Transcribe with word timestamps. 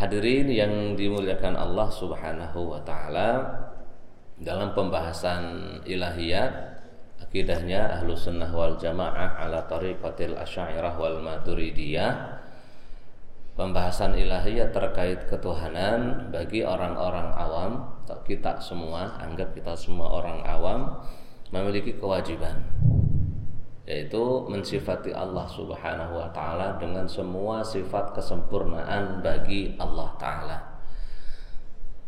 Hadirin 0.00 0.48
yang 0.48 0.96
dimuliakan 0.96 1.60
Allah 1.60 1.92
Subhanahu 1.92 2.72
wa 2.72 2.80
taala, 2.80 3.44
dalam 4.40 4.72
pembahasan 4.72 5.76
ilahiyat 5.84 6.80
akidahnya 7.20 8.00
ahlu 8.00 8.16
sunnah 8.16 8.48
wal 8.48 8.80
jamaah 8.80 9.36
ala 9.36 9.68
tariqatil 9.68 10.40
asyairah 10.40 10.96
wal 10.96 11.20
maturidiyah 11.20 12.40
pembahasan 13.60 14.16
ilahiyat 14.16 14.72
terkait 14.72 15.28
ketuhanan 15.28 16.32
bagi 16.32 16.64
orang-orang 16.64 17.28
awam 17.36 17.72
atau 18.08 18.24
kita 18.24 18.56
semua 18.56 19.20
anggap 19.20 19.52
kita 19.52 19.76
semua 19.76 20.08
orang 20.16 20.40
awam 20.48 20.96
memiliki 21.52 22.00
kewajiban 22.00 22.56
yaitu 23.90 24.46
mensifati 24.46 25.10
Allah 25.10 25.50
Subhanahu 25.50 26.22
wa 26.22 26.30
taala 26.30 26.78
dengan 26.78 27.10
semua 27.10 27.66
sifat 27.66 28.14
kesempurnaan 28.14 29.18
bagi 29.18 29.74
Allah 29.82 30.14
taala. 30.14 30.58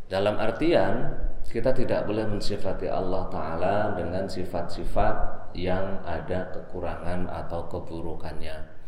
Dalam 0.07 0.39
artian 0.39 1.11
kita 1.43 1.75
tidak 1.75 2.07
boleh 2.07 2.23
mensifati 2.31 2.87
Allah 2.87 3.27
taala 3.27 3.99
dengan 3.99 4.31
sifat-sifat 4.31 5.51
yang 5.59 6.07
ada 6.07 6.55
kekurangan 6.55 7.27
atau 7.27 7.67
keburukannya. 7.67 8.79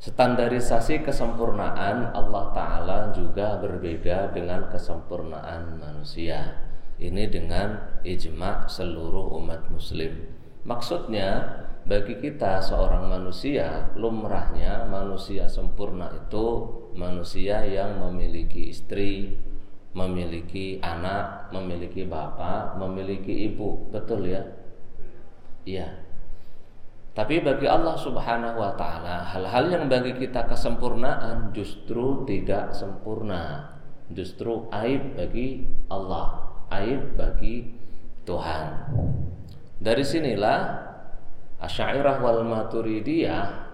Standarisasi 0.00 1.04
kesempurnaan 1.04 2.16
Allah 2.16 2.48
Ta'ala 2.56 2.98
juga 3.12 3.60
berbeda 3.60 4.32
dengan 4.32 4.64
kesempurnaan 4.72 5.76
manusia 5.76 6.56
Ini 6.96 7.28
dengan 7.28 8.00
ijma 8.00 8.64
seluruh 8.64 9.28
umat 9.36 9.68
muslim 9.68 10.39
Maksudnya 10.64 11.60
bagi 11.88 12.20
kita 12.20 12.60
seorang 12.60 13.08
manusia 13.08 13.88
Lumrahnya 13.96 14.84
manusia 14.84 15.48
sempurna 15.48 16.12
itu 16.12 16.68
Manusia 16.92 17.64
yang 17.64 17.96
memiliki 17.96 18.68
istri 18.68 19.40
Memiliki 19.96 20.76
anak 20.84 21.48
Memiliki 21.50 22.04
bapak 22.04 22.76
Memiliki 22.76 23.48
ibu 23.48 23.88
Betul 23.88 24.28
ya? 24.28 24.44
Iya 25.64 26.10
tapi 27.10 27.42
bagi 27.42 27.66
Allah 27.66 27.98
Subhanahu 27.98 28.62
wa 28.62 28.72
taala, 28.78 29.26
hal-hal 29.34 29.66
yang 29.66 29.84
bagi 29.90 30.14
kita 30.14 30.46
kesempurnaan 30.46 31.50
justru 31.50 32.22
tidak 32.22 32.70
sempurna. 32.70 33.76
Justru 34.14 34.70
aib 34.70 35.18
bagi 35.18 35.66
Allah, 35.90 36.54
aib 36.70 37.18
bagi 37.18 37.76
Tuhan. 38.22 38.94
Dari 39.80 40.04
sinilah 40.04 40.60
Asy'ariyah 41.60 42.20
wal 42.20 42.44
Maturidiyah 42.44 43.72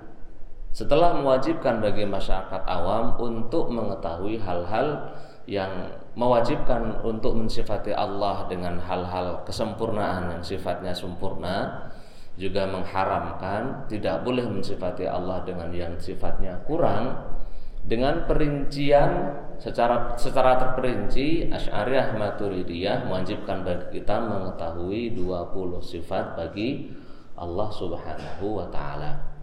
setelah 0.70 1.18
mewajibkan 1.18 1.82
bagi 1.82 2.06
masyarakat 2.06 2.62
awam 2.68 3.18
untuk 3.18 3.72
mengetahui 3.74 4.38
hal-hal 4.38 5.16
yang 5.50 5.88
mewajibkan 6.14 7.00
untuk 7.02 7.34
mensifati 7.34 7.90
Allah 7.90 8.46
dengan 8.50 8.78
hal-hal 8.78 9.42
kesempurnaan 9.46 10.36
yang 10.36 10.42
sifatnya 10.42 10.92
sempurna 10.92 11.88
juga 12.36 12.68
mengharamkan 12.68 13.88
tidak 13.88 14.20
boleh 14.20 14.44
mensifati 14.44 15.08
Allah 15.08 15.40
dengan 15.48 15.72
yang 15.72 15.96
sifatnya 15.96 16.60
kurang 16.68 17.24
dengan 17.86 18.28
perincian 18.28 19.32
secara 19.62 20.16
secara 20.18 20.58
terperinci 20.60 21.48
Asy'ariyah 21.48 22.16
Maturidiyah 22.16 23.08
mewajibkan 23.08 23.62
bagi 23.62 24.00
kita 24.00 24.18
mengetahui 24.18 25.14
20 25.14 25.80
sifat 25.80 26.36
bagi 26.36 26.90
Allah 27.36 27.68
Subhanahu 27.68 28.60
wa 28.60 28.66
taala. 28.68 29.36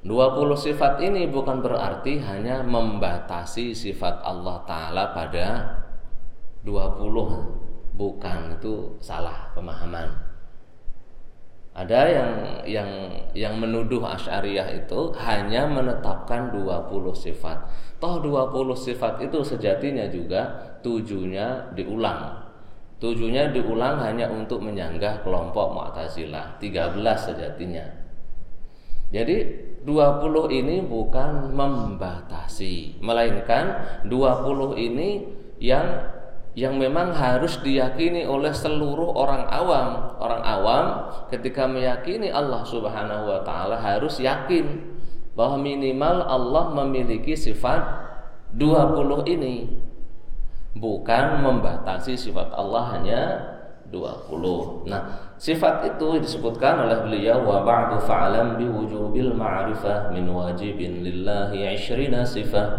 20 0.00 0.56
sifat 0.56 0.96
ini 1.04 1.28
bukan 1.28 1.60
berarti 1.60 2.16
hanya 2.24 2.64
membatasi 2.64 3.76
sifat 3.76 4.24
Allah 4.24 4.64
taala 4.64 5.12
pada 5.12 5.76
20. 6.64 7.96
Bukan 8.00 8.56
itu 8.56 8.96
salah 9.04 9.52
pemahaman. 9.52 10.29
Ada 11.80 12.00
yang 12.12 12.32
yang 12.68 12.90
yang 13.32 13.54
menuduh 13.56 14.04
Asy'ariyah 14.04 14.84
itu 14.84 15.16
hanya 15.16 15.64
menetapkan 15.64 16.52
20 16.52 16.92
sifat. 17.16 17.56
Toh 17.96 18.20
20 18.20 18.76
sifat 18.76 19.24
itu 19.24 19.40
sejatinya 19.40 20.04
juga 20.12 20.76
tujuhnya 20.84 21.72
diulang. 21.72 22.36
Tujuhnya 23.00 23.48
diulang 23.56 23.96
hanya 24.04 24.28
untuk 24.28 24.60
menyanggah 24.60 25.24
kelompok 25.24 25.72
Mu'tazilah. 25.72 26.60
13 26.60 27.00
sejatinya. 27.16 27.86
Jadi 29.08 29.36
20 29.80 30.52
ini 30.52 30.84
bukan 30.84 31.56
membatasi, 31.56 33.00
melainkan 33.00 33.80
20 34.04 34.76
ini 34.76 35.24
yang 35.58 36.19
yang 36.58 36.82
memang 36.82 37.14
harus 37.14 37.62
diyakini 37.62 38.26
oleh 38.26 38.50
seluruh 38.50 39.14
orang 39.14 39.46
awam. 39.46 40.18
Orang 40.18 40.42
awam 40.42 40.84
ketika 41.30 41.70
meyakini 41.70 42.30
Allah 42.30 42.66
Subhanahu 42.66 43.30
wa 43.30 43.40
taala 43.46 43.78
harus 43.78 44.18
yakin 44.18 44.98
bahwa 45.38 45.62
minimal 45.62 46.26
Allah 46.26 46.64
memiliki 46.74 47.38
sifat 47.38 47.80
20 48.54 49.30
ini. 49.30 49.78
Bukan 50.74 51.42
membatasi 51.42 52.14
sifat 52.14 52.54
Allah 52.54 52.82
hanya 52.98 53.22
20. 53.90 54.86
Nah, 54.86 55.34
sifat 55.34 55.82
itu 55.82 56.22
disebutkan 56.22 56.86
oleh 56.86 56.98
beliau 57.02 57.42
wa 57.42 57.66
ba'du 57.66 57.98
fa'lam 58.06 58.54
bi 58.54 58.70
wujubil 58.70 59.34
ma'rifah 59.34 60.14
min 60.14 60.30
wajibin 60.30 61.02
lillahi 61.02 61.66
20 61.74 62.22
sifat. 62.22 62.70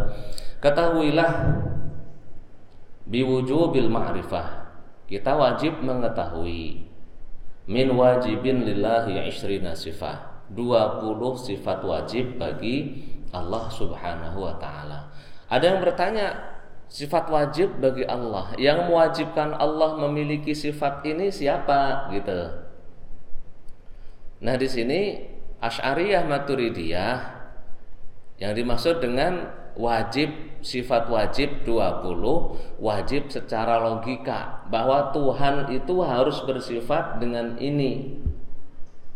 Ketahuilah 0.64 1.32
biwujubil 3.11 3.91
ma'rifah. 3.91 4.72
Kita 5.05 5.35
wajib 5.35 5.83
mengetahui. 5.83 6.88
Min 7.67 7.88
wajibin 7.94 8.63
lillahi 8.63 9.27
isrina 9.27 9.75
sifat 9.75 10.49
20 10.55 11.03
sifat 11.38 11.79
wajib 11.83 12.39
bagi 12.39 13.05
Allah 13.31 13.67
Subhanahu 13.72 14.44
wa 14.44 14.55
taala. 14.59 15.11
Ada 15.51 15.75
yang 15.75 15.79
bertanya, 15.83 16.35
sifat 16.91 17.27
wajib 17.31 17.79
bagi 17.79 18.03
Allah. 18.07 18.51
Yang 18.59 18.79
mewajibkan 18.88 19.55
Allah 19.55 19.99
memiliki 20.07 20.51
sifat 20.55 21.03
ini 21.07 21.31
siapa? 21.31 22.11
Gitu. 22.11 22.39
Nah, 24.41 24.55
di 24.57 24.67
sini 24.67 24.99
Asy'ariyah 25.61 26.25
Maturidiyah 26.25 27.17
yang 28.41 28.57
dimaksud 28.57 28.99
dengan 28.99 29.60
wajib 29.76 30.30
sifat 30.62 31.09
wajib 31.09 31.66
20 31.66 32.78
wajib 32.78 33.28
secara 33.34 33.82
logika 33.82 34.66
bahwa 34.70 35.09
Tuhan 35.09 35.74
itu 35.74 35.96
harus 36.06 36.38
bersifat 36.46 37.18
dengan 37.18 37.58
ini. 37.58 38.22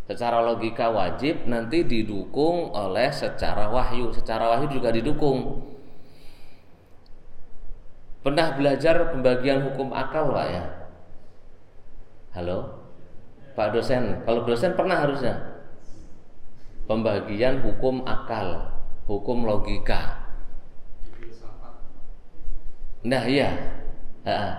Secara 0.06 0.42
logika 0.46 0.94
wajib 0.94 1.50
nanti 1.50 1.82
didukung 1.82 2.70
oleh 2.74 3.10
secara 3.10 3.70
wahyu 3.74 4.14
secara 4.14 4.54
wahyu 4.54 4.70
juga 4.70 4.94
didukung. 4.94 5.66
Pernah 8.22 8.58
belajar 8.58 9.14
pembagian 9.14 9.66
hukum 9.70 9.94
akal 9.94 10.34
pak 10.34 10.48
ya? 10.50 10.64
Halo? 12.38 12.86
Pak 13.54 13.70
dosen 13.74 14.26
kalau 14.26 14.46
dosen 14.46 14.74
pernah 14.74 14.98
harusnya? 15.06 15.42
Pembagian 16.86 17.66
hukum 17.66 18.06
akal 18.06 18.74
hukum 19.10 19.46
logika 19.46 20.25
Nah 23.06 23.24
iya, 23.30 23.54
ha, 24.26 24.58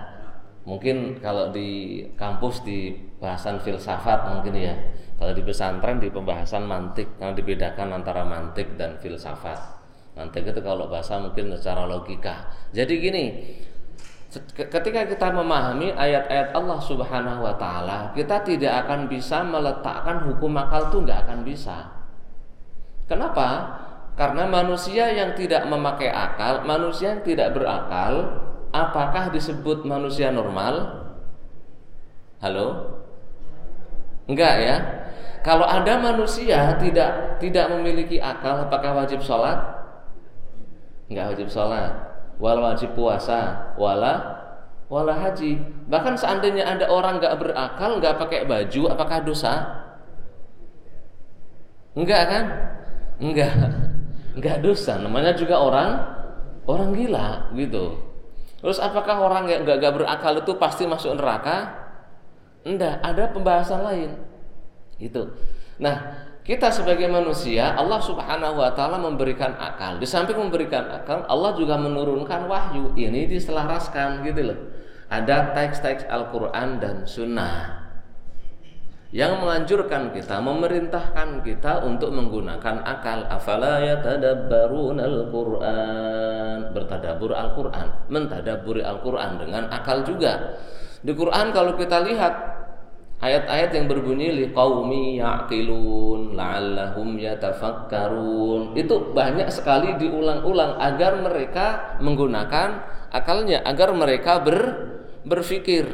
mungkin 0.63 1.19
kalau 1.19 1.51
di 1.51 1.99
kampus 2.15 2.63
di 2.63 2.95
bahasan 3.19 3.59
filsafat 3.59 4.31
mungkin 4.31 4.55
ya. 4.55 4.75
Kalau 5.17 5.33
di 5.33 5.41
pesantren 5.41 5.97
di 5.97 6.13
pembahasan 6.13 6.69
mantik, 6.69 7.17
karena 7.17 7.33
dibedakan 7.33 7.89
antara 7.89 8.21
mantik 8.21 8.77
dan 8.77 9.01
filsafat. 9.01 9.57
Mantik 10.13 10.45
itu 10.45 10.61
kalau 10.61 10.85
bahasa 10.85 11.17
mungkin 11.17 11.49
secara 11.57 11.89
logika. 11.89 12.45
Jadi 12.69 12.93
gini, 13.01 13.25
ketika 14.53 15.09
kita 15.09 15.27
memahami 15.33 15.89
ayat-ayat 15.89 16.53
Allah 16.53 16.77
Subhanahu 16.77 17.41
wa 17.41 17.57
taala, 17.57 18.13
kita 18.13 18.45
tidak 18.45 18.85
akan 18.85 19.09
bisa 19.09 19.41
meletakkan 19.41 20.21
hukum 20.29 20.53
akal 20.53 20.93
itu 20.93 20.97
nggak 21.01 21.19
akan 21.25 21.39
bisa. 21.41 21.77
Kenapa? 23.09 23.47
Karena 24.17 24.49
manusia 24.49 25.13
yang 25.13 25.37
tidak 25.37 25.69
memakai 25.69 26.09
akal, 26.09 26.65
manusia 26.65 27.13
yang 27.13 27.21
tidak 27.21 27.53
berakal, 27.53 28.41
apakah 28.73 29.29
disebut 29.29 29.85
manusia 29.85 30.33
normal? 30.33 31.05
Halo? 32.41 32.97
Enggak 34.25 34.55
ya. 34.65 34.75
Kalau 35.45 35.69
ada 35.69 36.01
manusia 36.01 36.75
tidak 36.81 37.37
tidak 37.37 37.69
memiliki 37.69 38.17
akal, 38.17 38.65
apakah 38.65 38.97
wajib 38.97 39.21
sholat? 39.21 39.61
Enggak 41.13 41.37
wajib 41.37 41.47
sholat. 41.53 41.93
Wala 42.41 42.73
wajib 42.73 42.97
puasa, 42.97 43.73
wala 43.77 44.33
wala 44.89 45.13
haji. 45.13 45.61
Bahkan 45.93 46.17
seandainya 46.17 46.65
ada 46.65 46.89
orang 46.89 47.21
nggak 47.21 47.37
berakal, 47.37 48.01
nggak 48.01 48.17
pakai 48.17 48.49
baju, 48.49 48.81
apakah 48.89 49.21
dosa? 49.21 49.53
Enggak 51.93 52.23
kan? 52.25 52.45
Enggak. 53.21 53.53
Enggak 54.37 54.61
dosa, 54.61 55.01
namanya 55.01 55.33
juga 55.33 55.57
orang 55.57 55.97
orang 56.69 56.93
gila 56.93 57.49
gitu. 57.57 57.97
Terus 58.61 58.77
apakah 58.77 59.17
orang 59.17 59.49
yang 59.49 59.65
gak, 59.65 59.81
gak 59.81 59.93
berakal 59.97 60.33
itu 60.37 60.53
pasti 60.61 60.85
masuk 60.85 61.17
neraka? 61.17 61.73
Enggak, 62.61 63.01
ada 63.01 63.33
pembahasan 63.33 63.81
lain. 63.81 64.13
Itu. 65.01 65.33
Nah, 65.81 66.25
kita 66.45 66.69
sebagai 66.69 67.09
manusia, 67.09 67.73
Allah 67.73 68.01
Subhanahu 68.01 68.61
wa 68.61 68.71
taala 68.77 69.01
memberikan 69.01 69.57
akal. 69.57 69.97
Di 69.97 70.05
samping 70.05 70.37
memberikan 70.37 70.85
akal, 70.89 71.25
Allah 71.25 71.57
juga 71.57 71.77
menurunkan 71.81 72.45
wahyu. 72.45 72.93
Ini 72.93 73.25
diselaraskan 73.29 74.21
gitu 74.21 74.53
loh. 74.53 74.59
Ada 75.07 75.57
teks-teks 75.57 76.05
Al-Qur'an 76.07 76.77
dan 76.77 77.09
sunnah 77.09 77.76
yang 79.15 79.39
menganjurkan 79.39 80.11
kita, 80.11 80.43
memerintahkan 80.43 81.39
kita 81.39 81.79
untuk 81.87 82.11
menggunakan 82.11 82.83
akal. 82.83 83.23
Afala 83.31 83.79
yatadabbarun 83.79 84.99
al-Qur'an, 84.99 86.75
bertadabur 86.75 87.31
Al-Qur'an, 87.31 87.87
mentadaburi 88.11 88.83
Al-Qur'an 88.83 89.39
dengan 89.39 89.71
akal 89.71 90.03
juga. 90.03 90.59
Di 90.99 91.15
Quran 91.15 91.55
kalau 91.55 91.79
kita 91.79 92.03
lihat 92.03 92.33
ayat-ayat 93.23 93.73
yang 93.73 93.85
berbunyi 93.89 94.33
liqaumi 94.45 95.17
ya'qilun 95.23 96.37
la'allahum 96.37 97.17
yatafakkarun 97.17 98.77
itu 98.77 98.95
banyak 99.13 99.49
sekali 99.49 99.97
diulang-ulang 99.97 100.77
agar 100.77 101.17
mereka 101.21 101.97
menggunakan 102.03 102.83
akalnya 103.09 103.63
agar 103.65 103.93
mereka 103.95 104.43
ber, 104.43 104.57
berpikir 105.25 105.85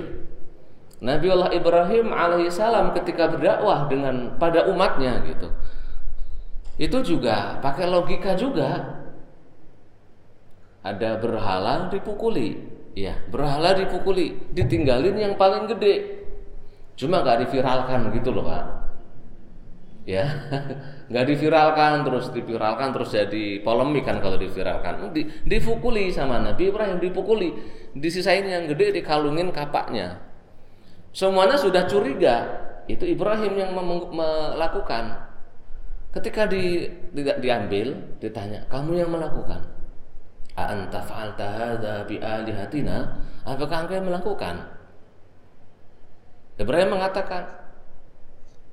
Nabi 1.04 1.28
Allah 1.28 1.52
Ibrahim 1.52 2.16
alaihissalam 2.16 2.96
ketika 2.96 3.28
berdakwah 3.28 3.92
dengan 3.92 4.40
pada 4.40 4.72
umatnya 4.72 5.20
gitu. 5.28 5.52
Itu 6.80 7.04
juga 7.04 7.60
pakai 7.60 7.92
logika 7.92 8.40
juga. 8.40 9.04
Ada 10.80 11.20
berhala 11.20 11.92
dipukuli. 11.92 12.56
Ya 12.96 13.20
berhala 13.28 13.76
dipukuli. 13.76 14.48
Ditinggalin 14.56 15.20
yang 15.20 15.36
paling 15.36 15.68
gede. 15.76 16.24
Cuma 16.96 17.20
gak 17.20 17.44
diviralkan 17.46 18.08
gitu 18.16 18.32
loh 18.32 18.48
pak. 18.48 18.64
Ya 20.04 20.28
nggak 21.12 21.26
diviralkan 21.32 22.04
terus 22.04 22.28
diviralkan 22.36 22.92
terus 22.92 23.16
jadi 23.16 23.60
polemik 23.60 24.08
kan 24.08 24.24
kalau 24.24 24.40
diviralkan. 24.40 25.12
Di, 25.12 25.28
dipukuli 25.44 26.16
sama 26.16 26.40
Nabi 26.40 26.72
Ibrahim 26.72 27.04
dipukuli. 27.04 27.52
Disisain 27.92 28.48
yang 28.48 28.72
gede 28.72 29.04
dikalungin 29.04 29.52
kapaknya 29.52 30.33
Semuanya 31.14 31.56
sudah 31.56 31.86
curiga. 31.86 32.50
Itu 32.90 33.06
Ibrahim 33.06 33.54
yang 33.56 33.72
melakukan. 34.12 35.30
Ketika 36.14 36.50
di, 36.50 36.90
tidak 37.14 37.38
diambil, 37.40 37.96
ditanya, 38.20 38.66
"Kamu 38.68 38.98
yang 38.98 39.10
melakukan?" 39.14 39.62
Anta 40.54 41.02
bi 42.06 42.22
alihatina? 42.22 43.18
Apakah 43.46 43.86
engkau 43.86 43.98
yang 43.98 44.06
melakukan? 44.10 44.70
Ibrahim 46.62 46.98
mengatakan, 46.98 47.50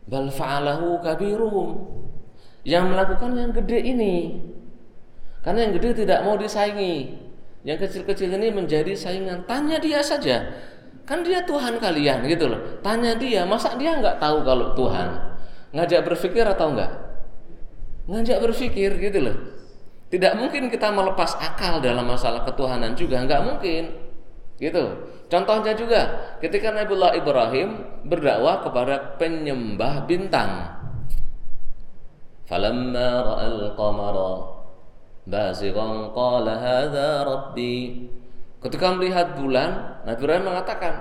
"Bal 0.04 0.28
fa'alahu 0.28 1.00
kabiruhum." 1.00 1.68
Yang 2.60 2.84
melakukan 2.92 3.30
yang 3.40 3.52
gede 3.56 3.78
ini. 3.88 4.36
Karena 5.40 5.64
yang 5.64 5.72
gede 5.80 6.04
tidak 6.04 6.20
mau 6.28 6.36
disaingi. 6.36 7.16
Yang 7.64 7.88
kecil-kecil 7.88 8.36
ini 8.36 8.52
menjadi 8.52 8.92
saingan. 8.92 9.48
Tanya 9.48 9.80
dia 9.80 10.04
saja. 10.04 10.52
Kan 11.10 11.26
dia 11.26 11.42
Tuhan 11.42 11.82
kalian 11.82 12.22
gitu 12.30 12.46
loh. 12.46 12.78
Tanya 12.86 13.18
dia, 13.18 13.42
masa 13.42 13.74
dia 13.74 13.98
nggak 13.98 14.22
tahu 14.22 14.46
kalau 14.46 14.78
Tuhan? 14.78 15.08
Ngajak 15.74 16.06
berpikir 16.06 16.46
atau 16.46 16.70
enggak? 16.70 16.86
Ngajak 18.06 18.38
berpikir 18.38 18.94
gitu 18.94 19.18
loh. 19.18 19.34
Tidak 20.06 20.38
mungkin 20.38 20.70
kita 20.70 20.94
melepas 20.94 21.34
akal 21.42 21.82
dalam 21.82 22.06
masalah 22.06 22.46
ketuhanan 22.46 22.94
juga, 22.94 23.26
nggak 23.26 23.42
mungkin. 23.42 23.90
Gitu. 24.62 24.84
Contohnya 25.26 25.74
juga 25.74 26.00
ketika 26.38 26.70
Nabiullah 26.70 27.18
Ibrahim 27.18 27.68
berdakwah 28.06 28.62
kepada 28.62 29.18
penyembah 29.18 30.06
bintang. 30.06 30.78
Falamma 32.46 33.10
ra'al 33.26 33.74
qamara 33.74 34.34
qala 36.14 36.52
hadza 36.54 37.10
rabbi 37.26 37.74
Ketika 38.60 38.92
melihat 38.92 39.40
bulan, 39.40 40.04
Nabi 40.04 40.20
Ibrahim 40.20 40.44
mengatakan, 40.52 40.94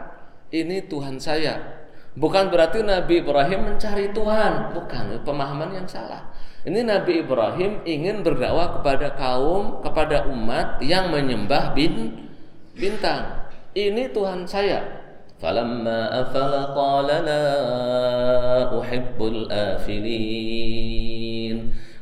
"Ini 0.48 0.88
Tuhan 0.88 1.20
saya." 1.20 1.80
Bukan 2.20 2.52
berarti 2.52 2.84
Nabi 2.84 3.22
Ibrahim 3.22 3.70
mencari 3.70 4.12
Tuhan, 4.12 4.74
bukan 4.76 5.24
pemahaman 5.24 5.72
yang 5.72 5.88
salah. 5.88 6.32
Ini 6.68 6.84
Nabi 6.84 7.24
Ibrahim 7.24 7.80
ingin 7.88 8.26
berdakwah 8.26 8.80
kepada 8.80 9.16
kaum, 9.16 9.80
kepada 9.80 10.28
umat 10.28 10.84
yang 10.84 11.08
menyembah 11.14 11.72
bin 11.72 12.28
bintang. 12.76 13.48
Ini 13.72 14.12
Tuhan 14.12 14.44
saya. 14.44 14.84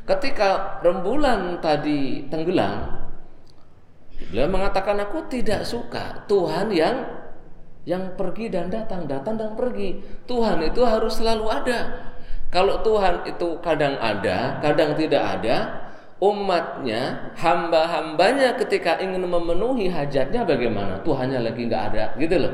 Ketika 0.08 0.50
rembulan 0.82 1.62
tadi 1.62 2.26
tenggelam, 2.26 2.97
Beliau 4.28 4.52
mengatakan 4.52 5.00
aku 5.00 5.28
tidak 5.32 5.64
suka 5.64 6.28
Tuhan 6.28 6.68
yang 6.76 7.08
yang 7.88 8.20
pergi 8.20 8.52
dan 8.52 8.68
datang, 8.68 9.08
datang 9.08 9.40
dan 9.40 9.56
pergi. 9.56 10.04
Tuhan 10.28 10.60
itu 10.68 10.84
harus 10.84 11.16
selalu 11.16 11.48
ada. 11.48 11.80
Kalau 12.52 12.84
Tuhan 12.84 13.24
itu 13.28 13.60
kadang 13.64 13.96
ada, 13.96 14.60
kadang 14.60 14.96
tidak 15.00 15.24
ada, 15.40 15.88
umatnya, 16.20 17.32
hamba-hambanya 17.40 18.60
ketika 18.60 19.00
ingin 19.00 19.24
memenuhi 19.24 19.88
hajatnya 19.88 20.44
bagaimana? 20.44 21.00
Tuhannya 21.04 21.40
lagi 21.48 21.64
nggak 21.68 21.84
ada, 21.96 22.04
gitu 22.20 22.36
loh. 22.40 22.54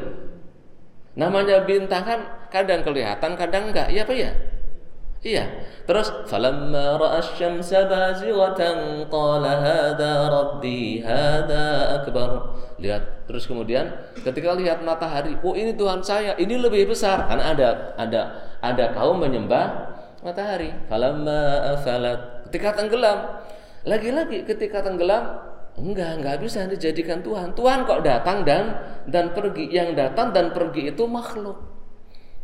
Namanya 1.17 1.65
bintang 1.65 2.05
kan 2.05 2.19
kadang 2.49 2.81
kelihatan, 2.85 3.33
kadang 3.37 3.69
enggak. 3.69 3.89
Iya 3.89 4.05
apa 4.05 4.13
ya? 4.13 4.31
Iya. 5.23 5.47
Terus 5.87 6.11
falamma 6.27 6.99
ra'a 6.99 7.23
asy-syamsa 7.23 7.87
bazighatan 7.87 9.07
qala 9.07 9.55
hadza 9.63 10.27
rabbi 10.27 10.99
hadza 10.99 11.95
akbar. 12.03 12.59
Lihat 12.75 13.23
terus 13.23 13.47
kemudian 13.47 13.87
ketika 14.19 14.51
lihat 14.51 14.83
matahari, 14.83 15.39
oh 15.39 15.55
ini 15.55 15.71
Tuhan 15.79 16.03
saya, 16.03 16.35
ini 16.35 16.59
lebih 16.59 16.91
besar 16.91 17.23
karena 17.31 17.55
ada 17.55 17.69
ada 17.95 18.21
ada 18.59 18.85
kaum 18.91 19.23
menyembah 19.23 19.95
matahari. 20.27 20.75
Falamma 20.91 21.71
afalat 21.79 22.43
ketika 22.51 22.83
tenggelam. 22.83 23.39
Lagi-lagi 23.83 24.43
ketika 24.47 24.83
tenggelam 24.83 25.39
enggak 25.79 26.19
enggak 26.19 26.35
bisa 26.43 26.67
dijadikan 26.67 27.23
Tuhan. 27.23 27.55
Tuhan 27.55 27.87
kok 27.87 28.03
datang 28.03 28.43
dan 28.43 28.75
dan 29.07 29.31
pergi. 29.31 29.71
Yang 29.71 29.99
datang 29.99 30.35
dan 30.35 30.51
pergi 30.51 30.91
itu 30.91 31.03
makhluk 31.07 31.72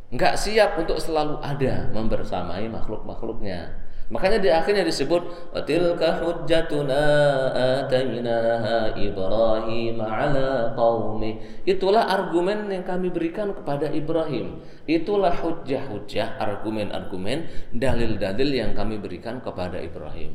nggak 0.09 0.35
siap 0.37 0.77
untuk 0.81 0.97
selalu 0.97 1.37
ada 1.41 1.89
membersamai 1.93 2.65
makhluk-makhluknya. 2.69 3.89
Makanya 4.09 4.41
di 4.41 4.49
akhirnya 4.49 4.81
disebut 4.81 5.53
tilka 5.69 6.17
hujjatuna 6.17 7.05
atainaha 7.53 8.97
Ibrahim 8.97 10.01
ala 10.01 10.73
qaumi. 10.73 11.61
Itulah 11.61 12.09
argumen 12.09 12.73
yang 12.73 12.81
kami 12.81 13.13
berikan 13.13 13.53
kepada 13.53 13.85
Ibrahim. 13.93 14.65
Itulah 14.89 15.37
hujjah-hujjah, 15.37 16.41
argumen-argumen, 16.41 17.69
dalil-dalil 17.69 18.49
yang 18.49 18.73
kami 18.73 18.97
berikan 18.97 19.45
kepada 19.45 19.77
Ibrahim. 19.77 20.33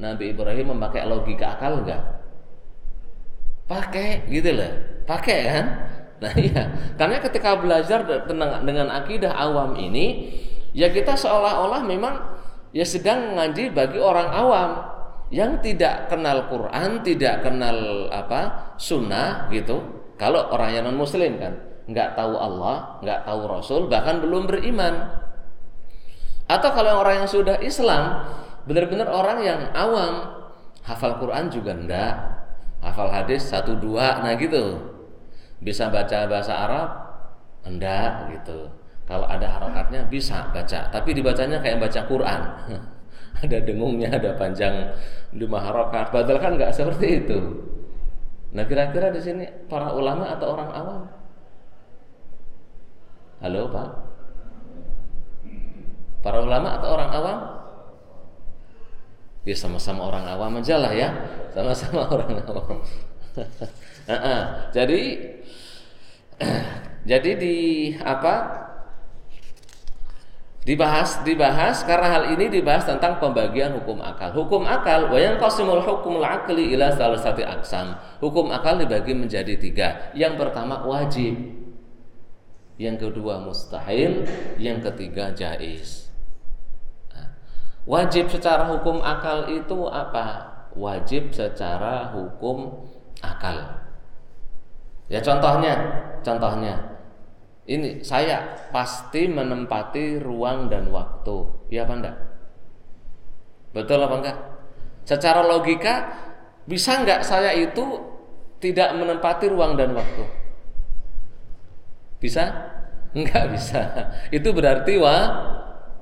Nabi 0.00 0.32
Ibrahim 0.32 0.72
memakai 0.72 1.04
logika 1.04 1.60
akal 1.60 1.84
enggak? 1.84 2.24
Pakai 3.68 4.24
gitu 4.32 4.56
loh. 4.56 4.72
Pakai 5.04 5.38
kan? 5.44 5.66
Nah 6.16 6.32
iya, 6.32 6.94
karena 6.96 7.20
ketika 7.20 7.60
belajar 7.60 8.08
dengan 8.64 8.88
akidah 8.88 9.36
awam 9.36 9.76
ini, 9.76 10.32
ya 10.72 10.88
kita 10.88 11.12
seolah-olah 11.12 11.84
memang 11.84 12.14
ya 12.72 12.84
sedang 12.88 13.36
ngaji 13.36 13.72
bagi 13.76 14.00
orang 14.00 14.28
awam 14.32 14.70
yang 15.28 15.60
tidak 15.60 16.08
kenal 16.08 16.48
Quran, 16.48 17.04
tidak 17.04 17.44
kenal 17.44 18.08
apa 18.08 18.72
sunnah 18.80 19.50
gitu. 19.52 19.82
Kalau 20.16 20.48
orang 20.48 20.72
yang 20.72 20.88
non 20.88 20.96
Muslim 20.96 21.36
kan, 21.36 21.52
nggak 21.84 22.16
tahu 22.16 22.32
Allah, 22.40 22.96
nggak 23.04 23.28
tahu 23.28 23.40
Rasul, 23.44 23.80
bahkan 23.92 24.24
belum 24.24 24.48
beriman. 24.48 25.12
Atau 26.48 26.72
kalau 26.72 27.04
orang 27.04 27.26
yang 27.26 27.28
sudah 27.28 27.60
Islam, 27.60 28.24
benar-benar 28.64 29.12
orang 29.12 29.38
yang 29.44 29.60
awam, 29.76 30.32
hafal 30.80 31.20
Quran 31.20 31.52
juga 31.52 31.76
enggak, 31.76 32.14
hafal 32.80 33.12
hadis 33.12 33.44
satu 33.50 33.76
dua, 33.76 34.24
nah 34.24 34.32
gitu 34.40 34.95
bisa 35.60 35.88
baca 35.88 36.28
bahasa 36.28 36.52
Arab? 36.54 36.88
Enggak 37.66 38.32
gitu. 38.32 38.68
Kalau 39.06 39.26
ada 39.26 39.46
harokatnya 39.46 40.02
bisa 40.10 40.50
baca. 40.50 40.90
Tapi 40.90 41.10
dibacanya 41.14 41.62
kayak 41.62 41.78
baca 41.78 42.00
Quran. 42.04 42.42
Ada 43.36 43.68
dengungnya 43.68 44.08
ada 44.16 44.32
panjang 44.32 44.96
lima 45.36 45.60
harokat. 45.60 46.08
Padahal 46.08 46.40
kan 46.40 46.56
nggak 46.56 46.72
seperti 46.72 47.20
itu. 47.20 47.36
Nah 48.56 48.64
kira-kira 48.64 49.12
di 49.12 49.20
sini 49.20 49.44
para 49.68 49.92
ulama 49.92 50.32
atau 50.32 50.56
orang 50.56 50.70
awam? 50.72 51.02
Halo 53.44 53.68
pak? 53.68 53.88
Para 56.24 56.40
ulama 56.40 56.80
atau 56.80 56.88
orang 56.96 57.10
awam? 57.12 57.38
Ya 59.44 59.54
sama-sama 59.54 60.08
orang 60.08 60.24
awam 60.26 60.56
aja 60.58 60.80
lah 60.80 60.90
ya, 60.96 61.12
sama-sama 61.52 62.08
orang 62.16 62.40
awam. 62.40 62.80
jadi 64.76 65.00
jadi 67.10 67.30
di 67.36 67.56
apa 68.00 68.66
dibahas 70.66 71.22
dibahas 71.22 71.86
karena 71.86 72.08
hal 72.10 72.24
ini 72.34 72.50
dibahas 72.50 72.82
tentang 72.82 73.22
pembagian 73.22 73.70
hukum 73.78 74.02
akal. 74.02 74.34
Hukum 74.34 74.66
akal 74.66 75.14
wayang 75.14 75.38
qasimul 75.38 75.78
hukumul 75.78 76.26
akli 76.26 76.74
ila 76.74 76.90
salasati 76.90 77.46
aksam. 77.46 77.94
Hukum 78.18 78.50
akal 78.50 78.82
dibagi 78.82 79.14
menjadi 79.14 79.54
tiga. 79.54 79.88
Yang 80.12 80.42
pertama 80.42 80.82
wajib. 80.82 81.38
Yang 82.76 83.08
kedua 83.08 83.40
mustahil, 83.40 84.28
yang 84.60 84.84
ketiga 84.84 85.32
jais. 85.32 86.12
Nah, 87.08 87.32
wajib 87.88 88.28
secara 88.28 88.68
hukum 88.68 89.00
akal 89.00 89.48
itu 89.48 89.88
apa? 89.88 90.52
Wajib 90.76 91.32
secara 91.32 92.12
hukum 92.12 92.84
akal. 93.24 93.85
Ya 95.06 95.22
contohnya, 95.22 95.74
contohnya 96.26 96.98
ini 97.66 98.02
saya 98.02 98.70
pasti 98.70 99.26
menempati 99.26 100.22
ruang 100.22 100.70
dan 100.70 100.90
waktu. 100.94 101.66
Iya 101.70 101.82
apa 101.86 101.94
enggak? 101.98 102.16
Betul 103.74 103.98
apa 104.02 104.16
enggak? 104.22 104.38
Secara 105.06 105.42
logika 105.46 105.94
bisa 106.66 107.02
enggak 107.02 107.26
saya 107.26 107.54
itu 107.54 108.02
tidak 108.62 108.94
menempati 108.94 109.50
ruang 109.50 109.74
dan 109.74 109.94
waktu? 109.94 110.24
Bisa? 112.22 112.50
Enggak 113.14 113.50
bisa. 113.50 114.10
Itu 114.30 114.54
berarti 114.54 114.98
wa 114.98 115.16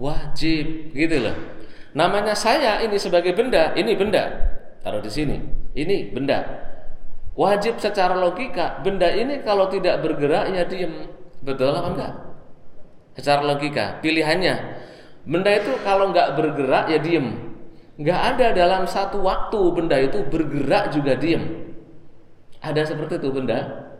wajib 0.00 0.92
gitu 0.92 1.16
loh. 1.20 1.36
Namanya 1.94 2.34
saya 2.34 2.82
ini 2.82 2.98
sebagai 2.98 3.32
benda, 3.32 3.72
ini 3.72 3.94
benda. 3.94 4.26
Taruh 4.82 5.00
di 5.00 5.08
sini. 5.08 5.38
Ini 5.72 6.12
benda. 6.12 6.42
Wajib 7.34 7.82
secara 7.82 8.14
logika, 8.14 8.78
benda 8.86 9.10
ini 9.10 9.42
kalau 9.42 9.66
tidak 9.66 10.06
bergerak 10.06 10.54
ya 10.54 10.62
diem. 10.70 11.10
Betul 11.42 11.74
apa 11.74 11.88
enggak? 11.90 12.12
Secara 13.18 13.42
logika, 13.42 13.98
pilihannya. 13.98 14.54
Benda 15.26 15.50
itu 15.50 15.74
kalau 15.82 16.14
enggak 16.14 16.38
bergerak 16.38 16.94
ya 16.94 16.98
diem. 17.02 17.34
Enggak 17.98 18.20
ada 18.34 18.46
dalam 18.54 18.82
satu 18.86 19.18
waktu 19.22 19.60
benda 19.74 19.98
itu 19.98 20.22
bergerak 20.30 20.94
juga 20.94 21.18
diem. 21.18 21.74
Ada 22.62 22.94
seperti 22.94 23.18
itu 23.18 23.28
benda? 23.34 23.90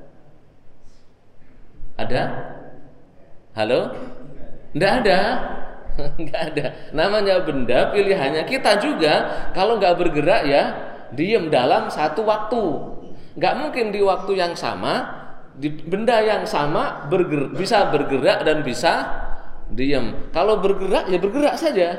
Ada? 1.98 2.22
Halo? 3.54 3.94
Enggak 4.74 4.92
ada. 5.02 5.18
Enggak 6.18 6.42
ada. 6.54 6.66
Namanya 6.90 7.42
benda 7.42 7.90
pilihannya 7.94 8.42
kita 8.46 8.78
juga 8.82 9.14
kalau 9.54 9.78
enggak 9.78 9.94
bergerak 9.94 10.42
ya 10.46 10.62
diem 11.14 11.50
dalam 11.50 11.86
satu 11.86 12.26
waktu. 12.26 12.62
Enggak 13.34 13.54
mungkin 13.58 13.84
di 13.90 14.00
waktu 14.02 14.32
yang 14.38 14.54
sama 14.54 15.22
di 15.54 15.70
benda 15.70 16.18
yang 16.18 16.42
sama 16.46 17.06
bergerak, 17.06 17.54
bisa 17.54 17.86
bergerak 17.90 18.42
dan 18.42 18.66
bisa 18.66 18.92
diam. 19.70 20.30
Kalau 20.34 20.58
bergerak 20.58 21.06
ya 21.10 21.18
bergerak 21.18 21.54
saja. 21.58 21.94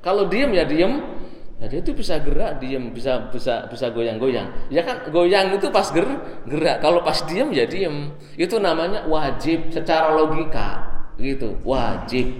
Kalau 0.00 0.28
diam 0.28 0.52
ya 0.52 0.64
diam. 0.64 1.20
Ya 1.60 1.68
dia 1.68 1.84
itu 1.84 1.92
bisa 1.92 2.16
gerak, 2.24 2.56
diam, 2.56 2.88
bisa 2.88 3.28
bisa 3.28 3.68
bisa 3.68 3.92
goyang-goyang. 3.92 4.72
Ya 4.72 4.80
kan 4.80 5.12
goyang 5.12 5.52
itu 5.52 5.68
pas 5.68 5.92
ger, 5.92 6.08
gerak. 6.48 6.80
Kalau 6.80 7.04
pas 7.04 7.20
diam 7.28 7.52
ya 7.52 7.68
diam. 7.68 8.16
Itu 8.32 8.56
namanya 8.56 9.04
wajib 9.04 9.68
secara 9.68 10.16
logika 10.16 10.88
gitu, 11.20 11.60
wajib. 11.60 12.32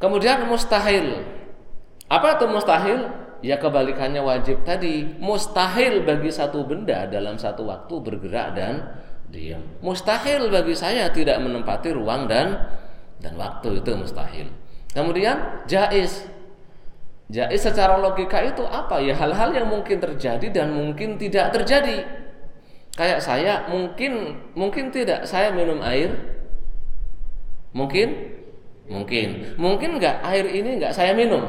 Kemudian 0.00 0.48
mustahil. 0.48 1.28
Apa 2.08 2.40
itu 2.40 2.46
mustahil? 2.48 3.27
Ya 3.38 3.56
kebalikannya 3.58 4.18
wajib 4.18 4.66
tadi. 4.66 5.06
Mustahil 5.22 6.02
bagi 6.02 6.30
satu 6.30 6.66
benda 6.66 7.06
dalam 7.06 7.38
satu 7.38 7.62
waktu 7.66 7.94
bergerak 8.02 8.58
dan 8.58 8.74
diam. 9.30 9.62
Mustahil 9.78 10.50
bagi 10.50 10.74
saya 10.74 11.06
tidak 11.14 11.38
menempati 11.38 11.94
ruang 11.94 12.26
dan 12.26 12.66
dan 13.22 13.38
waktu 13.38 13.78
itu 13.78 13.90
mustahil. 13.94 14.48
Kemudian 14.90 15.66
jais. 15.70 16.26
Jais 17.28 17.60
secara 17.60 18.00
logika 18.00 18.40
itu 18.40 18.64
apa 18.64 18.98
ya? 19.04 19.12
Hal-hal 19.14 19.52
yang 19.52 19.68
mungkin 19.68 20.00
terjadi 20.00 20.48
dan 20.50 20.72
mungkin 20.72 21.20
tidak 21.20 21.54
terjadi. 21.54 22.02
Kayak 22.98 23.20
saya 23.22 23.70
mungkin 23.70 24.42
mungkin 24.58 24.90
tidak 24.90 25.22
saya 25.28 25.54
minum 25.54 25.78
air. 25.84 26.10
Mungkin 27.70 28.34
mungkin 28.88 29.54
mungkin 29.60 30.00
nggak 30.00 30.24
air 30.24 30.46
ini 30.50 30.82
nggak 30.82 30.96
saya 30.96 31.14
minum. 31.14 31.46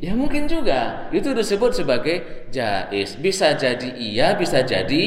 Ya 0.00 0.12
mungkin 0.12 0.44
juga. 0.44 1.08
Itu 1.08 1.32
disebut 1.32 1.72
sebagai 1.72 2.48
jais. 2.52 3.16
Bisa 3.16 3.56
jadi 3.56 3.88
iya, 3.96 4.36
bisa 4.36 4.60
jadi 4.60 5.04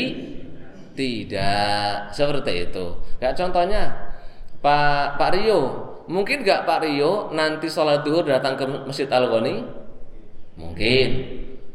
tidak 0.97 2.11
seperti 2.11 2.69
itu. 2.69 2.85
Kayak 3.21 3.37
contohnya 3.37 3.83
Pak 4.59 5.15
Pak 5.21 5.31
Rio, 5.37 5.61
mungkin 6.09 6.41
nggak 6.41 6.65
Pak 6.65 6.79
Rio 6.83 7.29
nanti 7.31 7.69
sholat 7.69 8.01
duhur 8.01 8.25
datang 8.25 8.57
ke 8.57 8.65
Masjid 8.65 9.07
Al 9.13 9.29
Ghani? 9.29 9.55
Mungkin. 10.57 11.09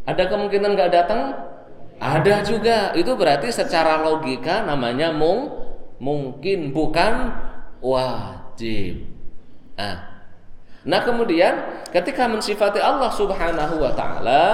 Ada 0.05 0.29
kemungkinan 0.29 0.77
nggak 0.77 0.93
datang? 0.93 1.21
Ada 2.03 2.45
juga. 2.45 2.93
Itu 2.99 3.15
berarti 3.15 3.49
secara 3.49 4.03
logika 4.03 4.67
namanya 4.67 5.15
mung 5.15 5.49
mungkin 6.03 6.75
bukan 6.75 7.33
wajib. 7.81 9.09
Nah, 9.79 10.14
nah 10.85 11.01
kemudian 11.01 11.85
ketika 11.89 12.29
mensifati 12.29 12.81
Allah 12.81 13.09
Subhanahu 13.09 13.81
wa 13.81 13.93
taala 13.97 14.45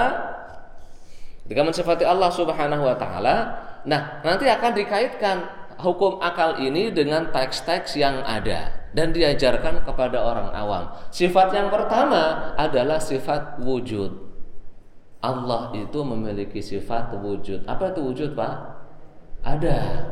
ketika 1.47 1.61
mensifati 1.63 2.03
Allah 2.07 2.31
Subhanahu 2.31 2.87
wa 2.87 2.95
taala 2.95 3.35
Nah, 3.81 4.21
nanti 4.21 4.45
akan 4.45 4.71
dikaitkan 4.77 5.37
hukum 5.81 6.21
akal 6.21 6.61
ini 6.61 6.93
dengan 6.93 7.33
teks-teks 7.33 7.97
yang 7.97 8.21
ada 8.21 8.69
dan 8.93 9.09
diajarkan 9.09 9.81
kepada 9.81 10.21
orang 10.21 10.53
awam. 10.53 10.83
Sifat 11.09 11.49
yang 11.55 11.73
pertama 11.73 12.53
adalah 12.53 13.01
sifat 13.01 13.57
wujud. 13.65 14.29
Allah 15.21 15.73
itu 15.73 15.99
memiliki 16.01 16.61
sifat 16.61 17.13
wujud. 17.17 17.65
Apa 17.65 17.93
itu 17.93 18.01
wujud, 18.05 18.29
Pak? 18.37 18.53
Ada. 19.41 20.05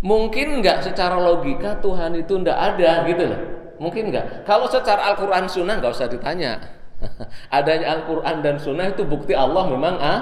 Mungkin 0.00 0.60
nggak 0.60 0.92
secara 0.92 1.20
logika 1.20 1.80
Tuhan 1.80 2.16
itu 2.16 2.36
ndak 2.40 2.56
ada 2.56 3.04
gitu 3.08 3.24
loh. 3.28 3.42
Mungkin 3.76 4.12
nggak. 4.12 4.48
Kalau 4.48 4.66
secara 4.68 5.12
Al-Quran 5.12 5.46
Sunnah 5.48 5.78
nggak 5.78 5.92
usah 5.92 6.08
ditanya. 6.08 6.58
Adanya 7.56 8.00
Al-Quran 8.00 8.40
dan 8.40 8.56
Sunnah 8.56 8.88
itu 8.88 9.04
bukti 9.04 9.36
Allah 9.36 9.68
memang 9.68 9.94
ah, 10.00 10.20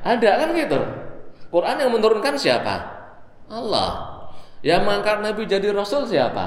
ada 0.00 0.30
kan 0.40 0.48
gitu. 0.56 0.80
Quran 1.52 1.76
yang 1.76 1.92
menurunkan 1.92 2.34
siapa? 2.40 2.74
Allah. 3.52 4.16
Yang 4.64 4.82
mengangkat 4.82 5.16
Nabi 5.22 5.42
jadi 5.46 5.70
Rasul 5.70 6.08
siapa? 6.08 6.44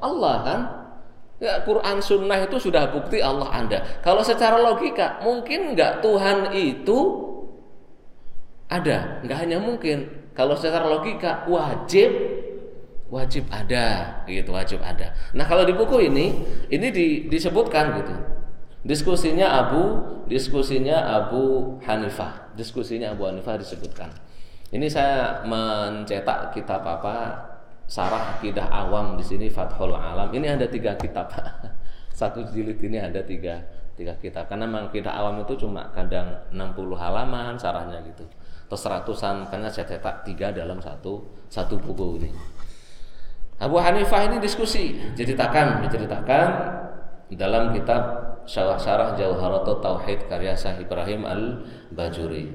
Allah 0.00 0.36
kan? 0.42 0.60
Ya, 1.38 1.62
Quran 1.62 2.02
Sunnah 2.02 2.42
itu 2.42 2.58
sudah 2.58 2.90
bukti 2.90 3.22
Allah 3.22 3.46
ada. 3.46 3.78
Kalau 4.02 4.26
secara 4.26 4.58
logika 4.58 5.22
mungkin 5.22 5.78
nggak 5.78 6.02
Tuhan 6.02 6.50
itu 6.50 6.98
ada? 8.66 9.22
Nggak 9.22 9.38
hanya 9.38 9.58
mungkin. 9.62 10.10
Kalau 10.34 10.58
secara 10.58 10.86
logika 10.90 11.46
wajib 11.46 12.10
wajib 13.08 13.48
ada, 13.48 14.20
gitu 14.28 14.52
wajib 14.52 14.80
ada. 14.84 15.16
Nah 15.32 15.48
kalau 15.48 15.64
di 15.64 15.72
buku 15.72 16.08
ini 16.08 16.44
ini 16.68 16.88
di, 16.92 17.06
disebutkan 17.28 17.96
gitu. 18.04 18.14
Diskusinya 18.84 19.58
Abu, 19.64 19.82
diskusinya 20.30 21.02
Abu 21.18 21.76
Hanifah 21.82 22.48
diskusinya 22.58 23.14
Abu 23.14 23.30
Hanifah 23.30 23.54
disebutkan. 23.62 24.10
Ini 24.74 24.90
saya 24.90 25.46
mencetak 25.46 26.50
kitab 26.50 26.82
apa? 26.82 27.46
Sarah 27.88 28.36
Akidah 28.36 28.68
Awam 28.68 29.16
di 29.16 29.24
sini 29.24 29.46
Fathul 29.48 29.96
Alam. 29.96 30.28
Ini 30.34 30.58
ada 30.58 30.68
tiga 30.68 30.98
kitab. 30.98 31.32
Satu 32.18 32.44
jilid 32.52 32.76
ini 32.84 33.00
ada 33.00 33.22
tiga 33.24 33.64
tiga 33.96 34.12
kitab. 34.20 34.50
Karena 34.50 34.68
memang 34.68 34.92
Akidah 34.92 35.14
Awam 35.14 35.40
itu 35.40 35.64
cuma 35.64 35.88
kadang 35.94 36.28
60 36.52 36.76
halaman 37.00 37.56
sarahnya 37.56 38.02
gitu. 38.04 38.28
Terus 38.68 38.80
seratusan 38.84 39.48
karena 39.48 39.72
saya 39.72 39.88
cetak 39.88 40.28
tiga 40.28 40.52
dalam 40.52 40.76
satu 40.84 41.24
satu 41.48 41.80
buku 41.80 42.20
ini. 42.20 42.30
Abu 43.58 43.82
Hanifah 43.82 44.30
ini 44.30 44.38
diskusi, 44.38 44.94
ceritakan, 45.18 45.82
diceritakan 45.82 46.46
dalam 47.34 47.74
kitab 47.74 48.02
syarah-syarah 48.46 49.18
Jauharatul 49.18 49.82
Tauhid 49.82 50.30
karya 50.30 50.54
Syekh 50.54 50.86
Ibrahim 50.86 51.26
Al-Bajuri. 51.26 52.54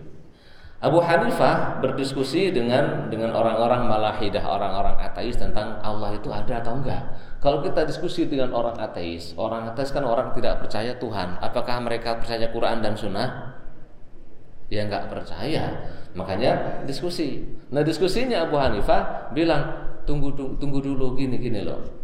Abu 0.83 0.99
Hanifah 0.99 1.79
berdiskusi 1.79 2.51
dengan 2.51 3.07
dengan 3.07 3.31
orang-orang 3.31 3.87
malahidah, 3.87 4.43
orang-orang 4.43 4.99
ateis 4.99 5.39
tentang 5.39 5.79
Allah 5.79 6.11
itu 6.11 6.27
ada 6.27 6.59
atau 6.59 6.75
enggak. 6.75 7.07
Kalau 7.39 7.63
kita 7.63 7.87
diskusi 7.87 8.27
dengan 8.27 8.51
orang 8.51 8.75
ateis, 8.75 9.31
orang 9.39 9.71
ateis 9.71 9.95
kan 9.95 10.03
orang 10.03 10.35
tidak 10.35 10.59
percaya 10.59 10.91
Tuhan. 10.99 11.39
Apakah 11.39 11.79
mereka 11.79 12.19
percaya 12.19 12.51
Quran 12.51 12.83
dan 12.83 12.99
Sunnah? 12.99 13.55
Ya 14.67 14.83
enggak 14.83 15.07
percaya. 15.07 15.87
Makanya 16.19 16.83
diskusi. 16.83 17.47
Nah 17.71 17.79
diskusinya 17.79 18.43
Abu 18.43 18.59
Hanifah 18.59 19.31
bilang 19.31 19.92
tunggu 20.03 20.31
tunggu 20.35 20.79
dulu 20.79 21.17
gini 21.17 21.39
gini 21.39 21.63
loh 21.63 22.03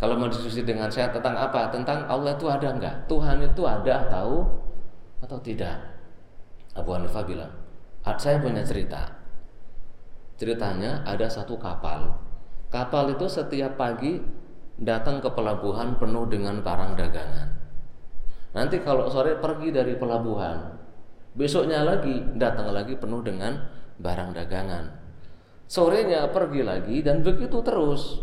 kalau 0.00 0.16
mau 0.16 0.32
diskusi 0.32 0.64
dengan 0.64 0.88
saya 0.88 1.12
tentang 1.12 1.36
apa? 1.36 1.68
Tentang 1.68 2.08
Allah 2.08 2.32
itu 2.32 2.48
ada 2.48 2.72
enggak? 2.72 3.04
Tuhan 3.04 3.44
itu 3.44 3.62
ada 3.68 4.08
atau 4.08 4.48
atau 5.20 5.36
tidak? 5.44 5.76
Abu 6.72 6.96
Hanifah 6.96 7.20
bilang, 7.28 7.52
saya 8.16 8.40
punya 8.40 8.64
cerita. 8.64 9.12
Ceritanya 10.40 11.04
ada 11.04 11.28
satu 11.28 11.60
kapal. 11.60 12.16
Kapal 12.72 13.12
itu 13.12 13.28
setiap 13.28 13.76
pagi 13.76 14.24
datang 14.80 15.20
ke 15.20 15.28
pelabuhan 15.36 16.00
penuh 16.00 16.24
dengan 16.32 16.64
barang 16.64 16.96
dagangan. 16.96 17.48
Nanti 18.56 18.80
kalau 18.80 19.04
sore 19.12 19.36
pergi 19.36 19.68
dari 19.68 20.00
pelabuhan, 20.00 20.80
besoknya 21.36 21.84
lagi 21.84 22.24
datang 22.40 22.72
lagi 22.72 22.96
penuh 22.96 23.20
dengan 23.20 23.68
barang 24.00 24.32
dagangan. 24.32 24.99
Sorenya 25.70 26.26
pergi 26.34 26.66
lagi 26.66 26.98
dan 26.98 27.22
begitu 27.22 27.62
terus. 27.62 28.18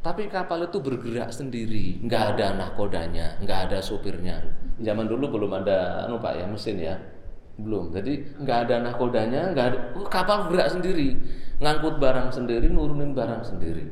Tapi 0.00 0.32
kapal 0.32 0.64
itu 0.64 0.80
bergerak 0.80 1.28
sendiri, 1.28 2.00
nggak 2.00 2.36
ada 2.36 2.56
nahkodanya, 2.56 3.36
nggak 3.44 3.68
ada 3.68 3.84
supirnya. 3.84 4.40
Zaman 4.80 5.04
dulu 5.04 5.28
belum 5.36 5.60
ada, 5.60 6.08
anu 6.08 6.16
pak 6.16 6.40
ya 6.40 6.48
mesin 6.48 6.80
ya, 6.80 6.96
belum. 7.60 7.92
Jadi 7.92 8.40
nggak 8.40 8.58
ada 8.68 8.80
nahkodanya, 8.80 9.52
nggak 9.52 9.66
ada. 9.68 9.78
Oh, 9.92 10.08
kapal 10.08 10.48
bergerak 10.48 10.72
sendiri, 10.72 11.20
ngangkut 11.60 12.00
barang 12.00 12.32
sendiri, 12.32 12.72
nurunin 12.72 13.12
barang 13.12 13.44
sendiri. 13.44 13.84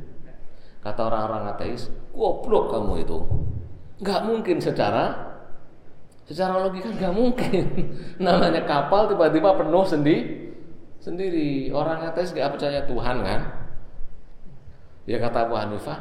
Kata 0.81 1.13
orang-orang 1.13 1.53
ateis, 1.53 1.93
goblok 2.09 2.73
kamu 2.73 3.05
itu. 3.05 3.17
Nggak 4.01 4.21
mungkin 4.25 4.57
secara 4.57 5.33
secara 6.25 6.57
logika 6.57 6.89
nggak 6.89 7.13
mungkin. 7.13 7.65
Namanya 8.25 8.65
kapal 8.65 9.13
tiba-tiba 9.13 9.61
penuh 9.61 9.85
sendiri 9.85 10.43
sendiri. 11.03 11.67
Orang 11.75 11.99
ateis 12.07 12.31
nggak 12.31 12.55
percaya 12.55 12.87
Tuhan 12.87 13.17
kan? 13.19 13.41
Ya 15.03 15.19
kata 15.19 15.51
Abu 15.51 15.59
Hanifah, 15.59 15.99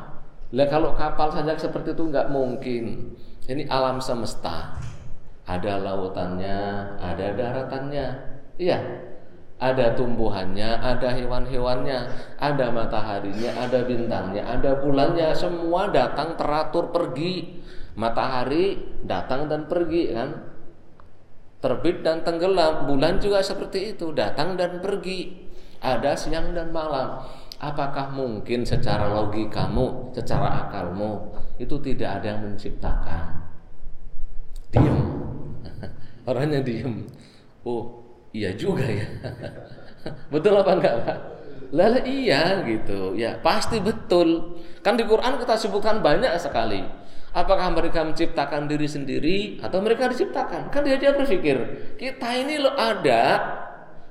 lah 0.54 0.66
kalau 0.70 0.94
kapal 0.94 1.34
saja 1.34 1.58
seperti 1.58 1.90
itu 1.90 2.06
nggak 2.06 2.30
mungkin. 2.30 3.18
Ini 3.50 3.66
alam 3.66 3.98
semesta. 3.98 4.78
Ada 5.42 5.82
lautannya, 5.82 6.58
ada 7.02 7.26
daratannya. 7.34 8.06
Iya. 8.62 8.78
Ada 9.62 9.94
tumbuhannya, 9.94 10.74
ada 10.74 11.14
hewan-hewannya, 11.14 11.98
ada 12.34 12.66
mataharinya, 12.74 13.62
ada 13.62 13.86
bintangnya, 13.86 14.42
ada 14.42 14.74
bulannya, 14.82 15.30
semua 15.38 15.86
datang 15.90 16.34
teratur 16.34 16.90
pergi. 16.90 17.62
Matahari 17.94 18.78
datang 19.06 19.46
dan 19.46 19.70
pergi 19.70 20.10
kan? 20.10 20.51
Terbit 21.62 22.02
dan 22.02 22.26
tenggelam, 22.26 22.90
bulan 22.90 23.22
juga 23.22 23.38
seperti 23.38 23.94
itu, 23.94 24.10
datang 24.10 24.58
dan 24.58 24.82
pergi. 24.82 25.48
Ada 25.82 26.14
siang 26.14 26.54
dan 26.54 26.70
malam 26.70 27.22
Apakah 27.62 28.10
mungkin 28.10 28.66
secara 28.66 29.06
logikamu, 29.06 30.10
secara 30.10 30.66
akalmu 30.66 31.30
itu 31.62 31.78
tidak 31.78 32.18
ada 32.18 32.34
yang 32.34 32.42
menciptakan? 32.42 33.38
Diam. 34.74 34.98
Orangnya 36.28 36.58
diam. 36.58 37.06
Oh, 37.62 38.02
iya 38.34 38.50
juga 38.58 38.82
ya. 38.82 39.06
betul 40.34 40.58
apa 40.58 40.74
enggak, 40.74 40.94
Pak? 41.06 41.18
Lalu 41.70 42.26
iya 42.26 42.66
gitu. 42.66 43.14
Ya, 43.14 43.38
pasti 43.38 43.78
betul. 43.78 44.58
Kan 44.82 44.98
di 44.98 45.06
Quran 45.06 45.38
kita 45.38 45.54
sebutkan 45.54 46.02
banyak 46.02 46.34
sekali. 46.42 46.82
Apakah 47.32 47.72
mereka 47.72 48.04
menciptakan 48.04 48.68
diri 48.68 48.84
sendiri 48.84 49.56
atau 49.64 49.80
mereka 49.80 50.04
diciptakan? 50.12 50.68
Kan 50.68 50.84
dia 50.84 51.00
dia 51.00 51.16
berpikir, 51.16 51.56
kita 51.96 52.28
ini 52.36 52.60
lo 52.60 52.76
ada, 52.76 53.40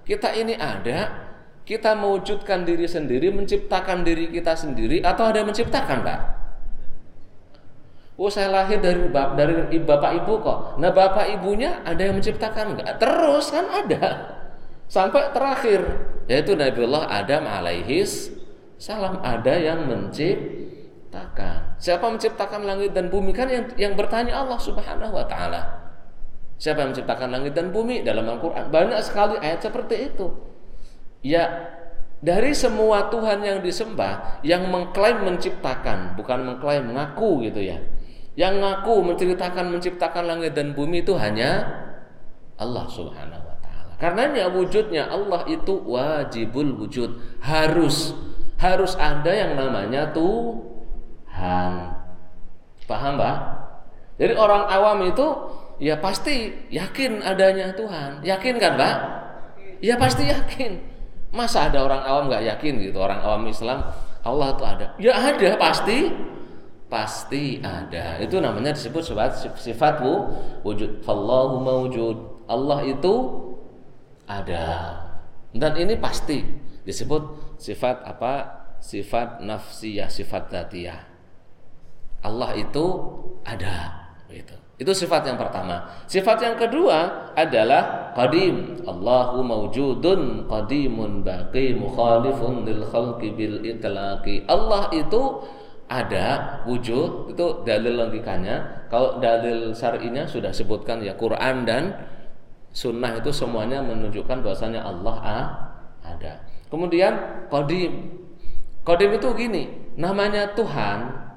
kita 0.01 0.33
ini 0.33 0.57
ada, 0.57 1.29
kita 1.61 1.93
mewujudkan 1.93 2.65
diri 2.65 2.89
sendiri, 2.89 3.29
menciptakan 3.29 4.01
diri 4.01 4.33
kita 4.33 4.57
sendiri, 4.57 5.05
atau 5.05 5.29
ada 5.29 5.45
yang 5.45 5.53
menciptakan, 5.53 6.01
Pak? 6.01 6.19
Oh, 8.17 8.29
saya 8.29 8.49
lahir 8.49 8.81
dari 8.81 9.05
bapak, 9.05 9.37
dari 9.37 9.53
bapak 9.81 10.11
ibu 10.25 10.33
kok. 10.41 10.81
Nah, 10.81 10.89
bapak 10.89 11.29
ibunya 11.37 11.85
ada 11.85 12.01
yang 12.01 12.17
menciptakan 12.17 12.73
enggak? 12.73 12.97
Terus 12.97 13.45
kan 13.53 13.65
ada. 13.69 14.03
Sampai 14.89 15.29
terakhir, 15.29 15.81
yaitu 16.25 16.57
Nabiullah 16.57 17.05
Adam 17.05 17.45
alaihis 17.45 18.33
salam 18.81 19.21
ada 19.21 19.53
yang 19.61 19.85
menciptakan. 19.85 20.70
Siapa 21.75 22.07
menciptakan 22.07 22.63
langit 22.63 22.95
dan 22.95 23.11
bumi 23.11 23.35
kan 23.35 23.51
yang 23.51 23.67
yang 23.75 23.93
bertanya 23.99 24.39
Allah 24.39 24.57
Subhanahu 24.57 25.11
wa 25.11 25.25
taala. 25.27 25.61
Siapa 26.61 26.85
yang 26.85 26.95
menciptakan 26.95 27.29
langit 27.33 27.57
dan 27.57 27.73
bumi 27.73 28.05
dalam 28.05 28.29
Al-Qur'an? 28.29 28.69
Banyak 28.69 29.01
sekali 29.01 29.35
ayat 29.41 29.65
seperti 29.65 30.13
itu. 30.13 30.29
Ya, 31.25 31.73
dari 32.21 32.53
semua 32.53 33.09
Tuhan 33.09 33.41
yang 33.41 33.65
disembah, 33.65 34.45
yang 34.45 34.69
mengklaim 34.69 35.25
menciptakan, 35.25 36.13
bukan 36.13 36.45
mengklaim 36.45 36.85
mengaku 36.85 37.41
gitu 37.49 37.65
ya. 37.65 37.81
Yang 38.37 38.61
ngaku 38.61 38.95
menceritakan 39.09 39.73
menciptakan 39.73 40.23
langit 40.29 40.53
dan 40.53 40.77
bumi 40.77 41.01
itu 41.01 41.17
hanya 41.17 41.65
Allah 42.61 42.85
Subhanahu 42.85 43.41
wa 43.41 43.57
taala. 43.57 43.97
Karenanya 43.97 44.53
wujudnya 44.53 45.09
Allah 45.09 45.41
itu 45.49 45.81
wajibul 45.81 46.77
wujud, 46.77 47.41
harus 47.41 48.13
harus 48.61 48.93
ada 49.01 49.33
yang 49.33 49.57
namanya 49.57 50.13
Tuhan. 51.41 51.73
Paham, 52.85 53.13
Pak? 53.17 53.37
Jadi 54.21 54.33
orang 54.37 54.69
awam 54.69 55.09
itu 55.09 55.25
ya 55.81 55.97
pasti 55.97 56.53
yakin 56.69 57.25
adanya 57.25 57.73
Tuhan. 57.73 58.21
Yakin 58.21 58.61
kan, 58.61 58.77
Pak? 58.77 58.95
Ya 59.81 59.97
pasti 59.97 60.29
yakin. 60.29 60.77
Masa 61.33 61.71
ada 61.71 61.81
orang 61.81 62.05
awam 62.05 62.23
nggak 62.29 62.43
yakin 62.43 62.73
gitu 62.83 62.99
orang 62.99 63.23
awam 63.23 63.47
Islam 63.47 63.81
Allah 64.21 64.53
itu 64.53 64.63
ada? 64.67 64.87
Ya 65.01 65.17
ada 65.17 65.49
pasti, 65.57 66.13
pasti 66.85 67.57
ada. 67.63 68.21
Itu 68.21 68.37
namanya 68.37 68.77
disebut 68.77 69.01
sifat 69.01 69.49
sifat 69.57 70.05
wujud. 70.61 71.01
Fallahu 71.01 71.65
mawujud. 71.65 72.45
Allah 72.45 72.85
itu 72.85 73.13
ada. 74.29 75.01
Dan 75.55 75.73
ini 75.79 75.97
pasti 75.97 76.45
disebut 76.85 77.57
sifat 77.57 78.05
apa? 78.05 78.61
Sifat 78.77 79.41
nafsiyah, 79.41 80.09
sifat 80.09 80.53
datiyah. 80.53 81.10
Allah 82.21 82.53
itu 82.57 82.85
ada. 83.45 84.01
Gitu. 84.31 84.55
Itu 84.81 84.97
sifat 84.97 85.29
yang 85.29 85.37
pertama. 85.37 85.85
Sifat 86.09 86.41
yang 86.41 86.57
kedua 86.57 87.29
adalah 87.37 88.13
qadim. 88.17 88.81
Allahu 88.81 89.45
mawjudun 89.45 90.49
qadimun 90.49 91.21
baqi 91.21 91.77
mukhalifun 91.77 92.65
lil 92.65 92.81
khalqi 92.89 93.29
bil 93.37 93.61
itlaqi. 93.61 94.49
Allah 94.49 94.89
itu 94.89 95.45
ada 95.91 96.57
wujud 96.65 97.35
itu 97.35 97.45
dalil 97.61 97.93
logikanya. 97.99 98.87
Kalau 98.89 99.21
dalil 99.21 99.75
syar'inya 99.75 100.25
sudah 100.25 100.49
sebutkan 100.49 101.03
ya 101.03 101.13
Quran 101.13 101.67
dan 101.67 101.93
sunnah 102.71 103.19
itu 103.19 103.29
semuanya 103.29 103.83
menunjukkan 103.83 104.41
bahwasanya 104.41 104.81
Allah 104.81 105.17
ada. 106.01 106.41
Kemudian 106.71 107.45
qadim. 107.51 108.17
Qadim 108.81 109.13
itu 109.13 109.29
gini, 109.37 109.93
namanya 109.93 110.57
Tuhan 110.57 111.29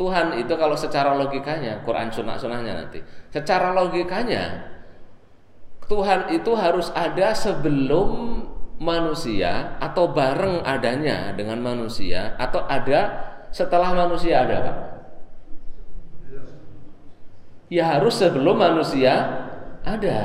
Tuhan 0.00 0.40
itu 0.40 0.56
kalau 0.56 0.72
secara 0.72 1.12
logikanya 1.12 1.84
Quran 1.84 2.08
sunnah 2.08 2.40
sunnahnya 2.40 2.72
nanti. 2.72 3.04
Secara 3.28 3.76
logikanya 3.76 4.64
Tuhan 5.92 6.32
itu 6.32 6.56
harus 6.56 6.88
ada 6.96 7.36
sebelum 7.36 8.40
manusia 8.80 9.76
atau 9.76 10.08
bareng 10.08 10.64
adanya 10.64 11.36
dengan 11.36 11.60
manusia 11.60 12.32
atau 12.40 12.64
ada 12.64 13.28
setelah 13.52 13.92
manusia 13.92 14.40
ada 14.40 14.56
Pak 14.64 14.76
ya 17.68 17.84
harus 17.86 18.16
sebelum 18.16 18.56
manusia 18.56 19.12
ada 19.84 20.20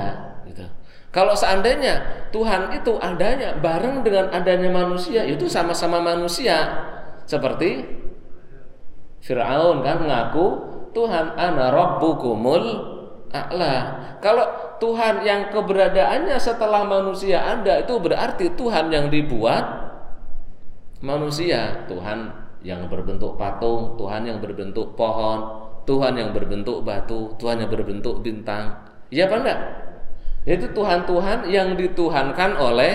gitu. 0.48 0.64
kalau 1.12 1.36
seandainya 1.36 2.28
Tuhan 2.32 2.72
itu 2.72 2.96
adanya 2.96 3.60
bareng 3.60 4.08
dengan 4.08 4.32
adanya 4.32 4.72
manusia 4.72 5.24
itu 5.24 5.48
sama-sama 5.48 6.00
manusia. 6.04 6.88
Seperti 7.26 7.82
Fir'aun 9.26 9.82
kan 9.82 10.06
mengaku 10.06 10.62
Tuhan 10.94 11.34
ana 11.34 11.74
rabbukumul 11.74 12.66
a'la. 13.34 13.76
Kalau 14.22 14.78
Tuhan 14.78 15.26
yang 15.26 15.50
keberadaannya 15.50 16.38
setelah 16.38 16.86
manusia 16.86 17.42
ada 17.42 17.82
itu 17.82 17.98
berarti 17.98 18.54
Tuhan 18.54 18.94
yang 18.94 19.10
dibuat 19.10 19.66
manusia, 21.02 21.90
Tuhan 21.90 22.32
yang 22.62 22.86
berbentuk 22.86 23.34
patung, 23.36 23.98
Tuhan 23.98 24.30
yang 24.30 24.38
berbentuk 24.38 24.94
pohon, 24.94 25.66
Tuhan 25.90 26.18
yang 26.18 26.30
berbentuk 26.30 26.86
batu, 26.86 27.34
Tuhan 27.42 27.66
yang 27.66 27.70
berbentuk 27.70 28.22
bintang. 28.22 28.78
Iya 29.10 29.26
apa 29.26 29.36
enggak? 29.42 29.60
Itu 30.46 30.70
Tuhan-Tuhan 30.74 31.50
yang 31.50 31.74
dituhankan 31.74 32.62
oleh 32.62 32.94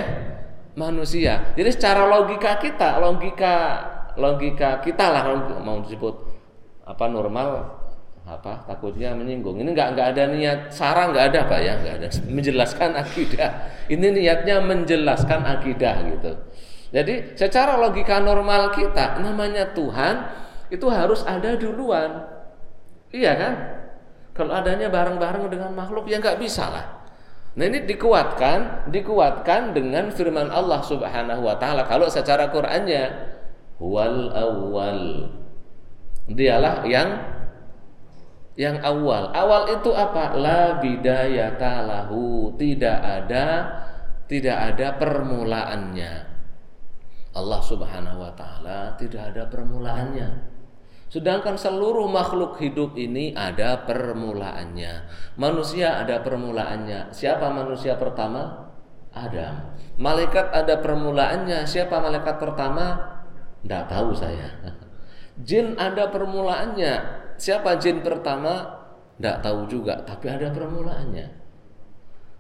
manusia. 0.79 1.55
Jadi 1.59 1.71
secara 1.75 2.07
logika 2.07 2.59
kita, 2.63 3.03
logika 3.03 3.55
logika 4.19 4.83
kita 4.83 5.07
lah 5.11 5.23
mau 5.63 5.83
disebut 5.85 6.15
apa 6.87 7.05
normal 7.07 7.81
apa 8.27 8.63
takutnya 8.69 9.11
menyinggung. 9.17 9.59
Ini 9.59 9.75
nggak 9.75 9.89
nggak 9.97 10.09
ada 10.15 10.23
niat 10.31 10.59
sarang 10.71 11.11
nggak 11.11 11.35
ada 11.35 11.41
pak 11.51 11.61
ya 11.61 11.73
nggak 11.83 11.95
ada. 11.99 12.09
Menjelaskan 12.37 12.91
akidah. 12.95 13.51
Ini 13.91 14.07
niatnya 14.15 14.63
menjelaskan 14.63 15.41
akidah 15.43 15.95
gitu. 16.15 16.33
Jadi 16.91 17.39
secara 17.39 17.79
logika 17.79 18.19
normal 18.19 18.75
kita 18.75 19.23
namanya 19.23 19.71
Tuhan 19.75 20.27
itu 20.71 20.87
harus 20.91 21.23
ada 21.27 21.55
duluan. 21.59 22.27
Iya 23.11 23.33
kan? 23.35 23.55
Kalau 24.35 24.55
adanya 24.55 24.87
bareng-bareng 24.87 25.51
dengan 25.51 25.75
makhluk 25.75 26.07
ya 26.07 26.23
nggak 26.23 26.39
bisa 26.39 26.71
lah. 26.71 26.87
Nah 27.59 27.67
ini 27.67 27.83
dikuatkan, 27.83 28.87
dikuatkan 28.95 29.75
dengan 29.75 30.15
firman 30.15 30.55
Allah 30.55 30.79
Subhanahu 30.87 31.43
wa 31.43 31.59
taala. 31.59 31.83
Kalau 31.83 32.07
secara 32.07 32.47
Qur'annya 32.47 33.03
wal 33.81 34.31
awal. 34.37 35.01
Dialah 36.31 36.87
yang 36.87 37.11
yang 38.55 38.77
awal. 38.85 39.33
Awal 39.33 39.81
itu 39.81 39.91
apa? 39.97 40.37
La 40.37 40.79
bidayata 40.79 41.89
lahu. 41.89 42.53
Tidak 42.55 42.99
ada 43.01 43.47
tidak 44.31 44.77
ada 44.77 44.95
permulaannya. 44.95 46.13
Allah 47.35 47.61
Subhanahu 47.63 48.23
wa 48.23 48.33
taala 48.37 48.95
tidak 49.01 49.35
ada 49.35 49.49
permulaannya. 49.51 50.29
Sedangkan 51.11 51.59
seluruh 51.59 52.07
makhluk 52.07 52.55
hidup 52.63 52.95
ini 52.95 53.35
ada 53.35 53.83
permulaannya. 53.83 55.11
Manusia 55.35 55.99
ada 55.99 56.23
permulaannya. 56.23 57.11
Siapa 57.11 57.51
manusia 57.51 57.99
pertama? 57.99 58.71
Adam. 59.11 59.75
Malaikat 59.99 60.55
ada 60.55 60.79
permulaannya. 60.79 61.67
Siapa 61.67 61.99
malaikat 61.99 62.39
pertama? 62.39 63.19
Tidak 63.65 63.85
tahu 63.89 64.11
saya. 64.17 64.49
Jin 65.47 65.77
ada 65.77 66.09
permulaannya. 66.09 66.95
Siapa 67.41 67.81
jin 67.81 68.05
pertama? 68.05 68.81
Tidak 69.17 69.37
tahu 69.45 69.69
juga, 69.69 70.01
tapi 70.05 70.29
ada 70.29 70.53
permulaannya. 70.53 71.41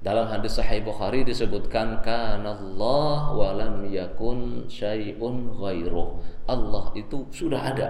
Dalam 0.00 0.32
hadis 0.32 0.56
Sahih 0.56 0.80
Bukhari 0.80 1.28
disebutkan 1.28 2.00
kanallah 2.00 3.36
walam 3.36 3.84
yakun 3.84 4.64
syai'un 4.64 5.52
ghairuh. 5.60 6.16
Allah 6.48 6.88
itu 6.96 7.28
sudah 7.28 7.60
ada 7.60 7.88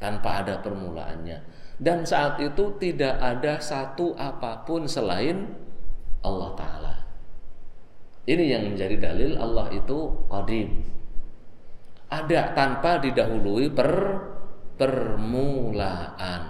tanpa 0.00 0.40
ada 0.40 0.64
permulaannya 0.64 1.44
dan 1.78 2.02
saat 2.02 2.42
itu 2.42 2.74
tidak 2.82 3.14
ada 3.22 3.62
satu 3.62 4.14
apa 4.18 4.66
pun 4.66 4.90
selain 4.90 5.54
Allah 6.26 6.50
taala. 6.58 6.94
Ini 8.26 8.44
yang 8.58 8.74
menjadi 8.74 8.98
dalil 8.98 9.38
Allah 9.38 9.70
itu 9.70 10.26
qadim. 10.26 10.82
Ada 12.08 12.56
tanpa 12.56 13.00
didahului 13.00 13.68
per 13.72 13.92
permulaan. 14.80 16.42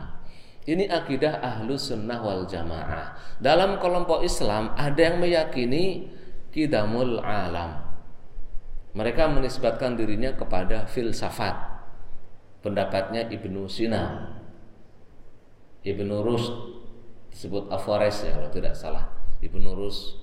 Ini 0.68 0.85
akidah 0.87 1.40
ahlu 1.40 1.75
sunnah 1.75 2.21
wal 2.21 2.44
jamaah. 2.44 3.16
Dalam 3.40 3.81
kelompok 3.81 4.23
Islam 4.23 4.77
ada 4.77 5.01
yang 5.01 5.18
meyakini 5.18 6.12
kidamul 6.53 7.18
alam. 7.25 7.88
Mereka 8.92 9.33
menisbatkan 9.33 9.97
dirinya 9.97 10.37
kepada 10.37 10.85
filsafat 10.85 11.79
pendapatnya 12.62 13.27
Ibnu 13.31 13.71
Sina 13.71 14.35
Ibnu 15.87 16.14
Rus 16.27 16.44
disebut 17.31 17.71
Afares 17.71 18.27
ya 18.27 18.35
kalau 18.35 18.51
tidak 18.51 18.75
salah 18.75 19.07
Ibnu 19.38 19.73
Rus 19.79 20.18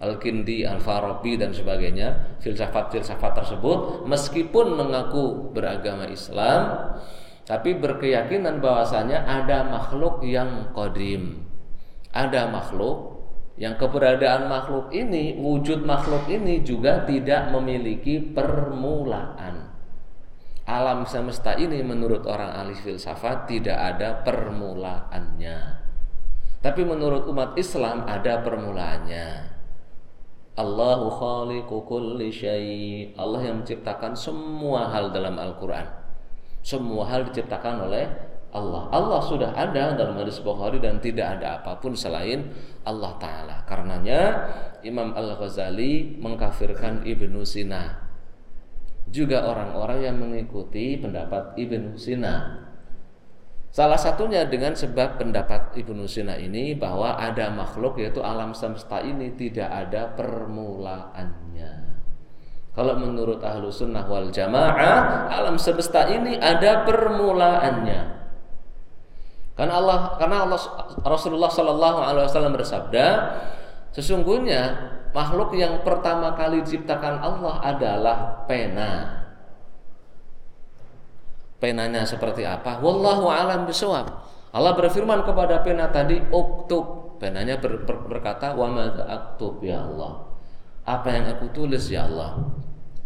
Al-Kindi, 0.00 0.64
Al-Farabi 0.64 1.36
dan 1.36 1.52
sebagainya 1.52 2.40
filsafat-filsafat 2.40 3.32
tersebut 3.44 4.08
meskipun 4.08 4.74
mengaku 4.74 5.52
beragama 5.52 6.08
Islam 6.08 6.96
tapi 7.44 7.76
berkeyakinan 7.76 8.64
bahwasanya 8.64 9.28
ada 9.28 9.68
makhluk 9.68 10.24
yang 10.24 10.72
kodim 10.72 11.44
ada 12.16 12.48
makhluk 12.48 13.20
yang 13.60 13.76
keberadaan 13.76 14.48
makhluk 14.48 14.88
ini 14.90 15.36
wujud 15.36 15.84
makhluk 15.84 16.24
ini 16.32 16.64
juga 16.64 17.04
tidak 17.04 17.52
memiliki 17.52 18.24
permulaan 18.24 19.70
alam 20.70 21.02
semesta 21.02 21.58
ini 21.58 21.82
menurut 21.82 22.22
orang 22.30 22.54
ahli 22.54 22.78
filsafat 22.78 23.50
tidak 23.50 23.74
ada 23.74 24.22
permulaannya. 24.22 25.58
Tapi 26.62 26.82
menurut 26.86 27.26
umat 27.26 27.58
Islam 27.58 28.06
ada 28.06 28.38
permulaannya. 28.38 29.58
Allahu 30.60 31.08
khaliqu 31.08 31.76
kulli 31.88 32.28
syai. 32.28 33.16
Allah 33.16 33.40
yang 33.48 33.64
menciptakan 33.64 34.12
semua 34.12 34.92
hal 34.92 35.08
dalam 35.08 35.40
Al-Qur'an. 35.40 35.88
Semua 36.60 37.08
hal 37.08 37.24
diciptakan 37.32 37.88
oleh 37.88 38.04
Allah. 38.52 38.92
Allah 38.92 39.20
sudah 39.24 39.56
ada 39.56 39.96
dalam 39.96 40.20
hadis 40.20 40.36
Bukhari 40.44 40.76
dan 40.76 41.00
tidak 41.00 41.40
ada 41.40 41.64
apa 41.64 41.80
pun 41.80 41.96
selain 41.96 42.52
Allah 42.84 43.16
taala. 43.16 43.64
Karenanya 43.64 44.52
Imam 44.84 45.16
Al-Ghazali 45.16 46.20
mengkafirkan 46.20 47.08
Ibnu 47.08 47.40
Sina 47.48 48.10
juga 49.10 49.42
orang-orang 49.42 50.06
yang 50.06 50.16
mengikuti 50.22 50.94
pendapat 51.00 51.58
Ibnu 51.58 51.98
Sina. 51.98 52.66
Salah 53.70 53.94
satunya 53.94 54.42
dengan 54.50 54.74
sebab 54.74 55.22
pendapat 55.22 55.78
Ibnu 55.78 56.02
Sina 56.10 56.34
ini 56.34 56.74
bahwa 56.74 57.14
ada 57.14 57.54
makhluk 57.54 58.02
yaitu 58.02 58.18
alam 58.18 58.50
semesta 58.50 58.98
ini 58.98 59.30
tidak 59.38 59.70
ada 59.70 60.10
permulaannya. 60.18 62.02
Kalau 62.74 62.98
menurut 62.98 63.38
ahlu 63.46 63.70
sunnah 63.70 64.10
wal 64.10 64.30
jamaah 64.34 65.30
alam 65.30 65.54
semesta 65.54 66.10
ini 66.10 66.34
ada 66.34 66.82
permulaannya. 66.82 68.00
Karena 69.54 69.74
Allah 69.78 69.98
karena 70.18 70.36
Allah 70.50 70.60
Rasulullah 71.06 71.50
Shallallahu 71.52 71.98
Alaihi 72.02 72.26
Wasallam 72.26 72.56
bersabda, 72.58 73.06
sesungguhnya 73.94 74.62
makhluk 75.14 75.54
yang 75.54 75.86
pertama 75.86 76.34
kali 76.34 76.66
diciptakan 76.66 77.22
Allah 77.22 77.54
adalah 77.62 78.18
pena. 78.50 79.19
Penanya 81.60 82.08
seperti 82.08 82.48
apa? 82.48 82.80
Wallahu 82.80 83.28
alam 83.28 83.68
bisawab. 83.68 84.08
Allah 84.50 84.72
berfirman 84.74 85.22
kepada 85.22 85.60
pena 85.60 85.92
tadi, 85.92 86.18
"Uktub." 86.32 87.20
Penanya 87.20 87.60
ber, 87.60 87.84
ber, 87.84 88.00
berkata, 88.08 88.56
"Wa 88.56 88.66
aktub 89.06 89.60
ya 89.60 89.84
Allah?" 89.84 90.24
Apa 90.88 91.12
yang 91.12 91.28
aku 91.36 91.52
tulis 91.52 91.92
ya 91.92 92.08
Allah? 92.08 92.40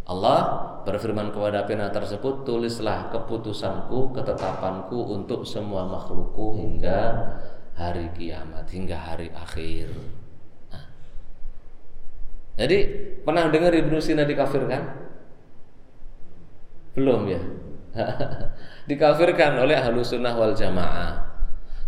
Allah 0.07 0.41
berfirman 0.87 1.35
kepada 1.35 1.67
pena 1.67 1.91
tersebut, 1.91 2.47
"Tulislah 2.47 3.11
keputusanku, 3.11 4.15
ketetapanku 4.15 5.13
untuk 5.13 5.43
semua 5.43 5.85
makhlukku 5.91 6.55
hingga 6.55 7.19
hari 7.75 8.07
kiamat, 8.15 8.71
hingga 8.71 8.95
hari 8.95 9.35
akhir." 9.35 9.91
Jadi 12.55 12.79
pernah 13.27 13.51
dengar 13.51 13.75
Ibnu 13.75 13.99
Sina 13.99 14.23
dikafirkan? 14.23 14.83
Belum 16.95 17.27
ya. 17.27 17.43
dikafirkan 18.91 19.59
oleh 19.63 19.79
ahlu 19.79 20.03
sunnah 20.03 20.35
wal 20.35 20.53
jamaah. 20.53 21.25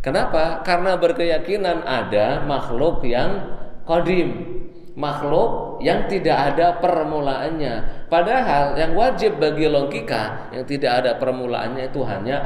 Kenapa? 0.01 0.62
Karena 0.62 0.95
berkeyakinan 0.95 1.83
ada 1.83 2.47
makhluk 2.47 3.03
yang 3.03 3.59
kodim, 3.83 4.62
makhluk 4.95 5.83
yang 5.83 6.07
tidak 6.07 6.55
ada 6.55 6.79
permulaannya. 6.79 8.07
Padahal 8.07 8.79
yang 8.79 8.95
wajib 8.95 9.42
bagi 9.42 9.66
logika 9.66 10.55
yang 10.55 10.62
tidak 10.62 11.03
ada 11.03 11.19
permulaannya 11.19 11.90
itu 11.90 12.07
hanya 12.07 12.38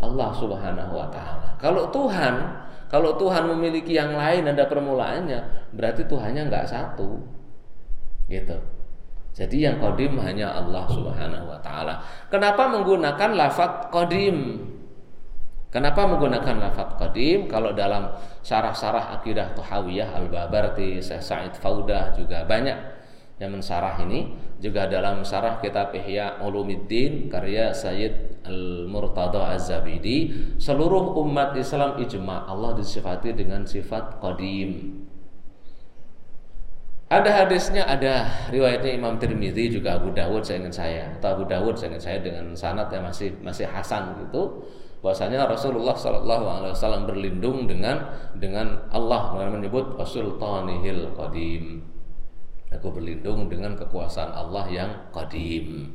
Allah 0.00 0.30
Subhanahu 0.32 0.92
wa 0.96 1.08
taala. 1.12 1.60
Kalau 1.60 1.92
Tuhan 1.92 2.64
kalau 2.90 3.14
Tuhan 3.14 3.46
memiliki 3.46 3.94
yang 3.94 4.18
lain 4.18 4.50
ada 4.50 4.66
permulaannya, 4.66 5.70
berarti 5.70 6.10
Tuhannya 6.10 6.50
nggak 6.50 6.66
satu. 6.66 7.22
Gitu. 8.26 8.79
Jadi 9.30 9.62
yang 9.62 9.78
kodim 9.78 10.18
hanya 10.18 10.58
Allah 10.58 10.84
Subhanahu 10.90 11.46
wa 11.46 11.58
taala. 11.62 12.02
Kenapa 12.26 12.66
menggunakan 12.66 13.30
lafat 13.38 13.94
kodim? 13.94 14.66
Kenapa 15.70 16.02
menggunakan 16.02 16.58
lafat 16.58 16.98
kodim? 16.98 17.46
Kalau 17.46 17.70
dalam 17.70 18.10
syarah-syarah 18.42 19.22
akidah 19.22 19.54
Tuhawiyah 19.54 20.18
Al-Babarti, 20.18 20.98
Syekh 20.98 21.22
Said 21.22 21.54
Faudah 21.54 22.10
juga 22.10 22.42
banyak 22.42 22.78
yang 23.38 23.54
mensarah 23.54 24.02
ini. 24.02 24.34
Juga 24.60 24.90
dalam 24.90 25.24
syarah 25.24 25.62
kitab 25.62 25.94
Ihya 25.94 26.42
Ulumuddin 26.44 27.32
karya 27.32 27.72
Sayyid 27.72 28.44
Al-Murtada 28.44 29.56
Az-Zabidi 29.56 30.32
seluruh 30.60 31.16
umat 31.24 31.56
Islam 31.56 31.96
ijma 31.96 32.44
Allah 32.44 32.76
disifati 32.76 33.32
dengan 33.32 33.64
sifat 33.64 34.20
qadim 34.20 35.00
ada 37.10 37.30
hadisnya 37.42 37.82
ada 37.90 38.30
riwayatnya 38.54 38.94
Imam 38.94 39.18
Tirmidzi 39.18 39.66
juga 39.66 39.98
Abu 39.98 40.14
Dawud 40.14 40.46
saya 40.46 40.62
ingin 40.62 40.70
saya. 40.70 41.04
Atau 41.18 41.42
Abu 41.42 41.44
Dawud 41.50 41.74
saya 41.74 41.90
ingin 41.90 42.04
saya 42.06 42.18
dengan 42.22 42.54
sanad 42.54 42.86
yang 42.94 43.02
masih 43.02 43.34
masih 43.42 43.66
hasan 43.66 44.14
gitu. 44.22 44.62
Bahwasanya 45.02 45.50
Rasulullah 45.50 45.96
Shallallahu 45.96 46.44
Alaihi 46.46 46.72
Wasallam 46.76 47.10
berlindung 47.10 47.66
dengan 47.66 48.14
dengan 48.38 48.86
Allah. 48.94 49.34
Menyebut 49.50 49.98
Sultanihil 50.06 51.10
Qadim. 51.18 51.82
Aku 52.70 52.94
berlindung 52.94 53.50
dengan 53.50 53.74
kekuasaan 53.74 54.30
Allah 54.30 54.70
yang 54.70 54.90
Qadim. 55.10 55.90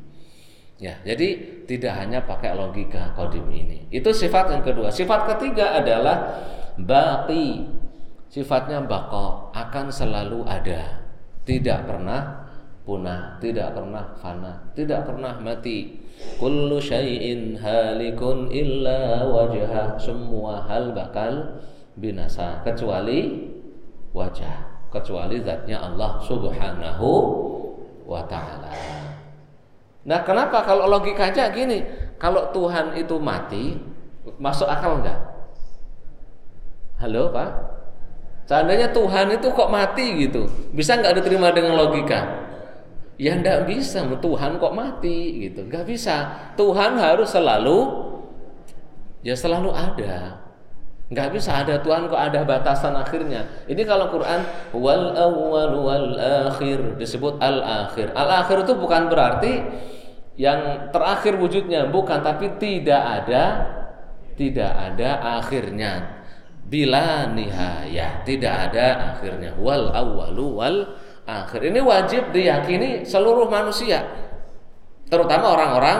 Ya, 0.75 0.99
jadi 1.07 1.63
tidak 1.63 1.95
hanya 1.95 2.19
pakai 2.27 2.51
logika 2.51 3.15
kodim 3.15 3.47
ini. 3.47 3.87
Itu 3.87 4.11
sifat 4.11 4.51
yang 4.51 4.59
kedua. 4.59 4.91
Sifat 4.91 5.23
ketiga 5.31 5.79
adalah 5.79 6.35
baki. 6.75 7.63
Sifatnya 8.27 8.83
bako 8.83 9.55
akan 9.55 9.87
selalu 9.87 10.43
ada, 10.43 11.04
tidak 11.45 11.85
pernah 11.85 12.49
punah, 12.85 13.37
tidak 13.41 13.73
pernah 13.77 14.17
fana, 14.17 14.73
tidak 14.73 15.05
pernah 15.05 15.37
mati. 15.37 16.01
Kullu 16.41 16.81
syai'in 16.81 17.57
halikun 17.57 18.49
illa 18.49 19.25
wajah. 19.29 19.97
Semua 20.01 20.65
hal 20.65 20.93
bakal 20.93 21.61
binasa 21.97 22.61
kecuali 22.65 23.49
wajah, 24.11 24.89
kecuali 24.89 25.41
zatnya 25.41 25.81
Allah 25.81 26.17
Subhanahu 26.25 27.09
wa 28.05 28.21
taala. 28.25 28.73
Nah, 30.05 30.21
kenapa 30.21 30.61
kalau 30.61 30.85
logikanya 30.85 31.49
gini? 31.49 31.81
Kalau 32.21 32.53
Tuhan 32.53 32.93
itu 32.93 33.17
mati, 33.17 33.73
masuk 34.37 34.69
akal 34.69 35.01
enggak? 35.01 35.19
Halo, 37.01 37.33
Pak? 37.33 37.49
Seandainya 38.45 38.93
Tuhan 38.93 39.33
itu 39.33 39.49
kok 39.49 39.73
mati 39.73 40.21
gitu, 40.21 40.45
bisa 40.69 40.93
nggak 41.01 41.17
diterima 41.17 41.49
dengan 41.49 41.73
logika? 41.73 42.45
Ya 43.17 43.33
ndak 43.33 43.65
bisa, 43.65 44.05
Tuhan 44.05 44.61
kok 44.61 44.75
mati 44.75 45.49
gitu, 45.49 45.65
nggak 45.65 45.85
bisa. 45.89 46.29
Tuhan 46.53 46.99
harus 47.01 47.33
selalu, 47.33 47.79
ya 49.25 49.33
selalu 49.33 49.73
ada. 49.73 50.45
Nggak 51.05 51.37
bisa 51.37 51.61
ada 51.61 51.81
Tuhan 51.81 52.09
kok 52.09 52.17
ada 52.17 52.41
batasan 52.45 52.93
akhirnya. 52.97 53.65
Ini 53.69 53.81
kalau 53.85 54.09
Quran 54.09 54.41
wal 54.73 55.13
awal 55.13 55.73
wal 55.81 56.09
akhir 56.49 56.97
disebut 57.01 57.37
al 57.41 57.61
akhir. 57.61 58.13
Al 58.13 58.45
akhir 58.45 58.65
itu 58.65 58.73
bukan 58.73 59.09
berarti 59.09 59.53
yang 60.35 60.91
terakhir 60.91 61.39
wujudnya 61.39 61.87
bukan 61.87 62.19
tapi 62.19 62.59
tidak 62.59 62.99
ada 62.99 63.43
tidak 64.35 64.67
ada 64.67 65.39
akhirnya 65.39 66.14
bila 66.65 67.29
nihayah 67.29 68.25
tidak 68.25 68.71
ada 68.71 69.15
akhirnya. 69.15 69.53
Wal 69.61 69.93
awalu 69.93 70.45
wal 70.49 70.79
akhir. 71.29 71.61
Ini 71.61 71.79
wajib 71.81 72.33
diyakini 72.33 73.05
seluruh 73.05 73.49
manusia 73.49 74.05
terutama 75.09 75.53
orang-orang 75.53 75.99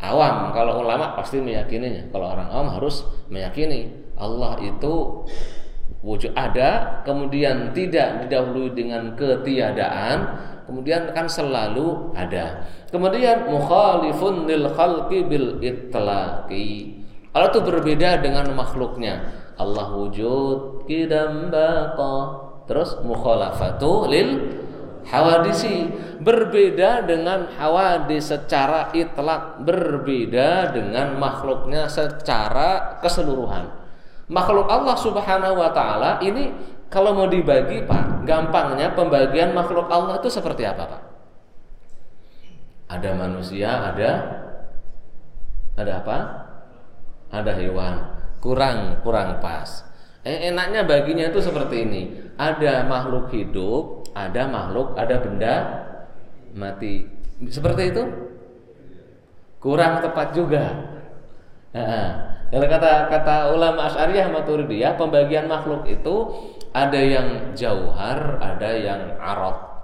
awam. 0.00 0.52
Kalau 0.52 0.84
ulama 0.84 1.16
pasti 1.16 1.40
meyakininya. 1.40 2.12
Kalau 2.12 2.32
orang 2.36 2.48
awam 2.52 2.68
harus 2.76 3.04
meyakini 3.32 3.92
Allah 4.20 4.60
itu 4.60 5.24
wujud 6.04 6.32
ada 6.38 7.02
kemudian 7.02 7.74
tidak 7.74 8.28
didahului 8.28 8.70
dengan 8.76 9.16
ketiadaan 9.18 10.16
kemudian 10.68 11.08
akan 11.14 11.26
selalu 11.26 12.12
ada. 12.12 12.68
Kemudian 12.92 13.48
mukhalifun 13.48 14.44
lil 14.44 14.68
khalqi 14.76 15.24
bil 15.24 15.56
itlaqi. 15.64 17.00
Allah 17.32 17.48
itu 17.52 17.60
berbeda 17.64 18.24
dengan 18.24 18.48
makhluknya 18.56 19.45
Allah 19.56 19.88
wujud 19.96 20.84
kidam 20.84 21.48
baqa 21.48 22.16
terus 22.68 23.00
mukhalafatu 23.00 24.10
lil 24.10 24.60
hawadisi 25.06 25.88
berbeda 26.20 27.06
dengan 27.06 27.46
hawadis 27.56 28.32
secara 28.34 28.90
itlak 28.92 29.62
berbeda 29.62 30.74
dengan 30.74 31.16
makhluknya 31.16 31.86
secara 31.86 32.98
keseluruhan 33.00 33.70
makhluk 34.26 34.66
Allah 34.66 34.96
Subhanahu 34.98 35.62
wa 35.62 35.70
taala 35.70 36.18
ini 36.20 36.50
kalau 36.86 37.18
mau 37.18 37.26
dibagi 37.26 37.82
Pak, 37.82 38.22
gampangnya 38.22 38.94
pembagian 38.94 39.50
makhluk 39.50 39.90
Allah 39.90 40.22
itu 40.22 40.30
seperti 40.30 40.62
apa 40.62 40.86
Pak? 40.86 41.02
Ada 42.86 43.10
manusia, 43.18 43.70
ada 43.90 44.10
ada 45.74 45.92
apa? 45.98 46.18
Ada 47.34 47.52
hewan. 47.58 48.15
Kurang 48.46 49.02
kurang 49.02 49.42
pas. 49.42 49.82
Eh, 50.22 50.54
enaknya 50.54 50.86
baginya 50.86 51.26
itu 51.26 51.42
seperti 51.42 51.82
ini. 51.82 52.02
Ada 52.38 52.86
makhluk 52.86 53.34
hidup, 53.34 54.06
ada 54.14 54.46
makhluk, 54.46 54.94
ada 54.94 55.18
benda 55.18 55.54
mati. 56.54 57.10
Seperti 57.50 57.90
itu? 57.90 58.02
Kurang 59.58 59.98
tepat 59.98 60.30
juga. 60.30 60.62
Nah, 61.74 62.38
kalau 62.54 62.66
kata 62.70 63.10
kata 63.10 63.36
ulama 63.50 63.90
Asy'ariyah 63.90 64.30
Maturidiyah, 64.30 64.94
pembagian 64.94 65.50
makhluk 65.50 65.82
itu 65.90 66.14
ada 66.70 67.00
yang 67.02 67.50
jauhar, 67.58 68.38
ada 68.38 68.70
yang 68.78 69.18
arot. 69.18 69.75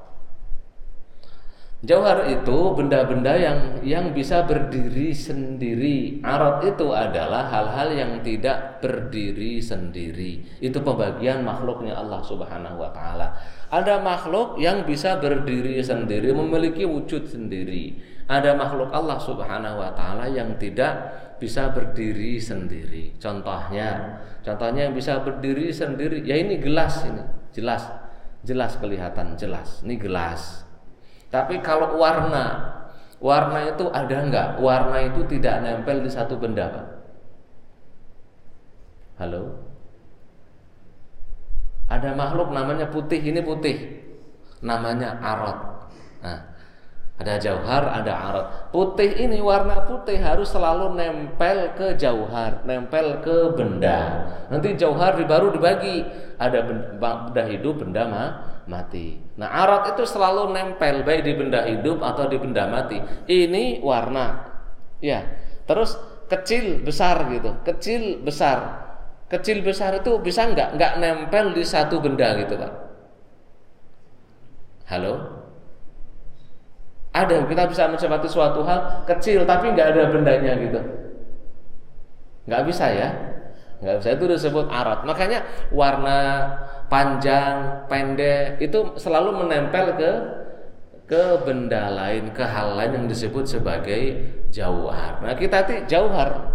Jauhar 1.82 2.30
itu 2.30 2.78
benda-benda 2.78 3.34
yang 3.34 3.82
yang 3.82 4.14
bisa 4.14 4.46
berdiri 4.46 5.10
sendiri. 5.10 6.22
Arot 6.22 6.62
itu 6.62 6.94
adalah 6.94 7.50
hal-hal 7.50 7.90
yang 7.90 8.12
tidak 8.22 8.78
berdiri 8.78 9.58
sendiri. 9.58 10.46
Itu 10.62 10.78
pembagian 10.78 11.42
makhluknya 11.42 11.98
Allah 11.98 12.22
Subhanahu 12.22 12.78
wa 12.78 12.94
taala. 12.94 13.34
Ada 13.66 13.98
makhluk 13.98 14.62
yang 14.62 14.86
bisa 14.86 15.18
berdiri 15.18 15.82
sendiri, 15.82 16.30
memiliki 16.30 16.86
wujud 16.86 17.26
sendiri. 17.26 17.98
Ada 18.30 18.54
makhluk 18.54 18.94
Allah 18.94 19.18
Subhanahu 19.18 19.82
wa 19.82 19.90
taala 19.90 20.30
yang 20.30 20.54
tidak 20.62 20.94
bisa 21.42 21.74
berdiri 21.74 22.38
sendiri. 22.38 23.18
Contohnya, 23.18 24.22
contohnya 24.46 24.86
yang 24.86 24.94
bisa 24.94 25.18
berdiri 25.18 25.74
sendiri, 25.74 26.22
ya 26.22 26.38
ini 26.38 26.62
gelas 26.62 27.02
ini, 27.10 27.26
jelas, 27.50 27.90
jelas 28.46 28.78
kelihatan 28.78 29.34
jelas. 29.34 29.82
Ini 29.82 29.98
gelas. 29.98 30.61
Tapi 31.32 31.64
kalau 31.64 31.96
warna, 31.96 32.76
warna 33.16 33.72
itu 33.72 33.88
ada 33.88 34.16
enggak? 34.20 34.48
Warna 34.60 35.00
itu 35.08 35.24
tidak 35.32 35.64
nempel 35.64 36.04
di 36.04 36.12
satu 36.12 36.36
benda, 36.36 36.68
Pak. 36.68 36.86
Halo? 39.16 39.56
Ada 41.88 42.12
makhluk 42.12 42.52
namanya 42.52 42.92
putih, 42.92 43.16
ini 43.24 43.40
putih. 43.40 44.04
Namanya 44.60 45.16
arot. 45.24 45.58
Nah, 46.20 46.52
ada 47.16 47.34
jauhar, 47.40 47.82
ada 47.88 48.12
arat. 48.12 48.46
Putih 48.68 49.16
ini 49.16 49.40
warna 49.40 49.88
putih 49.88 50.20
harus 50.20 50.52
selalu 50.52 50.92
nempel 51.00 51.72
ke 51.72 51.96
jauhar, 51.96 52.60
nempel 52.68 53.24
ke 53.24 53.56
benda. 53.56 54.28
Nanti 54.52 54.76
jauhar 54.76 55.16
baru 55.24 55.48
dibagi. 55.48 56.04
Ada 56.36 56.60
benda 56.66 57.42
hidup, 57.48 57.80
benda 57.80 58.04
mati. 58.66 59.18
Nah, 59.38 59.48
arat 59.50 59.94
itu 59.94 60.04
selalu 60.06 60.54
nempel 60.54 61.02
baik 61.02 61.22
di 61.26 61.32
benda 61.34 61.66
hidup 61.66 62.02
atau 62.02 62.28
di 62.30 62.36
benda 62.38 62.68
mati. 62.70 62.98
Ini 63.26 63.82
warna. 63.82 64.52
Ya. 65.02 65.26
Terus 65.66 65.98
kecil, 66.30 66.82
besar 66.82 67.26
gitu. 67.30 67.58
Kecil, 67.66 68.22
besar. 68.22 68.82
Kecil 69.32 69.64
besar 69.64 69.96
itu 69.96 70.20
bisa 70.20 70.44
nggak 70.44 70.76
nggak 70.76 70.92
nempel 71.00 71.56
di 71.56 71.64
satu 71.64 71.98
benda 72.04 72.36
gitu, 72.36 72.54
Pak? 72.58 72.72
Halo? 74.92 75.14
Ada 77.12 77.44
kita 77.44 77.64
bisa 77.68 77.88
mencermati 77.92 78.28
suatu 78.28 78.64
hal 78.64 79.04
kecil 79.04 79.44
tapi 79.44 79.72
nggak 79.72 79.88
ada 79.96 80.02
bendanya 80.08 80.52
gitu. 80.56 80.80
Nggak 82.48 82.62
bisa 82.68 82.88
ya. 82.88 83.08
Nggak 83.84 83.96
bisa 84.00 84.08
itu 84.16 84.24
disebut 84.30 84.66
arat. 84.72 85.04
Makanya 85.04 85.44
warna 85.74 86.48
panjang, 86.92 87.88
pendek 87.88 88.60
itu 88.60 88.92
selalu 89.00 89.40
menempel 89.40 89.96
ke 89.96 90.12
ke 91.08 91.24
benda 91.44 91.88
lain, 91.88 92.28
ke 92.36 92.44
hal 92.44 92.76
lain 92.76 92.92
yang 93.00 93.06
disebut 93.08 93.48
sebagai 93.48 94.20
jauhar. 94.52 95.24
Nah, 95.24 95.32
kita 95.32 95.64
itu 95.64 95.88
jauhar. 95.88 96.52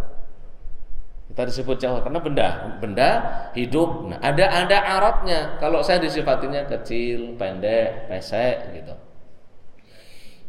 Kita 1.33 1.41
disebut 1.41 1.77
jauhar 1.81 2.01
karena 2.05 2.21
benda, 2.21 2.49
benda 2.77 3.09
hidup. 3.57 4.13
Nah, 4.13 4.17
ada 4.21 4.45
ada 4.45 4.77
aratnya. 4.97 5.57
Kalau 5.57 5.81
saya 5.81 6.01
disifatinya 6.01 6.65
kecil, 6.69 7.37
pendek, 7.37 8.09
pesek 8.09 8.77
gitu. 8.77 8.93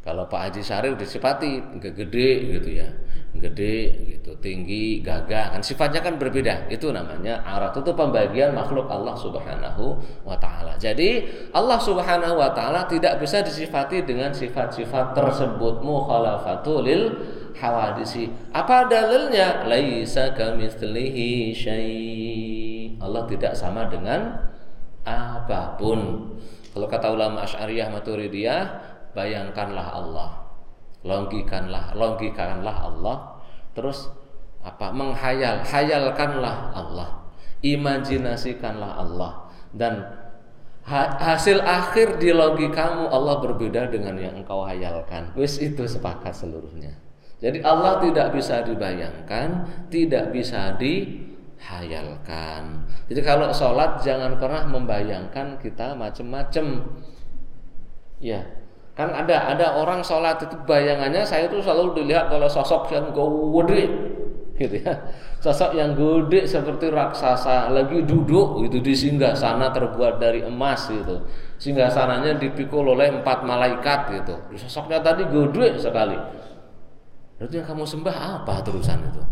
Kalau 0.08 0.24
Pak 0.24 0.40
Haji 0.48 0.64
Syarif 0.64 0.96
disifati 0.96 1.60
gede 1.76 2.30
gitu 2.56 2.80
ya, 2.80 2.88
gede 3.36 4.08
gitu, 4.08 4.32
tinggi, 4.40 5.04
gagah 5.04 5.52
kan 5.52 5.60
sifatnya 5.60 6.00
kan 6.00 6.16
berbeda. 6.16 6.64
Itu 6.72 6.88
namanya 6.96 7.44
arat 7.44 7.76
itu 7.76 7.92
pembagian 7.92 8.56
makhluk 8.56 8.88
Allah 8.88 9.12
Subhanahu 9.12 10.00
wa 10.24 10.32
taala. 10.40 10.80
Jadi 10.80 11.28
Allah 11.52 11.76
Subhanahu 11.76 12.40
wa 12.40 12.56
taala 12.56 12.88
tidak 12.88 13.20
bisa 13.20 13.44
disifati 13.44 14.00
dengan 14.08 14.32
sifat-sifat 14.32 15.12
tersebut 15.12 15.84
mukhalafatul 15.84 16.88
lil 16.88 17.12
hawadisi. 17.52 18.32
Apa 18.56 18.88
dalilnya? 18.88 19.68
Laisa 19.68 20.32
kamitslihi 20.32 21.52
syai. 21.52 22.96
Allah 22.96 23.28
tidak 23.28 23.52
sama 23.52 23.92
dengan 23.92 24.40
apa 25.04 25.76
pun. 25.76 26.32
Kalau 26.72 26.88
kata 26.88 27.12
ulama 27.12 27.44
Asy'ariyah 27.44 27.92
Maturidiyah, 27.92 28.60
bayangkanlah 29.18 29.90
Allah. 29.90 30.46
Logikakanlah 31.02 31.98
logikakanlah 31.98 32.76
Allah. 32.86 33.42
Terus 33.74 34.14
apa? 34.62 34.94
Menghayal 34.94 35.66
hayalkanlah 35.66 36.70
Allah. 36.70 37.26
Imajinasikanlah 37.66 39.02
Allah. 39.02 39.50
Dan 39.74 40.06
hasil 41.18 41.58
akhir 41.62 42.22
di 42.22 42.30
logikamu 42.30 43.10
Allah 43.10 43.42
berbeda 43.42 43.90
dengan 43.90 44.14
yang 44.14 44.38
engkau 44.38 44.62
hayalkan. 44.62 45.34
Wis 45.34 45.58
itu 45.58 45.82
sepakat 45.86 46.34
seluruhnya. 46.34 46.94
Jadi 47.38 47.62
Allah 47.62 48.02
tidak 48.02 48.34
bisa 48.34 48.66
dibayangkan 48.66 49.62
tidak 49.94 50.34
bisa 50.34 50.74
dihayalkan. 50.74 52.82
Jadi 53.06 53.20
kalau 53.22 53.54
sholat 53.54 54.02
jangan 54.02 54.42
pernah 54.42 54.66
membayangkan 54.66 55.62
kita 55.62 55.94
macam-macam 55.94 56.82
ya 58.18 58.42
Kan 58.98 59.14
ada 59.14 59.54
ada 59.54 59.78
orang 59.78 60.02
sholat 60.02 60.42
itu 60.42 60.58
bayangannya 60.66 61.22
saya 61.22 61.46
itu 61.46 61.62
selalu 61.62 62.02
dilihat 62.02 62.34
oleh 62.34 62.50
sosok 62.50 62.90
yang 62.90 63.14
gede 63.14 63.86
gitu 64.58 64.82
ya. 64.82 64.90
Sosok 65.38 65.78
yang 65.78 65.94
gede 65.94 66.50
seperti 66.50 66.90
raksasa 66.90 67.70
lagi 67.70 68.02
duduk 68.02 68.66
itu 68.66 68.82
di 68.82 68.90
singgah 68.98 69.38
sana 69.38 69.70
terbuat 69.70 70.18
dari 70.18 70.42
emas 70.42 70.90
gitu. 70.90 71.22
Singgah 71.62 71.86
sananya 71.86 72.34
dipikul 72.42 72.90
oleh 72.90 73.22
empat 73.22 73.46
malaikat 73.46 74.18
gitu. 74.18 74.34
Sosoknya 74.66 74.98
tadi 74.98 75.22
gede 75.30 75.78
sekali. 75.78 76.18
Berarti 77.38 77.54
yang 77.54 77.70
kamu 77.70 77.86
sembah 77.86 78.16
apa 78.42 78.66
terusan 78.66 78.98
itu? 78.98 79.22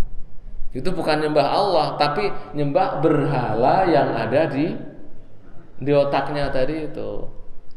Itu 0.79 0.95
bukan 0.95 1.27
nyembah 1.27 1.43
Allah, 1.43 1.99
tapi 1.99 2.31
nyembah 2.55 3.03
berhala 3.03 3.83
yang 3.91 4.15
ada 4.15 4.47
di 4.47 4.79
di 5.83 5.91
otaknya 5.91 6.55
tadi 6.55 6.87
itu. 6.87 7.27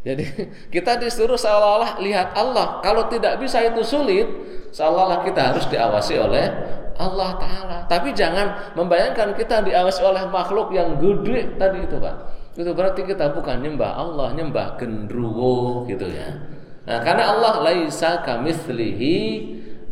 Jadi 0.04 0.24
kita 0.76 0.96
disuruh 1.00 1.36
seolah-olah 1.36 2.00
lihat 2.04 2.36
Allah. 2.36 2.80
Kalau 2.80 3.08
tidak 3.12 3.40
bisa 3.40 3.60
itu 3.64 3.84
sulit, 3.84 4.28
seolah-olah 4.72 5.24
kita 5.28 5.54
harus 5.56 5.66
diawasi 5.68 6.16
oleh 6.20 6.46
Allah 7.00 7.32
Ta'ala. 7.40 7.78
Tapi 7.88 8.12
jangan 8.12 8.76
membayangkan 8.76 9.32
kita 9.36 9.64
diawasi 9.64 10.04
oleh 10.04 10.28
makhluk 10.28 10.76
yang 10.76 11.00
gede 11.00 11.56
tadi 11.56 11.88
itu 11.88 11.96
Pak. 11.96 12.16
Itu 12.60 12.76
berarti 12.76 13.08
kita 13.08 13.32
bukan 13.32 13.64
nyembah 13.64 13.96
Allah, 13.96 14.36
nyembah 14.36 14.76
gendruwo 14.76 15.88
gitu 15.88 16.12
ya. 16.12 16.28
Nah, 16.84 17.00
karena 17.06 17.32
Allah 17.38 17.64
laisa 17.64 18.20
kamitslihi 18.26 19.16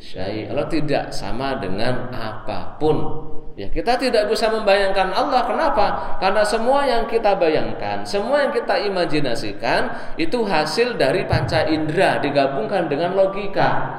syai. 0.02 0.52
Allah 0.52 0.68
tidak 0.68 1.16
sama 1.16 1.56
dengan 1.64 2.12
apa 2.12 2.76
pun. 2.76 2.98
Ya, 3.58 3.66
kita 3.74 3.98
tidak 3.98 4.30
bisa 4.30 4.54
membayangkan 4.54 5.10
Allah. 5.18 5.42
Kenapa? 5.50 5.86
Karena 6.22 6.46
semua 6.46 6.86
yang 6.86 7.10
kita 7.10 7.34
bayangkan, 7.42 8.06
semua 8.06 8.46
yang 8.46 8.54
kita 8.54 8.86
imajinasikan 8.86 10.14
itu 10.14 10.46
hasil 10.46 10.94
dari 10.94 11.26
panca 11.26 11.66
indera 11.66 12.22
digabungkan 12.22 12.86
dengan 12.86 13.18
logika. 13.18 13.98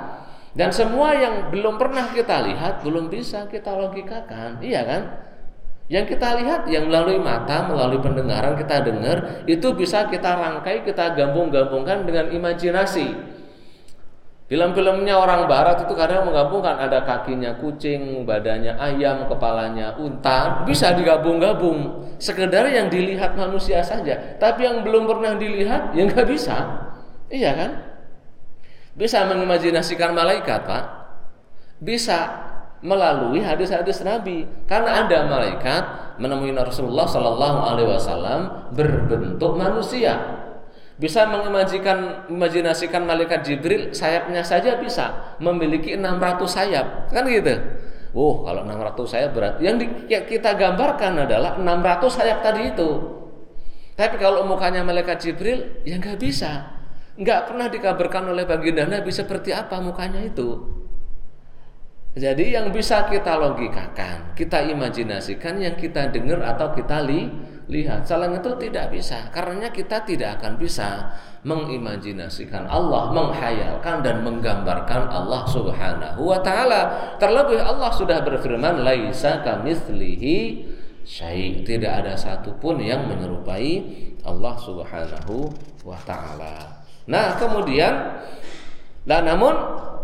Dan 0.55 0.71
semua 0.71 1.11
yang 1.19 1.51
belum 1.51 1.75
pernah 1.75 2.07
kita 2.15 2.39
lihat 2.47 2.87
belum 2.87 3.11
bisa 3.11 3.51
kita 3.51 3.75
logikakan. 3.75 4.63
Iya 4.63 4.87
kan? 4.87 5.03
Yang 5.91 6.15
kita 6.15 6.39
lihat 6.39 6.71
yang 6.71 6.87
melalui 6.87 7.19
mata, 7.19 7.67
melalui 7.67 7.99
pendengaran 7.99 8.55
kita 8.55 8.87
dengar, 8.87 9.43
itu 9.51 9.75
bisa 9.75 10.07
kita 10.07 10.39
rangkai, 10.39 10.87
kita 10.87 11.19
gabung-gabungkan 11.19 12.07
dengan 12.07 12.31
imajinasi. 12.31 13.38
Film-filmnya 14.49 15.13
orang 15.13 15.45
barat 15.45 15.85
itu 15.85 15.93
kadang 15.93 16.25
menggabungkan 16.25 16.81
ada 16.81 17.05
kakinya 17.05 17.61
kucing, 17.61 18.25
badannya 18.25 18.81
ayam, 18.81 19.29
kepalanya 19.29 19.93
unta, 20.01 20.65
bisa 20.65 20.97
digabung-gabung. 20.97 22.09
Sekedar 22.17 22.65
yang 22.73 22.89
dilihat 22.89 23.37
manusia 23.37 23.85
saja, 23.85 24.41
tapi 24.41 24.65
yang 24.65 24.81
belum 24.81 25.05
pernah 25.05 25.37
dilihat 25.37 25.93
ya 25.93 26.09
nggak 26.09 26.25
bisa. 26.25 26.65
Iya 27.29 27.53
kan? 27.53 27.71
Bisa 28.97 29.29
mengimajinasikan 29.29 30.17
malaikat, 30.17 30.65
Pak. 30.65 30.85
Bisa 31.85 32.49
melalui 32.81 33.45
hadis-hadis 33.45 34.01
Nabi. 34.01 34.49
Karena 34.65 35.05
ada 35.05 35.29
malaikat 35.29 35.83
menemui 36.17 36.57
Rasulullah 36.57 37.05
Shallallahu 37.05 37.59
alaihi 37.69 37.89
wasallam 37.93 38.41
berbentuk 38.73 39.61
manusia 39.61 40.17
bisa 40.99 41.31
mengimajikan 41.31 42.27
imajinasikan 42.27 43.07
malaikat 43.07 43.47
Jibril 43.47 43.95
sayapnya 43.95 44.43
saja 44.43 44.77
bisa. 44.83 45.39
Memiliki 45.39 45.95
600 45.95 46.43
sayap. 46.51 46.87
Kan 47.15 47.25
gitu? 47.31 47.55
Oh 48.13 48.43
kalau 48.43 48.67
600 48.67 49.07
sayap 49.07 49.31
berat 49.33 49.55
yang 49.63 49.79
di, 49.79 49.87
ya 50.11 50.27
kita 50.27 50.59
gambarkan 50.59 51.23
adalah 51.23 51.55
600 51.57 52.11
sayap 52.11 52.39
tadi 52.43 52.75
itu. 52.75 52.91
Tapi 53.95 54.15
kalau 54.19 54.47
mukanya 54.47 54.83
malaikat 54.83 55.23
Jibril 55.23 55.83
ya 55.87 55.99
nggak 55.99 56.19
bisa. 56.19 56.79
Nggak 57.19 57.51
pernah 57.51 57.67
dikabarkan 57.67 58.31
oleh 58.31 58.47
baginda 58.47 58.87
Nabi 58.87 59.11
seperti 59.11 59.51
apa 59.51 59.83
mukanya 59.83 60.23
itu 60.23 60.79
jadi 62.19 62.61
yang 62.61 62.75
bisa 62.75 63.07
kita 63.07 63.39
logikakan 63.39 64.29
kita 64.39 64.63
imajinasikan 64.71 65.59
yang 65.59 65.75
kita 65.75 66.15
dengar 66.15 66.39
atau 66.47 66.71
kita 66.71 67.03
li 67.03 67.27
lihat. 67.69 68.09
Selain 68.09 68.33
itu 68.33 68.55
tidak 68.57 68.95
bisa, 68.95 69.29
karena 69.29 69.69
kita 69.69 70.03
tidak 70.03 70.41
akan 70.41 70.57
bisa 70.57 71.13
mengimajinasikan 71.45 72.65
Allah, 72.65 73.13
menghayalkan 73.13 74.01
dan 74.01 74.25
menggambarkan 74.25 75.11
Allah 75.13 75.43
Subhanahu 75.47 76.23
wa 76.23 76.41
taala. 76.41 77.15
Terlebih 77.21 77.61
Allah 77.61 77.93
sudah 77.93 78.25
berfirman, 78.25 78.83
"Laisa 78.83 79.45
kamitslihi 79.45 80.65
syai." 81.05 81.63
Tidak 81.63 81.93
ada 81.93 82.17
satupun 82.17 82.81
yang 82.81 83.05
menyerupai 83.11 83.85
Allah 84.25 84.55
Subhanahu 84.57 85.53
wa 85.85 85.99
taala. 86.09 86.85
Nah, 87.09 87.37
kemudian 87.37 88.23
nah 89.09 89.25
namun 89.25 89.57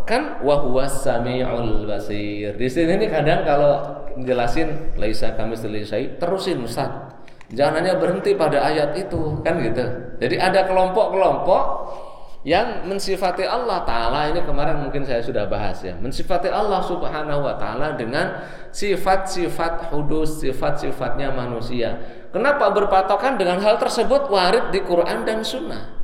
kan 0.05 0.39
wahwas 0.45 1.01
samiul 1.01 1.89
basir. 1.89 2.53
Di 2.55 2.69
sini 2.69 3.01
nih 3.01 3.09
kadang 3.09 3.41
kalau 3.41 3.73
jelasin 4.21 4.93
laisa 4.95 5.33
kamitslihi 5.33 5.85
syai, 5.85 6.05
terusin 6.21 6.61
Ustaz. 6.61 7.11
Jangan 7.53 7.81
hanya 7.81 7.93
berhenti 8.01 8.33
pada 8.33 8.61
ayat 8.65 8.97
itu, 8.97 9.41
kan 9.45 9.61
gitu. 9.61 9.85
Jadi 10.17 10.35
ada 10.41 10.65
kelompok-kelompok 10.65 11.63
yang 12.45 12.85
mensifati 12.89 13.45
Allah 13.45 13.85
Ta'ala. 13.85 14.33
Ini 14.33 14.45
kemarin 14.45 14.81
mungkin 14.81 15.05
saya 15.05 15.21
sudah 15.21 15.45
bahas 15.45 15.81
ya. 15.85 15.93
Mensifati 15.97 16.49
Allah 16.49 16.81
Subhanahu 16.81 17.45
Wa 17.45 17.57
Ta'ala 17.57 17.93
dengan 17.97 18.41
sifat-sifat 18.73 19.93
hudus 19.93 20.41
sifat-sifatnya 20.41 21.33
manusia. 21.33 21.97
Kenapa 22.33 22.73
berpatokan 22.73 23.37
dengan 23.37 23.61
hal 23.61 23.77
tersebut? 23.77 24.29
Warid 24.29 24.73
di 24.73 24.81
Quran 24.81 25.25
dan 25.25 25.45
Sunnah. 25.45 26.01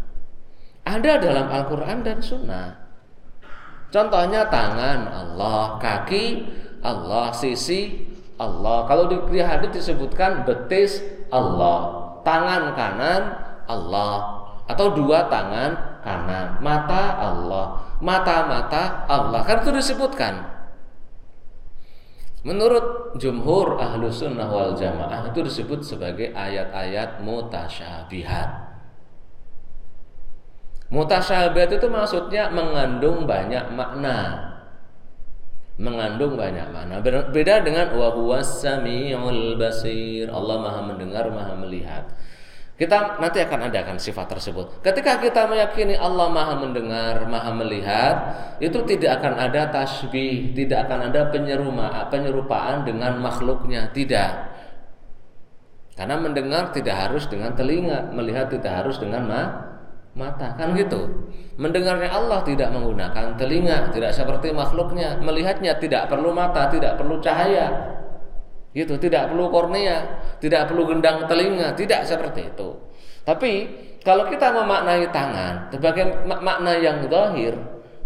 Ada 0.82 1.22
dalam 1.22 1.50
Al-Quran 1.50 2.02
dan 2.02 2.22
Sunnah 2.26 2.91
contohnya 3.92 4.48
tangan 4.48 5.06
Allah. 5.12 5.78
Kaki 5.78 6.26
Allah. 6.82 7.36
Sisi 7.36 8.10
Allah. 8.42 8.90
Kalau 8.90 9.06
di 9.06 9.38
hadis 9.38 9.86
disebutkan 9.86 10.42
betis 10.48 11.06
Allah, 11.30 12.10
tangan 12.26 12.74
kanan 12.74 13.22
Allah. 13.70 14.42
Atau 14.66 14.96
dua 14.96 15.28
tangan 15.28 16.00
kanan, 16.00 16.64
mata 16.64 17.20
Allah, 17.20 17.66
mata-mata 18.00 19.06
Allah. 19.06 19.44
Kan 19.44 19.62
itu 19.68 19.72
disebutkan. 19.76 20.48
Menurut 22.42 23.14
jumhur 23.22 23.78
ahlu 23.78 24.10
sunnah 24.10 24.50
wal 24.50 24.74
jamaah 24.74 25.30
itu 25.30 25.46
disebut 25.46 25.86
sebagai 25.86 26.34
ayat-ayat 26.34 27.22
mutasyabihat. 27.22 28.71
Mutasyabihat 30.92 31.72
itu 31.80 31.88
maksudnya 31.88 32.52
mengandung 32.52 33.24
banyak 33.24 33.64
makna 33.72 34.52
mengandung 35.82 36.38
banyak 36.38 36.70
makna. 36.70 37.02
Beda 37.34 37.66
dengan 37.66 37.90
wa 37.98 38.40
samiul 38.46 39.58
basir. 39.58 40.30
Allah 40.30 40.58
Maha 40.62 40.82
mendengar, 40.86 41.26
Maha 41.34 41.58
melihat. 41.58 42.06
Kita 42.78 43.22
nanti 43.22 43.38
akan 43.42 43.70
adakan 43.70 43.98
sifat 44.02 44.26
tersebut. 44.26 44.82
Ketika 44.82 45.22
kita 45.22 45.46
meyakini 45.46 45.94
Allah 45.98 46.30
Maha 46.34 46.58
mendengar, 46.58 47.30
Maha 47.30 47.54
melihat, 47.54 48.16
itu 48.58 48.78
tidak 48.90 49.22
akan 49.22 49.38
ada 49.38 49.70
tasbih, 49.70 50.54
tidak 50.58 50.90
akan 50.90 51.14
ada 51.14 51.30
penyeruma, 51.30 52.10
penyerupaan 52.10 52.82
dengan 52.86 53.22
makhluknya, 53.22 53.94
tidak. 53.94 54.50
Karena 55.94 56.18
mendengar 56.18 56.74
tidak 56.74 57.10
harus 57.10 57.30
dengan 57.30 57.54
telinga, 57.54 58.10
melihat 58.18 58.50
tidak 58.50 58.82
harus 58.82 58.98
dengan 58.98 59.30
ma 59.30 59.44
mata, 60.18 60.56
kan 60.60 60.76
gitu. 60.76 61.08
Mendengarnya 61.56 62.12
Allah 62.12 62.44
tidak 62.44 62.72
menggunakan 62.74 63.38
telinga, 63.40 63.92
tidak 63.96 64.12
seperti 64.12 64.52
makhluknya. 64.52 65.20
Melihatnya 65.22 65.78
tidak 65.80 66.12
perlu 66.12 66.36
mata, 66.36 66.68
tidak 66.68 67.00
perlu 67.00 67.22
cahaya. 67.24 67.98
Gitu, 68.72 68.96
tidak 69.00 69.32
perlu 69.32 69.52
kornea, 69.52 70.24
tidak 70.40 70.72
perlu 70.72 70.88
gendang 70.88 71.28
telinga, 71.28 71.76
tidak 71.76 72.08
seperti 72.08 72.52
itu. 72.56 72.70
Tapi 73.28 73.52
kalau 74.02 74.26
kita 74.26 74.50
memaknai 74.50 75.12
tangan 75.12 75.70
sebagai 75.70 76.24
makna 76.26 76.80
yang 76.80 77.04
zahir, 77.06 77.54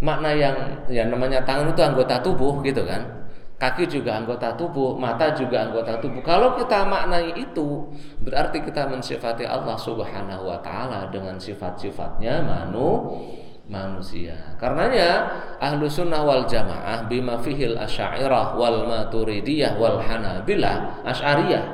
makna 0.04 0.36
yang 0.36 0.56
ya 0.92 1.08
namanya 1.08 1.40
tangan 1.48 1.72
itu 1.72 1.82
anggota 1.86 2.20
tubuh 2.20 2.60
gitu 2.66 2.84
kan 2.84 3.25
kaki 3.66 3.90
juga 3.90 4.22
anggota 4.22 4.54
tubuh, 4.54 4.94
mata 4.94 5.34
juga 5.34 5.66
anggota 5.66 5.98
tubuh. 5.98 6.22
Kalau 6.22 6.54
kita 6.54 6.86
maknai 6.86 7.34
itu, 7.34 7.90
berarti 8.22 8.62
kita 8.62 8.86
mensifati 8.86 9.42
Allah 9.42 9.74
Subhanahu 9.74 10.46
wa 10.46 10.62
taala 10.62 11.10
dengan 11.10 11.42
sifat-sifatnya 11.42 12.46
manu 12.46 13.18
manusia. 13.66 14.54
Karenanya 14.62 15.26
ahlu 15.58 15.90
sunnah 15.90 16.22
wal 16.22 16.46
jamaah 16.46 17.10
bima 17.10 17.42
fihil 17.42 17.74
asyairah 17.82 18.54
wal 18.54 18.86
maturidiyah 18.86 19.82
wal 19.82 19.98
hanabilah 19.98 21.02
asyariyah 21.02 21.66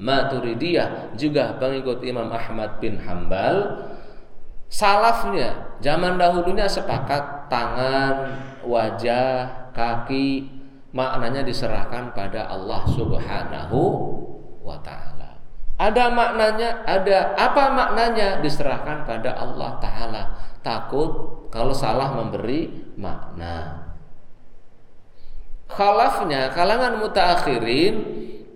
maturidiyah 0.00 1.12
juga 1.12 1.60
pengikut 1.60 2.00
Imam 2.00 2.32
Ahmad 2.32 2.80
bin 2.80 2.96
Hambal 3.04 3.84
salafnya 4.72 5.76
zaman 5.84 6.16
dahulunya 6.16 6.64
sepakat 6.64 7.52
tangan 7.52 8.40
wajah 8.64 9.68
kaki 9.76 10.63
maknanya 10.94 11.42
diserahkan 11.42 12.14
pada 12.14 12.46
Allah 12.46 12.86
Subhanahu 12.86 13.78
wa 14.62 14.78
taala. 14.80 15.42
Ada 15.74 16.06
maknanya, 16.14 16.86
ada 16.86 17.34
apa 17.34 17.74
maknanya 17.74 18.38
diserahkan 18.38 19.02
pada 19.02 19.34
Allah 19.34 19.74
taala 19.82 20.22
takut 20.62 21.10
kalau 21.50 21.74
salah 21.74 22.14
memberi 22.14 22.94
makna. 22.94 23.82
Khalafnya 25.66 26.54
kalangan 26.54 27.02
mutaakhirin 27.02 27.94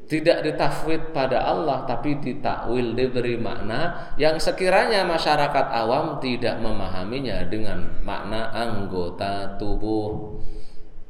tidak 0.09 0.41
ditafwid 0.47 1.11
pada 1.11 1.43
Allah 1.43 1.85
tapi 1.85 2.17
ditakwil 2.23 2.95
diberi 2.95 3.35
makna 3.37 4.15
yang 4.17 4.39
sekiranya 4.39 5.05
masyarakat 5.05 5.67
awam 5.75 6.23
tidak 6.23 6.57
memahaminya 6.63 7.45
dengan 7.51 8.01
makna 8.07 8.49
anggota 8.55 9.59
tubuh 9.61 10.41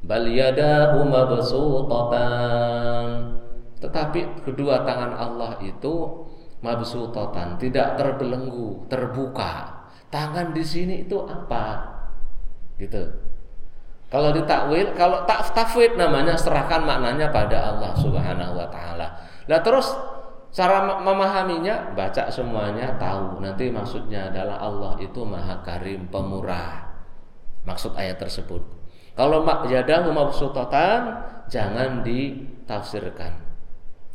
bal 0.04 0.26
yadahu 0.26 1.04
mabsutatan 1.08 3.06
tetapi 3.78 4.42
kedua 4.42 4.82
tangan 4.82 5.14
Allah 5.14 5.58
itu 5.62 6.26
mabsutatan 6.62 7.58
tidak 7.62 7.94
terbelenggu 7.98 8.86
terbuka 8.90 9.86
tangan 10.10 10.50
di 10.54 10.64
sini 10.66 11.06
itu 11.06 11.22
apa 11.26 11.94
gitu 12.78 13.28
kalau 14.08 14.32
ditakwil, 14.32 14.96
kalau 14.96 15.28
tak 15.28 15.52
tafwid 15.52 15.92
namanya 16.00 16.32
serahkan 16.32 16.80
maknanya 16.80 17.28
pada 17.28 17.76
Allah 17.76 17.92
Subhanahu 17.92 18.56
wa 18.56 18.64
taala. 18.72 19.20
Nah, 19.44 19.60
terus 19.60 19.92
cara 20.48 20.80
memahaminya 21.04 21.92
baca 21.92 22.32
semuanya 22.32 22.96
tahu. 22.96 23.44
Nanti 23.44 23.68
maksudnya 23.68 24.32
adalah 24.32 24.64
Allah 24.64 24.92
itu 25.04 25.20
Maha 25.28 25.60
Karim, 25.60 26.08
Pemurah. 26.08 26.88
Maksud 27.68 28.00
ayat 28.00 28.16
tersebut. 28.16 28.64
Kalau 29.18 29.42
yadahu 29.66 30.14
mabsutatan 30.14 31.26
jangan 31.50 32.06
ditafsirkan. 32.06 33.34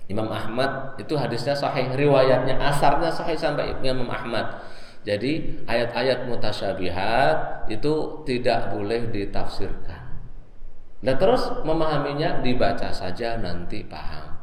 Imam 0.08 0.32
Ahmad 0.32 0.96
itu 0.96 1.20
hadisnya 1.20 1.52
sahih 1.52 1.92
riwayatnya 1.92 2.56
asarnya 2.60 3.12
sahih 3.12 3.36
sampai 3.36 3.76
Imam 3.84 4.08
Ahmad 4.08 4.64
jadi 5.04 5.64
ayat-ayat 5.68 6.32
mutasyabihat 6.32 7.68
itu 7.68 8.24
tidak 8.24 8.72
boleh 8.72 9.12
ditafsirkan. 9.12 10.16
Dan 11.04 11.20
terus 11.20 11.52
memahaminya 11.68 12.40
dibaca 12.40 12.88
saja 12.96 13.36
nanti 13.36 13.84
paham. 13.84 14.40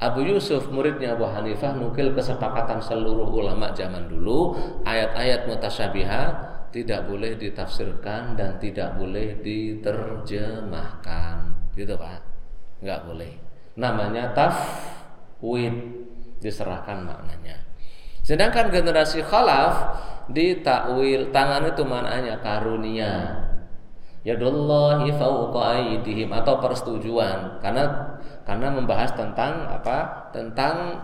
Abu 0.00 0.24
Yusuf 0.24 0.70
muridnya 0.70 1.18
Abu 1.18 1.26
Hanifah 1.26 1.76
nukil 1.76 2.14
kesepakatan 2.14 2.80
seluruh 2.80 3.28
ulama 3.28 3.74
zaman 3.74 4.06
dulu 4.06 4.56
ayat-ayat 4.86 5.44
mutasyabihat 5.50 6.49
tidak 6.70 7.10
boleh 7.10 7.34
ditafsirkan 7.34 8.38
dan 8.38 8.58
tidak 8.62 8.94
boleh 8.94 9.42
diterjemahkan. 9.42 11.36
Gitu 11.74 11.94
Pak. 11.98 12.22
Nggak 12.82 13.00
boleh. 13.06 13.34
Namanya 13.76 14.30
tafwid. 14.34 15.74
Diserahkan 16.40 17.04
maknanya. 17.04 17.60
Sedangkan 18.24 18.72
generasi 18.72 19.20
khalaf 19.20 20.00
ditakwil 20.32 21.28
tangan 21.34 21.68
itu 21.68 21.84
maknanya 21.84 22.40
karunia. 22.40 23.44
Yadullahi 24.24 25.12
fauqa 25.12 25.76
aydihim. 25.76 26.32
Atau 26.32 26.56
persetujuan. 26.62 27.60
Karena 27.60 28.16
karena 28.48 28.72
membahas 28.72 29.12
tentang 29.12 29.68
apa? 29.68 30.30
Tentang 30.32 30.96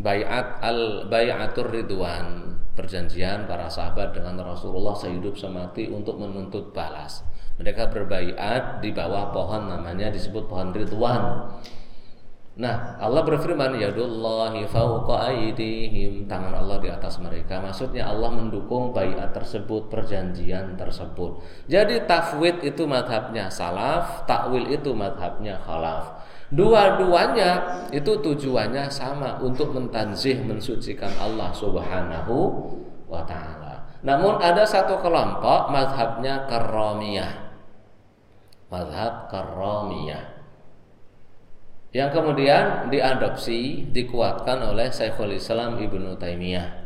bayat 0.00 0.60
al 0.64 1.06
bayatur 1.06 1.68
ridwan, 1.68 2.56
perjanjian 2.74 3.44
para 3.44 3.68
sahabat 3.68 4.16
dengan 4.16 4.40
Rasulullah 4.40 4.96
sehidup 4.96 5.36
semati 5.36 5.88
untuk 5.92 6.16
menuntut 6.16 6.72
balas. 6.72 7.24
Mereka 7.60 7.92
berbaiat 7.92 8.80
di 8.80 8.90
bawah 8.90 9.28
pohon 9.30 9.68
namanya 9.68 10.08
disebut 10.08 10.48
pohon 10.48 10.72
ridwan. 10.72 11.52
Nah, 12.60 13.00
Allah 13.00 13.24
berfirman, 13.24 13.80
"Yadullahi 13.80 14.68
fawqa 14.68 15.32
aydihim." 15.32 16.28
Tangan 16.28 16.52
Allah 16.52 16.76
di 16.76 16.92
atas 16.92 17.16
mereka. 17.16 17.56
Maksudnya 17.56 18.04
Allah 18.04 18.28
mendukung 18.28 18.92
baiat 18.92 19.32
tersebut, 19.32 19.88
perjanjian 19.88 20.76
tersebut. 20.76 21.40
Jadi 21.72 22.04
tafwid 22.04 22.60
itu 22.60 22.84
madhabnya 22.84 23.48
salaf, 23.48 24.28
takwil 24.28 24.68
itu 24.68 24.92
madhabnya 24.92 25.56
khalaf. 25.64 26.19
Dua-duanya 26.50 27.82
itu 27.94 28.18
tujuannya 28.18 28.90
sama 28.90 29.38
untuk 29.38 29.70
mentanzih, 29.70 30.42
mensucikan 30.42 31.10
Allah 31.22 31.54
Subhanahu 31.54 32.36
wa 33.06 33.22
taala. 33.22 33.86
Namun 34.02 34.42
ada 34.42 34.66
satu 34.66 34.98
kelompok 34.98 35.70
madhabnya 35.70 36.50
karomiyah. 36.50 37.54
Madhab 38.70 39.30
karomiyah 39.30 40.40
yang 41.90 42.14
kemudian 42.14 42.86
diadopsi, 42.86 43.90
dikuatkan 43.90 44.62
oleh 44.62 44.94
Syekhul 44.94 45.34
Islam 45.34 45.74
Ibnu 45.82 46.14
Taimiyah. 46.22 46.79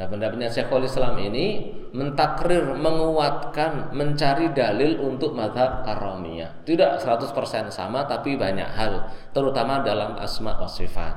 Nah, 0.00 0.08
pendapatnya 0.08 0.48
Syekhul 0.48 0.88
Islam 0.88 1.20
ini 1.20 1.76
mentakrir, 1.92 2.72
menguatkan, 2.72 3.92
mencari 3.92 4.48
dalil 4.56 4.96
untuk 4.96 5.36
madhab 5.36 5.84
karomiyah. 5.84 6.64
Tidak 6.64 7.04
100% 7.04 7.68
sama, 7.68 8.08
tapi 8.08 8.32
banyak 8.32 8.64
hal, 8.64 9.12
terutama 9.36 9.84
dalam 9.84 10.16
asma 10.16 10.56
wa 10.56 10.64
sifat. 10.64 11.12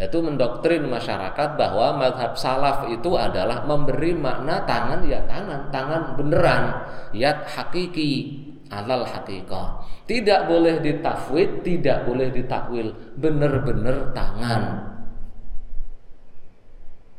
Yaitu 0.00 0.16
mendoktrin 0.24 0.88
masyarakat 0.88 1.60
bahwa 1.60 2.00
madhab 2.00 2.32
salaf 2.40 2.88
itu 2.88 3.20
adalah 3.20 3.68
memberi 3.68 4.16
makna 4.16 4.64
tangan 4.64 5.04
ya 5.04 5.20
tangan, 5.28 5.68
tangan 5.68 6.16
beneran, 6.16 6.88
yat 7.12 7.44
hakiki, 7.44 8.40
alal 8.72 9.04
hakikah. 9.04 9.84
Tidak 10.08 10.48
boleh 10.48 10.80
ditafwid, 10.80 11.60
tidak 11.60 12.08
boleh 12.08 12.32
ditakwil, 12.32 12.96
benar-benar 13.20 14.16
tangan. 14.16 14.93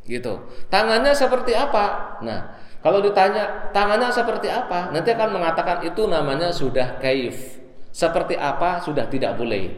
Gitu. 0.05 0.33
Tangannya 0.69 1.17
seperti 1.17 1.57
apa? 1.57 2.17
Nah, 2.21 2.53
kalau 2.85 3.01
ditanya 3.01 3.73
tangannya 3.73 4.13
seperti 4.13 4.45
apa, 4.45 4.93
nanti 4.93 5.09
akan 5.09 5.41
mengatakan 5.41 5.81
itu 5.81 6.05
namanya 6.05 6.53
sudah 6.53 7.01
kaif. 7.01 7.57
Seperti 7.89 8.37
apa 8.37 8.77
sudah 8.85 9.09
tidak 9.09 9.33
boleh. 9.33 9.73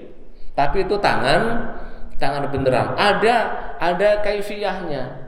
Tapi 0.51 0.83
itu 0.83 0.99
tangan, 0.99 1.71
tangan 2.19 2.51
beneran. 2.51 2.99
Ada 2.99 3.35
ada 3.79 4.19
kaifiyahnya. 4.19 5.23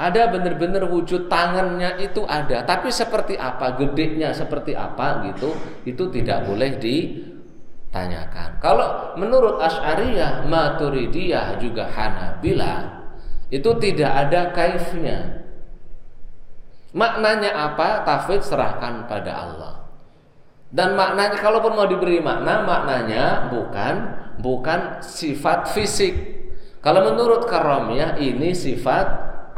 Ada 0.00 0.32
benar-benar 0.32 0.88
wujud 0.88 1.28
tangannya 1.28 2.00
itu 2.00 2.24
ada, 2.24 2.64
tapi 2.64 2.88
seperti 2.88 3.36
apa, 3.36 3.76
gedenya 3.76 4.32
seperti 4.32 4.72
apa 4.72 5.20
gitu, 5.28 5.52
itu 5.84 6.08
tidak 6.08 6.48
boleh 6.48 6.80
ditanyakan. 6.80 8.56
Kalau 8.64 9.12
menurut 9.20 9.60
Asy'ariyah, 9.60 10.48
Maturidiyah 10.48 11.60
juga 11.60 11.84
Hanabila 11.92 12.99
itu 13.50 13.70
tidak 13.82 14.10
ada 14.10 14.54
kaifnya. 14.54 15.46
Maknanya 16.94 17.50
apa? 17.54 18.02
Tafwid 18.06 18.42
serahkan 18.42 19.06
pada 19.06 19.32
Allah. 19.34 19.74
Dan 20.70 20.94
maknanya 20.94 21.38
kalaupun 21.38 21.74
mau 21.74 21.86
diberi 21.86 22.22
makna, 22.22 22.62
maknanya 22.62 23.50
bukan 23.50 23.94
bukan 24.38 25.02
sifat 25.02 25.74
fisik. 25.74 26.14
Kalau 26.78 27.10
menurut 27.10 27.44
Karamiyah 27.50 28.22
ini 28.22 28.54
sifat 28.54 29.06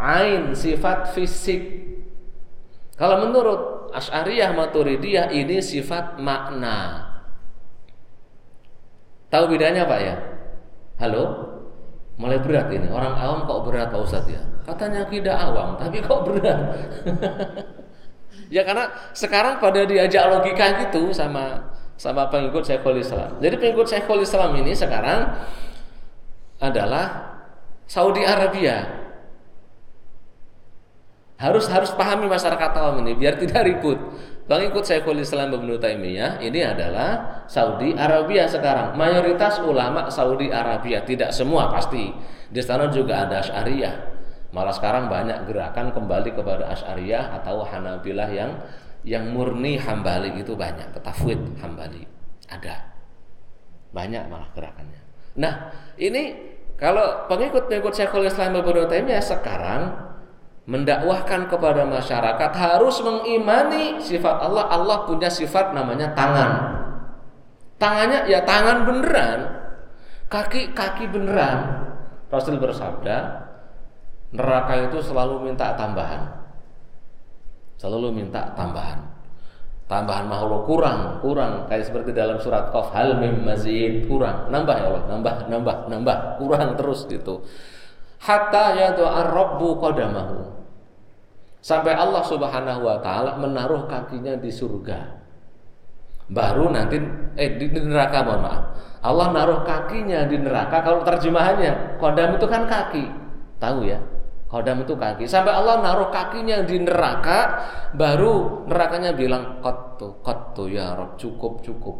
ain 0.01 0.57
sifat 0.57 1.13
fisik. 1.13 1.61
Kalau 2.97 3.29
menurut 3.29 3.93
Asy'ariyah 3.93 4.57
Maturidiyah 4.57 5.29
ini 5.37 5.61
sifat 5.61 6.17
makna. 6.17 7.09
Tahu 9.29 9.53
bedanya 9.53 9.85
Pak 9.85 10.01
ya? 10.01 10.17
Halo? 10.97 11.52
Mulai 12.23 12.39
berat 12.39 12.71
ini. 12.71 12.87
Orang 12.87 13.19
awam 13.19 13.51
kok 13.51 13.67
berat 13.67 13.91
Pak 13.91 13.99
Ustadz 13.99 14.31
ya? 14.31 14.43
Katanya 14.63 15.03
tidak 15.11 15.35
awam, 15.35 15.75
tapi 15.75 15.99
kok 15.99 16.23
berat? 16.23 16.61
ya 18.55 18.63
karena 18.63 18.87
sekarang 19.11 19.59
pada 19.59 19.83
diajak 19.83 20.31
logika 20.31 20.87
gitu 20.87 21.11
sama 21.11 21.75
sama 21.99 22.31
pengikut 22.31 22.63
Syekhul 22.63 23.03
Islam. 23.03 23.43
Jadi 23.43 23.59
pengikut 23.59 23.91
Syekhul 23.91 24.23
Islam 24.23 24.55
ini 24.55 24.71
sekarang 24.71 25.35
adalah 26.63 27.35
Saudi 27.91 28.23
Arabia 28.23 29.03
harus 31.43 31.67
harus 31.67 31.91
pahami 31.99 32.31
masyarakat 32.31 32.71
awam 32.79 33.03
ini 33.03 33.19
biar 33.19 33.35
tidak 33.35 33.67
ribut. 33.67 33.99
Pengikut 34.43 34.83
Syekhul 34.83 35.23
Islam 35.23 35.55
Ibnu 35.55 35.79
Taimiyah 35.79 36.43
ini 36.43 36.67
adalah 36.67 37.43
Saudi 37.47 37.95
Arabia 37.95 38.51
sekarang. 38.51 38.99
Mayoritas 38.99 39.63
ulama 39.63 40.11
Saudi 40.11 40.51
Arabia, 40.51 41.07
tidak 41.07 41.31
semua 41.31 41.71
pasti. 41.71 42.11
Di 42.51 42.59
sana 42.59 42.91
juga 42.91 43.23
ada 43.23 43.39
Asy'ariyah. 43.39 43.95
Malah 44.53 44.75
sekarang 44.75 45.07
banyak 45.07 45.47
gerakan 45.47 45.95
kembali 45.95 46.35
kepada 46.35 46.69
Asy'ariyah 46.75 47.39
atau 47.39 47.63
Hanabilah 47.63 48.29
yang 48.35 48.51
yang 49.07 49.31
murni 49.31 49.79
Hambali 49.79 50.35
itu 50.35 50.59
banyak, 50.59 50.91
petafwid 50.91 51.39
Hambali. 51.63 52.03
Ada. 52.51 52.83
Banyak 53.95 54.27
malah 54.27 54.51
gerakannya. 54.53 55.01
Nah, 55.39 55.71
ini 55.97 56.35
kalau 56.77 57.31
pengikut-pengikut 57.31 57.95
Syekhul 57.95 58.27
Islam 58.27 58.59
Ibnu 58.59 58.91
Taimiyah 58.91 59.23
sekarang 59.23 60.12
mendakwahkan 60.63 61.51
kepada 61.51 61.83
masyarakat 61.83 62.51
harus 62.55 63.03
mengimani 63.03 63.99
sifat 63.99 64.37
Allah. 64.39 64.71
Allah 64.71 64.99
punya 65.07 65.27
sifat 65.27 65.75
namanya 65.75 66.15
tangan. 66.15 66.53
Tangannya 67.83 68.31
ya 68.31 68.47
tangan 68.47 68.87
beneran, 68.87 69.41
kaki 70.31 70.71
kaki 70.71 71.11
beneran. 71.11 71.83
Rasul 72.31 72.63
bersabda, 72.63 73.17
neraka 74.33 74.89
itu 74.89 75.03
selalu 75.03 75.51
minta 75.51 75.75
tambahan. 75.75 76.31
Selalu 77.77 78.15
minta 78.15 78.55
tambahan. 78.55 79.13
Tambahan 79.91 80.25
makhluk 80.31 80.65
kurang, 80.65 81.21
kurang 81.21 81.69
kayak 81.69 81.85
seperti 81.85 82.17
dalam 82.17 82.41
surat 82.41 82.73
Qaf 82.73 82.97
hal 82.97 83.21
mim 83.21 83.45
mazid 83.45 84.09
kurang, 84.09 84.49
nambah 84.49 84.73
ya 84.79 84.87
Allah, 84.89 85.03
nambah, 85.11 85.35
nambah, 85.53 85.77
nambah, 85.91 86.19
kurang 86.41 86.81
terus 86.81 87.05
gitu. 87.11 87.45
Hatta 88.23 88.95
doa 88.95 89.21
rabbu 89.35 89.83
qadamahu. 89.83 90.39
Sampai 91.59 91.95
Allah 91.95 92.23
Subhanahu 92.23 92.87
wa 92.87 92.99
taala 93.03 93.39
menaruh 93.39 93.91
kakinya 93.91 94.39
di 94.39 94.51
surga. 94.51 94.99
Baru 96.31 96.71
nanti 96.71 97.03
eh 97.35 97.59
di 97.59 97.67
neraka 97.71 98.23
mohon 98.23 98.43
maaf. 98.47 98.63
Allah 99.03 99.35
naruh 99.35 99.67
kakinya 99.67 100.31
di 100.31 100.39
neraka 100.39 100.87
kalau 100.87 101.03
terjemahannya 101.03 101.99
kodam 101.99 102.39
itu 102.39 102.47
kan 102.47 102.71
kaki. 102.71 103.05
Tahu 103.59 103.91
ya? 103.91 103.99
Kodam 104.47 104.87
itu 104.87 104.95
kaki. 104.95 105.27
Sampai 105.27 105.51
Allah 105.51 105.83
naruh 105.83 106.11
kakinya 106.15 106.63
di 106.63 106.79
neraka, 106.79 107.67
baru 107.99 108.63
nerakanya 108.71 109.11
bilang 109.17 109.59
kotu, 109.59 110.23
kotu 110.23 110.71
ya 110.71 110.95
Rob, 110.95 111.19
cukup, 111.19 111.63
cukup. 111.67 111.97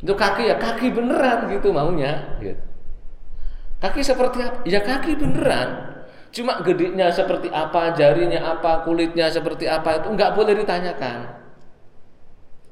Itu 0.00 0.16
kaki 0.16 0.48
ya 0.48 0.56
kaki 0.56 0.92
beneran 0.92 1.52
gitu 1.52 1.68
maunya. 1.72 2.40
Gitu. 2.40 2.73
Kaki 3.82 4.00
seperti 4.02 4.38
apa? 4.42 4.58
Ya 4.66 4.80
kaki 4.80 5.16
beneran. 5.16 5.94
Cuma 6.34 6.58
gediknya 6.66 7.14
seperti 7.14 7.46
apa, 7.46 7.94
jarinya 7.94 8.58
apa, 8.58 8.82
kulitnya 8.82 9.30
seperti 9.30 9.70
apa 9.70 10.02
itu 10.02 10.08
nggak 10.10 10.34
boleh 10.34 10.58
ditanyakan. 10.58 11.30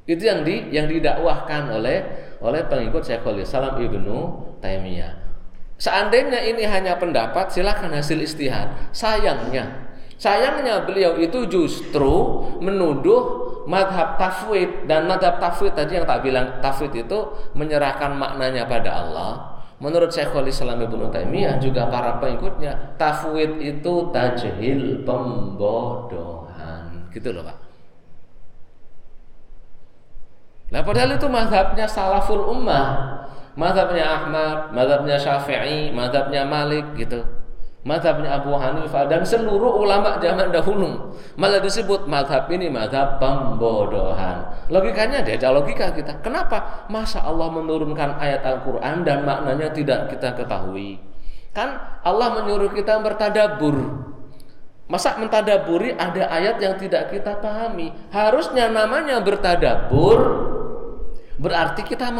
Itu 0.03 0.18
yang 0.18 0.42
di 0.42 0.66
yang 0.74 0.90
didakwahkan 0.90 1.70
oleh 1.70 2.03
oleh 2.42 2.66
pengikut 2.66 3.07
Syekhul 3.07 3.38
Islam 3.38 3.78
Ibnu 3.78 4.18
Taimiyah. 4.59 5.14
Seandainya 5.78 6.42
ini 6.42 6.66
hanya 6.66 6.98
pendapat, 6.98 7.55
silakan 7.55 7.94
hasil 7.94 8.18
istihad. 8.22 8.70
Sayangnya, 8.94 9.94
sayangnya 10.18 10.82
beliau 10.82 11.18
itu 11.18 11.46
justru 11.46 12.42
menuduh 12.59 13.62
madhab 13.66 14.18
tafwid 14.18 14.90
dan 14.90 15.07
madhab 15.07 15.38
tafwid 15.38 15.74
tadi 15.74 15.98
yang 15.98 16.07
tak 16.07 16.22
bilang 16.26 16.59
tafwid 16.59 16.90
itu 16.94 17.18
menyerahkan 17.55 18.14
maknanya 18.14 18.66
pada 18.66 18.90
Allah. 19.07 19.32
Menurut 19.83 20.14
Syekhul 20.14 20.47
Islam 20.47 20.87
Ibnu 20.87 21.11
Taimiyah 21.11 21.59
juga 21.59 21.91
para 21.91 22.22
pengikutnya, 22.22 22.95
tafwid 22.95 23.59
itu 23.59 24.14
tajhil 24.14 25.03
pembodohan. 25.03 27.11
Gitu 27.11 27.35
loh, 27.35 27.43
Pak. 27.43 27.59
Nah, 30.70 30.87
padahal 30.87 31.18
itu 31.18 31.26
madhabnya 31.26 31.85
salaful 31.85 32.49
ummah 32.49 33.12
Madhabnya 33.53 34.05
Ahmad, 34.09 34.72
madhabnya 34.72 35.20
Syafi'i, 35.20 35.93
madhabnya 35.93 36.49
Malik 36.49 36.97
gitu. 36.97 37.20
Madhabnya 37.83 38.39
Abu 38.39 38.55
Hanifah 38.55 39.11
dan 39.11 39.26
seluruh 39.26 39.83
ulama 39.83 40.14
zaman 40.22 40.55
dahulu 40.55 41.18
malah 41.35 41.59
disebut 41.59 42.07
madhab 42.07 42.47
ini 42.55 42.70
madhab 42.70 43.18
pembodohan. 43.18 44.47
Logikanya 44.70 45.18
dia 45.26 45.35
ada 45.35 45.51
logika 45.51 45.91
kita. 45.91 46.22
Kenapa? 46.22 46.87
Masa 46.87 47.26
Allah 47.26 47.51
menurunkan 47.51 48.22
ayat 48.22 48.47
Al-Quran 48.47 49.03
dan 49.03 49.26
maknanya 49.26 49.74
tidak 49.74 50.14
kita 50.14 50.30
ketahui? 50.30 51.03
Kan 51.51 51.74
Allah 52.07 52.39
menyuruh 52.39 52.70
kita 52.70 53.03
bertadabur. 53.03 53.74
Masa 54.87 55.18
mentadaburi 55.18 55.99
ada 55.99 56.30
ayat 56.30 56.62
yang 56.62 56.78
tidak 56.78 57.11
kita 57.11 57.43
pahami? 57.43 57.91
Harusnya 58.14 58.70
namanya 58.70 59.18
bertadabur 59.18 60.53
Berarti 61.43 61.83
kita 61.83 62.12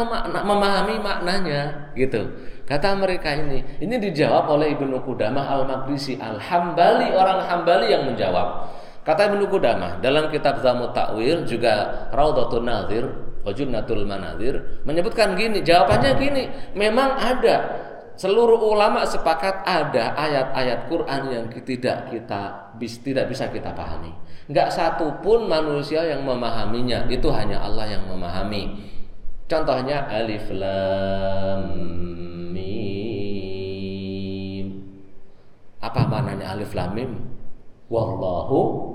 memahami 0.43 0.99
maknanya 0.99 1.93
gitu. 1.95 2.27
Kata 2.63 2.95
mereka 2.95 3.35
ini, 3.35 3.59
ini 3.83 3.95
dijawab 3.99 4.47
oleh 4.47 4.71
Ibnu 4.71 5.03
Qudamah 5.03 5.51
Al-Maqdisi 5.51 6.15
Al-Hambali, 6.15 7.11
orang 7.11 7.43
Hambali 7.43 7.91
yang 7.91 8.07
menjawab. 8.07 8.71
Kata 9.03 9.35
Ibnu 9.35 9.51
Qudamah 9.51 9.99
dalam 9.99 10.31
kitab 10.31 10.63
Zamu 10.63 10.95
Ta'wil 10.95 11.43
juga 11.43 12.07
Raudatul 12.15 12.63
Nazir, 12.63 13.03
Wajunnatul 13.43 14.07
Manazir 14.07 14.79
menyebutkan 14.87 15.35
gini, 15.35 15.59
jawabannya 15.59 16.11
gini, 16.15 16.43
memang 16.79 17.19
ada 17.19 17.55
seluruh 18.15 18.55
ulama 18.55 19.03
sepakat 19.03 19.67
ada 19.67 20.15
ayat-ayat 20.15 20.87
Quran 20.87 21.21
yang 21.27 21.45
tidak 21.51 22.07
kita 22.07 22.71
tidak 22.79 23.25
bisa 23.27 23.51
kita 23.51 23.75
pahami. 23.75 24.15
Enggak 24.47 24.71
satu 24.71 25.19
pun 25.19 25.51
manusia 25.51 26.07
yang 26.07 26.23
memahaminya, 26.23 27.11
itu 27.11 27.27
hanya 27.31 27.59
Allah 27.59 27.99
yang 27.99 28.07
memahami. 28.07 28.92
Contohnya 29.53 30.09
alif 30.09 30.49
lam 30.49 31.77
mim. 32.49 32.65
Apa 35.77 36.09
maknanya 36.09 36.57
alif 36.57 36.73
lam 36.73 36.97
mim? 36.97 37.21
Wallahu. 37.85 38.89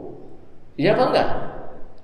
Iya 0.75 0.99
apa 0.99 1.15
enggak? 1.15 1.31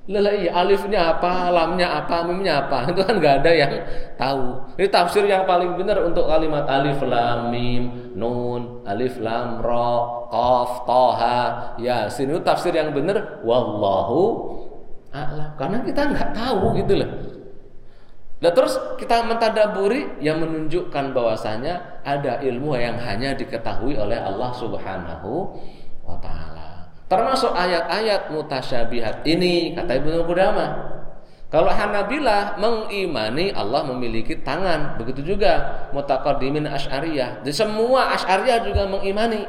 Lelai 0.04 0.46
alifnya 0.52 1.18
apa, 1.18 1.50
lamnya 1.50 1.98
apa, 1.98 2.22
mimnya 2.30 2.62
apa? 2.62 2.86
Itu 2.94 3.02
kan 3.02 3.18
enggak 3.18 3.42
ada 3.42 3.50
yang 3.50 3.74
tahu. 4.14 4.54
Ini 4.78 4.86
tafsir 4.86 5.26
yang 5.26 5.50
paling 5.50 5.74
benar 5.74 6.06
untuk 6.06 6.30
kalimat 6.30 6.70
alif 6.70 7.02
lam 7.02 7.50
mim 7.50 8.14
Nun, 8.14 8.86
alif 8.86 9.18
lam 9.18 9.58
ro, 9.58 10.30
qaf, 10.30 10.86
toha 10.86 11.74
Yasin. 11.82 12.30
Itu 12.30 12.38
tafsir 12.46 12.70
yang 12.70 12.94
benar. 12.94 13.42
Wallahu 13.42 14.22
a'lam. 15.10 15.58
Karena 15.58 15.82
kita 15.82 16.06
nggak 16.06 16.30
tahu 16.38 16.78
gitu 16.78 17.02
loh 17.02 17.34
Nah 18.42 18.50
terus 18.50 18.74
kita 18.98 19.22
mentadaburi 19.24 20.18
yang 20.18 20.42
menunjukkan 20.42 21.14
bahwasanya 21.14 22.02
ada 22.02 22.42
ilmu 22.42 22.74
yang 22.74 22.98
hanya 22.98 23.32
diketahui 23.32 23.94
oleh 23.94 24.18
Allah 24.18 24.50
Subhanahu 24.54 25.54
wa 26.02 26.18
taala. 26.18 26.90
Termasuk 27.06 27.54
ayat-ayat 27.54 28.34
mutasyabihat 28.34 29.22
ini 29.28 29.76
kata 29.76 30.02
Ibnu 30.02 30.26
Qudamah. 30.26 30.94
Kalau 31.54 31.70
Hanabilah 31.70 32.58
mengimani 32.58 33.54
Allah 33.54 33.86
memiliki 33.86 34.42
tangan, 34.42 34.98
begitu 34.98 35.22
juga 35.22 35.86
mutaqaddimin 35.94 36.66
Asy'ariyah. 36.66 37.46
Di 37.46 37.54
semua 37.54 38.10
Asy'ariyah 38.18 38.66
juga 38.66 38.90
mengimani 38.90 39.46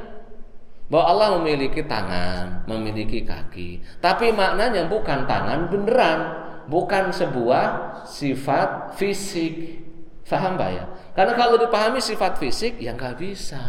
bahwa 0.85 1.05
Allah 1.09 1.27
memiliki 1.41 1.81
tangan, 1.81 2.69
memiliki 2.69 3.25
kaki. 3.25 3.81
Tapi 3.97 4.29
maknanya 4.29 4.85
bukan 4.85 5.25
tangan 5.25 5.65
beneran, 5.65 6.19
bukan 6.67 7.13
sebuah 7.13 7.65
sifat 8.05 8.97
fisik. 8.97 9.83
Faham 10.25 10.57
Pak 10.57 10.69
ya? 10.73 10.83
Karena 11.13 11.33
kalau 11.37 11.55
dipahami 11.61 12.01
sifat 12.01 12.41
fisik 12.41 12.81
ya 12.81 12.97
nggak 12.97 13.15
bisa. 13.21 13.61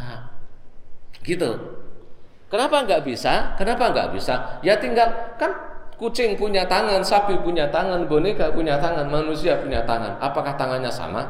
Gitu. 1.21 1.51
Kenapa 2.47 2.87
nggak 2.87 3.03
bisa? 3.05 3.55
Kenapa 3.59 3.93
nggak 3.93 4.15
bisa? 4.15 4.63
Ya 4.63 4.79
tinggal 4.79 5.37
kan 5.37 5.53
kucing 6.01 6.37
punya 6.39 6.65
tangan, 6.65 7.03
sapi 7.03 7.37
punya 7.43 7.69
tangan, 7.69 8.07
boneka 8.07 8.53
punya 8.53 8.79
tangan, 8.81 9.09
manusia 9.09 9.59
punya 9.61 9.83
tangan. 9.85 10.17
Apakah 10.23 10.55
tangannya 10.55 10.93
sama? 10.93 11.23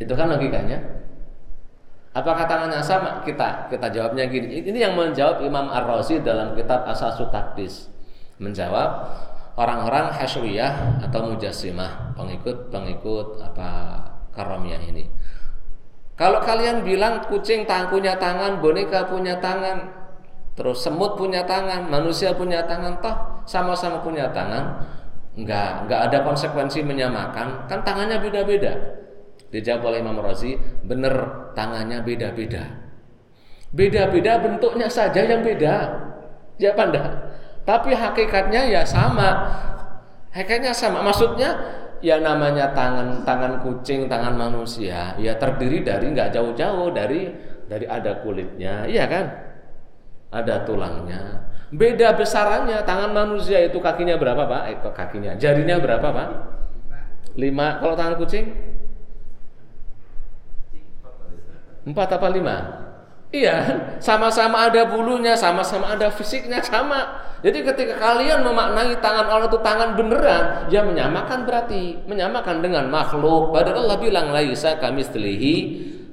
Itu 0.00 0.12
kan 0.16 0.32
logikanya. 0.32 0.80
Apakah 2.10 2.42
tangannya 2.48 2.82
sama? 2.82 3.22
Kita 3.22 3.70
kita 3.70 3.86
jawabnya 3.94 4.26
gini. 4.26 4.66
Ini 4.66 4.90
yang 4.90 4.98
menjawab 4.98 5.46
Imam 5.46 5.70
Ar-Razi 5.70 6.18
dalam 6.26 6.58
kitab 6.58 6.82
Asasu 6.88 7.30
Takdis. 7.30 7.86
Menjawab 8.42 9.06
orang-orang 9.56 10.14
Hasyawiyah 10.14 11.02
atau 11.06 11.30
Mujassimah, 11.30 12.14
pengikut-pengikut 12.14 13.42
apa 13.42 13.68
Karamiyah 14.30 14.82
ini. 14.86 15.04
Kalau 16.14 16.44
kalian 16.44 16.84
bilang 16.84 17.24
kucing 17.32 17.64
tang 17.64 17.88
punya 17.88 18.20
tangan, 18.20 18.60
boneka 18.60 19.08
punya 19.08 19.40
tangan, 19.40 19.88
terus 20.52 20.84
semut 20.84 21.16
punya 21.16 21.48
tangan, 21.48 21.88
manusia 21.88 22.36
punya 22.36 22.60
tangan, 22.68 23.00
toh 23.00 23.40
sama-sama 23.48 24.04
punya 24.04 24.28
tangan, 24.28 24.84
enggak 25.40 25.88
enggak 25.88 26.00
ada 26.12 26.18
konsekuensi 26.20 26.84
menyamakan, 26.84 27.64
kan 27.64 27.80
tangannya 27.80 28.20
beda-beda. 28.20 29.00
Dijawab 29.48 29.90
oleh 29.90 29.98
Imam 30.04 30.20
Razi, 30.20 30.54
benar 30.84 31.48
tangannya 31.56 32.04
beda-beda. 32.04 32.68
Beda-beda 33.72 34.38
bentuknya 34.44 34.92
saja 34.92 35.24
yang 35.24 35.40
beda. 35.40 35.74
Ya 36.60 36.76
enggak? 36.76 37.39
Tapi 37.64 37.94
hakikatnya 37.94 38.66
ya 38.68 38.82
sama. 38.82 39.50
Hakikatnya 40.32 40.72
sama. 40.72 41.04
Maksudnya 41.04 41.56
ya 42.00 42.16
namanya 42.18 42.72
tangan 42.72 43.22
tangan 43.28 43.60
kucing, 43.60 44.08
tangan 44.08 44.34
manusia, 44.34 45.12
ya 45.20 45.36
terdiri 45.36 45.84
dari 45.84 46.10
nggak 46.10 46.32
jauh-jauh 46.32 46.90
dari 46.96 47.28
dari 47.68 47.86
ada 47.86 48.24
kulitnya, 48.24 48.88
iya 48.88 49.04
kan? 49.06 49.24
Ada 50.32 50.64
tulangnya. 50.64 51.46
Beda 51.70 52.18
besarannya 52.18 52.82
tangan 52.82 53.14
manusia 53.14 53.62
itu 53.62 53.78
kakinya 53.78 54.18
berapa 54.18 54.42
pak? 54.42 54.62
Eh, 54.74 54.76
kakinya, 54.90 55.38
jarinya 55.38 55.78
berapa 55.78 56.08
pak? 56.10 56.28
Lima. 57.38 57.78
Kalau 57.78 57.94
tangan 57.94 58.18
kucing? 58.18 58.50
Empat 61.86 62.08
apa 62.18 62.28
lima? 62.28 62.56
Iya, 63.30 63.56
sama-sama 64.02 64.66
ada 64.66 64.90
bulunya, 64.90 65.38
sama-sama 65.38 65.94
ada 65.94 66.10
fisiknya, 66.10 66.58
sama. 66.66 67.22
Jadi 67.46 67.62
ketika 67.62 67.94
kalian 67.96 68.42
memaknai 68.42 68.98
tangan 68.98 69.30
Allah 69.30 69.46
itu 69.46 69.60
tangan 69.62 69.94
beneran, 69.94 70.66
ya 70.66 70.82
menyamakan 70.82 71.46
berarti 71.46 72.02
menyamakan 72.10 72.58
dengan 72.58 72.90
makhluk. 72.90 73.54
Padahal 73.54 73.86
Allah 73.86 73.98
bilang 74.02 74.34
laisa 74.34 74.76
kami 74.82 75.06
setelihi 75.06 75.56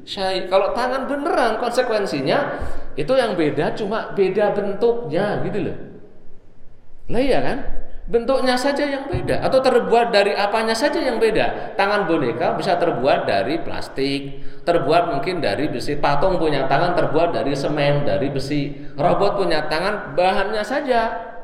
syai. 0.06 0.46
Kalau 0.46 0.78
tangan 0.78 1.10
beneran 1.10 1.58
konsekuensinya 1.58 2.64
itu 2.94 3.12
yang 3.18 3.34
beda 3.34 3.74
cuma 3.74 4.14
beda 4.14 4.54
bentuknya 4.54 5.42
gitu 5.42 5.60
loh. 5.68 5.78
Lah 7.10 7.22
iya 7.22 7.40
kan? 7.42 7.58
Bentuknya 8.08 8.56
saja 8.56 8.88
yang 8.88 9.12
beda 9.12 9.44
atau 9.44 9.60
terbuat 9.60 10.16
dari 10.16 10.32
apanya 10.32 10.72
saja 10.72 10.96
yang 10.96 11.20
beda. 11.20 11.76
Tangan 11.76 12.08
boneka 12.08 12.56
bisa 12.56 12.80
terbuat 12.80 13.28
dari 13.28 13.60
plastik, 13.60 14.40
terbuat 14.64 15.12
mungkin 15.12 15.44
dari 15.44 15.68
besi. 15.68 16.00
Patung 16.00 16.40
punya 16.40 16.72
tangan 16.72 16.96
terbuat 16.96 17.36
dari 17.36 17.52
semen, 17.52 18.08
dari 18.08 18.32
besi. 18.32 18.72
Robot 18.96 19.44
punya 19.44 19.68
tangan 19.68 20.16
bahannya 20.16 20.64
saja 20.64 21.36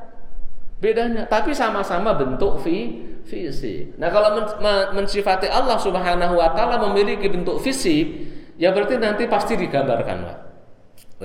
bedanya, 0.80 1.28
tapi 1.28 1.51
sama-sama 1.51 2.16
bentuk 2.16 2.64
fi 2.64 3.11
fisik. 3.28 3.99
Nah, 3.99 4.07
kalau 4.07 4.36
men 4.64 5.03
mensifati 5.03 5.51
Allah 5.51 5.76
Subhanahu 5.80 6.39
wa 6.39 6.51
taala 6.55 6.80
memiliki 6.80 7.28
bentuk 7.28 7.59
fisik, 7.59 8.07
ya 8.55 8.72
berarti 8.72 8.99
nanti 8.99 9.28
pasti 9.28 9.59
digambarkan, 9.59 10.18
Pak. 10.28 10.38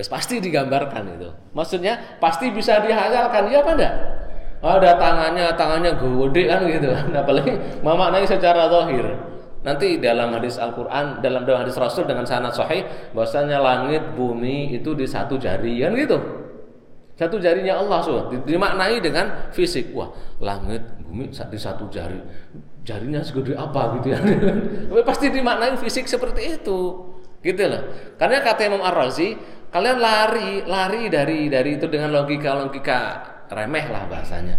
Pasti 0.07 0.39
digambarkan 0.39 1.19
itu. 1.19 1.31
Maksudnya 1.55 2.19
pasti 2.23 2.55
bisa 2.55 2.79
dihalalkan, 2.83 3.51
ya 3.51 3.63
apa 3.63 3.73
enggak? 3.75 3.95
Ada 4.59 4.99
tangannya, 4.99 5.55
tangannya 5.55 5.93
gede 5.95 6.43
kan 6.51 6.61
gitu. 6.67 6.91
Nah, 6.91 7.21
apalagi 7.23 7.53
memaknai 7.79 8.27
secara 8.27 8.67
zahir. 8.67 9.07
Nanti 9.63 9.99
dalam 10.03 10.35
hadis 10.35 10.59
Al-Qur'an, 10.59 11.23
dalam 11.23 11.47
dalam 11.47 11.63
hadis 11.67 11.79
Rasul 11.79 12.07
dengan 12.07 12.27
sanad 12.27 12.55
sahih 12.55 12.87
bahwasanya 13.15 13.59
langit, 13.59 14.03
bumi 14.15 14.75
itu 14.75 14.95
di 14.95 15.07
satu 15.07 15.39
jari 15.39 15.83
kan 15.83 15.95
gitu. 15.95 16.19
Satu 17.19 17.43
jarinya 17.43 17.83
Allah 17.83 17.99
so, 17.99 18.31
dimaknai 18.47 19.03
dengan 19.03 19.51
fisik. 19.51 19.91
Wah, 19.91 20.11
langit, 20.39 20.83
bumi 21.03 21.31
di 21.31 21.59
satu 21.59 21.91
jari. 21.91 22.19
Jarinya 22.87 23.19
segede 23.23 23.59
apa 23.59 23.99
gitu 23.99 24.15
ya. 24.15 24.19
Pasti 25.09 25.27
dimaknai 25.31 25.75
fisik 25.79 26.07
seperti 26.07 26.59
itu. 26.59 26.79
Gitu 27.43 27.63
loh. 27.67 28.15
Karena 28.19 28.43
kata 28.43 28.71
Imam 28.71 28.83
Ar-Razi, 28.83 29.35
kalian 29.71 29.99
lari, 29.99 30.63
lari 30.67 31.11
dari 31.11 31.51
dari 31.51 31.79
itu 31.79 31.91
dengan 31.91 32.15
logika-logika 32.15 33.38
remeh 33.51 33.87
lah 33.91 34.07
bahasanya. 34.07 34.57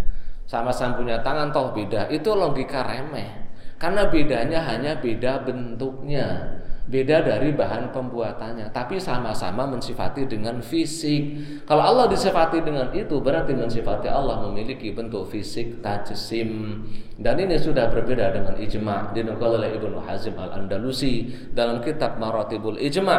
Sama-sama 0.49 0.97
punya 0.97 1.21
tangan 1.21 1.53
toh 1.53 1.71
beda. 1.71 2.09
Itu 2.09 2.33
logika 2.33 2.85
remeh. 2.85 3.49
Karena 3.79 4.09
bedanya 4.11 4.59
hanya 4.65 4.99
beda 4.99 5.45
bentuknya 5.47 6.59
beda 6.89 7.21
dari 7.21 7.53
bahan 7.53 7.93
pembuatannya, 7.93 8.73
tapi 8.73 8.97
sama-sama 8.97 9.69
mensifati 9.69 10.25
dengan 10.25 10.57
fisik. 10.57 11.37
Kalau 11.69 11.85
Allah 11.85 12.09
disifati 12.09 12.65
dengan 12.65 12.89
itu 12.97 13.21
berarti 13.21 13.53
mensifati 13.53 14.09
Allah 14.09 14.41
memiliki 14.49 14.89
bentuk 14.89 15.29
fisik 15.29 15.85
tajsim. 15.85 16.81
Dan 17.21 17.37
ini 17.37 17.61
sudah 17.61 17.93
berbeda 17.93 18.33
dengan 18.33 18.57
ijma 18.57 19.13
dinukul 19.13 19.61
oleh 19.61 19.77
Ibnu 19.77 20.01
Hazm 20.01 20.33
Al-Andalusi 20.33 21.29
dalam 21.53 21.77
kitab 21.85 22.17
Maratibul 22.17 22.81
Ijma. 22.81 23.17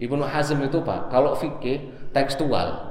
Ibnu 0.00 0.24
Hazm 0.24 0.64
itu 0.64 0.80
Pak, 0.80 1.12
kalau 1.12 1.36
fikih 1.36 2.10
tekstual. 2.16 2.85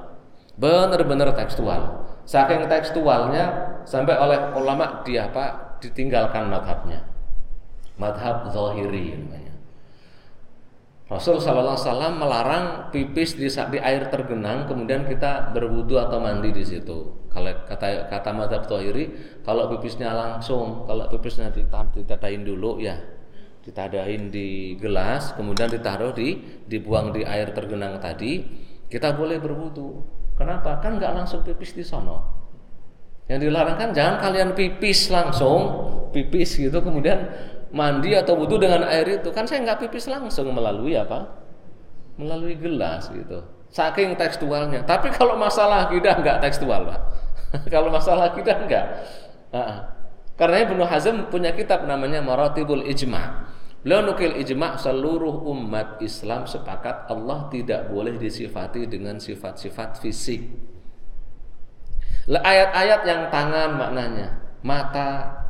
Benar-benar 0.55 1.35
tekstual. 1.35 2.07
Saking 2.25 2.65
tekstualnya 2.65 3.77
sampai 3.85 4.17
oleh 4.17 4.39
ulama 4.57 5.05
dia 5.05 5.29
apa 5.29 5.77
ditinggalkan 5.77 6.49
madhabnya 6.49 7.15
madhab 7.99 8.51
zahiri 8.51 9.15
namanya. 9.19 9.53
Rasul 11.05 11.37
Sallallahu 11.37 12.17
melarang 12.17 12.89
pipis 12.89 13.37
di, 13.37 13.45
di 13.45 13.77
air 13.77 14.09
tergenang, 14.09 14.65
kemudian 14.65 15.05
kita 15.05 15.53
berwudu 15.53 16.01
atau 16.01 16.17
mandi 16.17 16.49
di 16.49 16.65
situ. 16.65 17.29
Kalau 17.29 17.51
kata 17.69 18.09
kata 18.09 18.31
madhab 18.33 18.65
zahiri, 18.65 19.37
kalau 19.45 19.69
pipisnya 19.69 20.09
langsung, 20.17 20.89
kalau 20.89 21.05
pipisnya 21.13 21.53
ditadain 21.53 22.41
dulu 22.41 22.81
ya, 22.81 22.97
ditadain 23.61 24.33
di 24.33 24.73
gelas, 24.81 25.37
kemudian 25.37 25.69
ditaruh 25.69 26.09
di 26.09 26.41
dibuang 26.65 27.13
di 27.13 27.21
air 27.21 27.53
tergenang 27.53 28.01
tadi, 28.01 28.41
kita 28.89 29.13
boleh 29.13 29.37
berwudu. 29.37 30.01
Kenapa? 30.35 30.83
Kan 30.83 30.99
nggak 30.99 31.11
langsung 31.15 31.41
pipis 31.41 31.71
di 31.71 31.83
sono. 31.83 32.35
Yang 33.25 33.49
dilarang 33.49 33.77
kan 33.79 33.89
jangan 33.95 34.15
kalian 34.21 34.49
pipis 34.53 35.09
langsung, 35.09 35.61
pipis 36.13 36.61
gitu 36.61 36.77
kemudian 36.83 37.25
mandi 37.73 38.13
atau 38.13 38.37
wudhu 38.37 38.61
dengan 38.61 38.85
air 38.85 39.19
itu. 39.19 39.31
Kan 39.31 39.49
saya 39.49 39.63
nggak 39.65 39.87
pipis 39.87 40.11
langsung 40.11 40.51
melalui 40.53 40.93
apa? 40.93 41.25
Melalui 42.19 42.59
gelas 42.59 43.09
gitu. 43.09 43.41
Saking 43.73 44.13
tekstualnya. 44.15 44.85
Tapi 44.85 45.09
kalau 45.11 45.35
masalah 45.35 45.89
kita 45.89 46.21
nggak 46.21 46.37
tekstual 46.43 46.85
pak. 46.87 47.01
Kalau 47.73 47.87
masalah 47.87 48.35
kita 48.35 48.67
nggak. 48.67 48.85
Karena 50.35 50.57
Ibnu 50.67 50.83
Hazm 50.83 51.31
punya 51.31 51.55
kitab 51.55 51.87
namanya 51.87 52.19
Maratibul 52.19 52.83
Ijma 52.83 53.47
beliau 53.85 54.01
nukil 54.01 54.33
ijma 54.41 54.81
seluruh 54.81 55.45
umat 55.53 56.01
Islam 56.01 56.49
sepakat 56.49 57.05
Allah 57.05 57.45
tidak 57.53 57.93
boleh 57.93 58.17
disifati 58.17 58.89
dengan 58.89 59.21
sifat-sifat 59.21 60.01
fisik 60.01 60.41
ayat-ayat 62.33 63.01
yang 63.05 63.21
tangan 63.29 63.77
maknanya 63.77 64.41
mata 64.65 65.45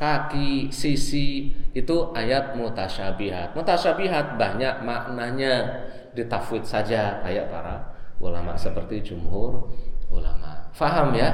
kaki, 0.00 0.72
sisi 0.72 1.52
itu 1.76 1.96
ayat 2.16 2.56
mutasyabihat. 2.56 3.52
Mutasyabihat 3.52 4.40
banyak 4.40 4.80
maknanya 4.80 5.84
ditafwid 6.16 6.64
saja 6.64 7.20
kayak 7.20 7.52
para 7.52 7.92
ulama 8.18 8.56
seperti 8.56 9.12
jumhur 9.12 9.68
ulama. 10.08 10.72
Faham 10.72 11.12
ya? 11.12 11.30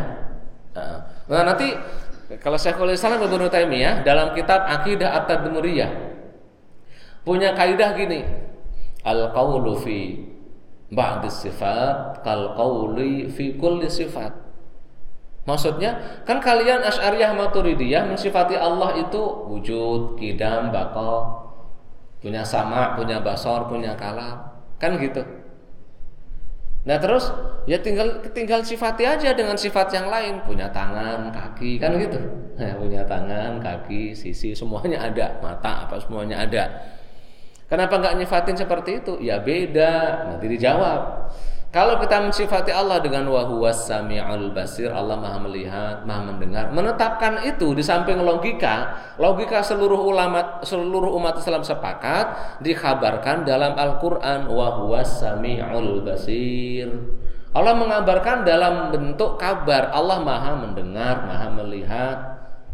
Nah, 1.31 1.43
nanti 1.47 1.73
kalau 2.43 2.59
Syekhul 2.59 2.93
Islam 2.93 3.23
Ibnu 3.23 3.49
Taimiyah 3.49 4.03
dalam 4.03 4.35
kitab 4.37 4.67
Aqidah 4.67 5.25
At-Tadmuriyah 5.25 6.16
punya 7.27 7.51
kaidah 7.59 7.99
gini. 7.99 8.23
Al-qaulu 9.03 9.75
fi 9.83 10.23
ba'd 10.95 11.27
sifat 11.27 12.23
kal 12.23 12.55
qauli 12.55 13.27
fi 13.27 13.59
kulli 13.59 13.91
sifat. 13.91 14.47
Maksudnya 15.47 16.23
kan 16.27 16.43
kalian 16.43 16.83
Asy'ariyah 16.83 17.35
Maturidiyah 17.39 18.03
mensifati 18.11 18.59
Allah 18.59 18.99
itu 18.99 19.23
wujud, 19.47 20.19
kidam, 20.19 20.75
baqa, 20.75 21.23
punya 22.19 22.43
sama, 22.43 22.99
punya 22.99 23.23
basor, 23.23 23.71
punya 23.71 23.95
kalam, 23.95 24.43
kan 24.83 24.99
gitu. 24.99 25.23
Nah 26.87 26.99
terus 26.99 27.31
ya 27.71 27.79
tinggal 27.79 28.27
tinggal 28.35 28.63
sifati 28.67 29.07
aja 29.07 29.39
dengan 29.39 29.55
sifat 29.55 29.95
yang 29.95 30.11
lain, 30.11 30.43
punya 30.43 30.67
tangan, 30.75 31.31
kaki, 31.31 31.79
kan 31.79 31.95
gitu. 31.95 32.19
Ya, 32.59 32.75
punya 32.83 33.07
tangan, 33.07 33.63
kaki, 33.63 34.19
sisi 34.19 34.51
semuanya 34.51 34.99
ada, 35.07 35.39
mata 35.39 35.87
apa 35.87 35.95
semuanya 36.03 36.43
ada. 36.43 36.96
Kenapa 37.67 37.99
nggak 37.99 38.15
nyifatin 38.23 38.55
seperti 38.55 39.03
itu? 39.03 39.19
Ya 39.19 39.43
beda. 39.43 40.27
Nanti 40.31 40.47
dijawab. 40.47 41.31
Kalau 41.75 42.01
kita 42.01 42.25
mensifati 42.25 42.73
Allah 42.73 43.05
dengan 43.05 43.29
wahuwas 43.29 43.85
sami'ul 43.85 44.55
basir, 44.57 44.89
Allah 44.89 45.19
Maha 45.19 45.45
melihat, 45.45 46.09
Maha 46.09 46.33
mendengar, 46.33 46.73
menetapkan 46.73 47.45
itu 47.45 47.77
di 47.77 47.85
samping 47.85 48.17
logika, 48.23 48.97
logika 49.21 49.61
seluruh 49.61 49.99
ulama 49.99 50.65
seluruh 50.65 51.13
umat 51.21 51.37
Islam 51.37 51.61
sepakat 51.61 52.57
dikabarkan 52.65 53.45
dalam 53.45 53.77
Al-Qur'an 53.77 54.49
wahuwas 54.49 55.21
sami'ul 55.21 56.01
basir. 56.01 56.89
Allah 57.53 57.77
mengabarkan 57.77 58.49
dalam 58.49 58.89
bentuk 58.95 59.37
kabar, 59.37 59.93
Allah 59.93 60.23
Maha 60.25 60.57
mendengar, 60.57 61.29
Maha 61.29 61.49
melihat, 61.61 62.19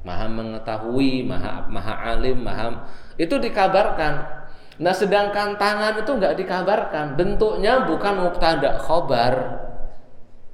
Maha 0.07 0.30
mengetahui, 0.30 1.26
Maha 1.26 1.66
Maha 1.66 1.95
alim, 2.14 2.38
Maha 2.45 2.86
itu 3.18 3.34
dikabarkan 3.38 4.41
Nah 4.81 4.95
sedangkan 4.95 5.61
tangan 5.61 6.01
itu 6.01 6.11
nggak 6.16 6.39
dikabarkan, 6.41 7.18
bentuknya 7.18 7.85
bukan 7.85 8.25
mubtada 8.25 8.81
khobar 8.81 9.35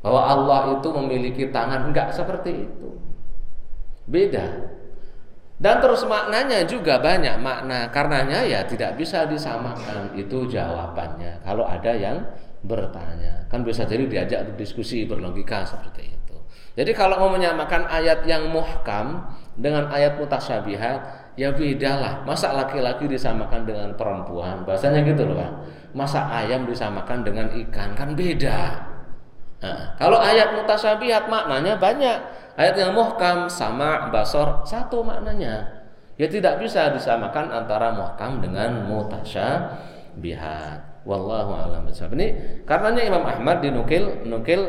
bahwa 0.03 0.23
Allah 0.27 0.61
itu 0.79 0.89
memiliki 0.95 1.51
tangan, 1.55 1.91
nggak 1.95 2.11
seperti 2.11 2.67
itu. 2.67 2.99
Beda. 4.09 4.75
Dan 5.59 5.83
terus 5.83 6.07
maknanya 6.07 6.63
juga 6.71 7.03
banyak 7.03 7.43
makna. 7.43 7.91
Karenanya 7.91 8.47
ya 8.47 8.63
tidak 8.63 8.95
bisa 8.95 9.27
disamakan 9.27 10.15
itu 10.15 10.47
jawabannya. 10.47 11.43
Kalau 11.43 11.67
ada 11.67 11.91
yang 11.99 12.23
bertanya, 12.63 13.47
kan 13.51 13.67
bisa 13.67 13.83
jadi 13.83 14.07
diajak 14.07 14.55
berdiskusi 14.55 15.03
berlogika 15.07 15.67
seperti 15.67 16.15
itu. 16.15 16.37
Jadi 16.79 16.95
kalau 16.95 17.19
mau 17.27 17.31
menyamakan 17.35 17.91
ayat 17.91 18.23
yang 18.23 18.55
muhkam 18.55 19.35
dengan 19.59 19.91
ayat 19.91 20.15
mutasyabihat, 20.15 21.18
ya 21.39 21.55
beda 21.55 22.03
lah. 22.03 22.27
Masa 22.27 22.51
laki-laki 22.51 23.07
disamakan 23.07 23.63
dengan 23.63 23.95
perempuan? 23.95 24.67
Bahasanya 24.67 25.07
gitu 25.07 25.23
loh 25.31 25.39
pak. 25.39 25.53
Masa 25.95 26.27
ayam 26.27 26.67
disamakan 26.67 27.23
dengan 27.23 27.47
ikan? 27.55 27.95
Kan 27.95 28.19
beda. 28.19 28.83
Nah, 29.63 29.95
kalau 29.95 30.19
ayat 30.19 30.59
mutasyabihat 30.59 31.31
maknanya 31.31 31.79
banyak. 31.79 32.19
Ayat 32.59 32.75
yang 32.75 32.91
muhkam 32.91 33.47
sama 33.47 34.11
basor 34.11 34.67
satu 34.67 35.07
maknanya. 35.07 35.63
Ya 36.19 36.27
tidak 36.27 36.59
bisa 36.59 36.91
disamakan 36.91 37.55
antara 37.55 37.95
muhkam 37.95 38.43
dengan 38.43 38.83
mutasyabihat. 38.91 39.79
Wallahu 41.07 41.55
a'lam 41.55 41.89
ini 42.19 42.61
karenanya 42.69 43.01
Imam 43.07 43.25
Ahmad 43.25 43.65
dinukil 43.65 44.29
nukil 44.29 44.69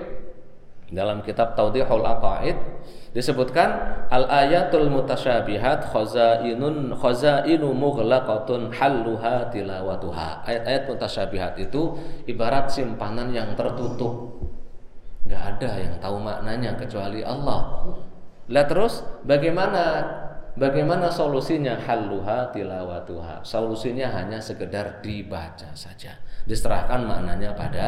dalam 0.88 1.20
kitab 1.26 1.58
Taudihul 1.58 2.06
Aqaid 2.06 2.56
disebutkan 3.16 3.70
al 4.14 4.30
ayatul 4.30 4.90
mutasyabihat 4.94 5.90
khazainun 5.90 6.94
khazainu 6.94 7.74
mughlaqatun 7.74 8.70
halluha 8.70 9.50
tilawatuha. 9.50 10.46
Ayat-ayat 10.46 10.84
mutasyabihat 10.86 11.54
itu 11.58 11.98
ibarat 12.30 12.70
simpanan 12.70 13.34
yang 13.34 13.58
tertutup. 13.58 14.38
Nggak 15.26 15.44
ada 15.58 15.72
yang 15.78 15.96
tahu 15.98 16.18
maknanya 16.22 16.78
kecuali 16.78 17.26
Allah. 17.26 17.90
Lah 18.50 18.66
terus 18.66 19.06
bagaimana 19.26 20.02
bagaimana 20.60 21.08
solusinya 21.08 21.80
halluha 21.80 22.52
tilawatuha 22.52 23.48
solusinya 23.48 24.12
hanya 24.12 24.44
sekedar 24.44 25.00
dibaca 25.00 25.72
saja 25.74 26.20
diserahkan 26.44 27.08
maknanya 27.08 27.56
pada 27.56 27.88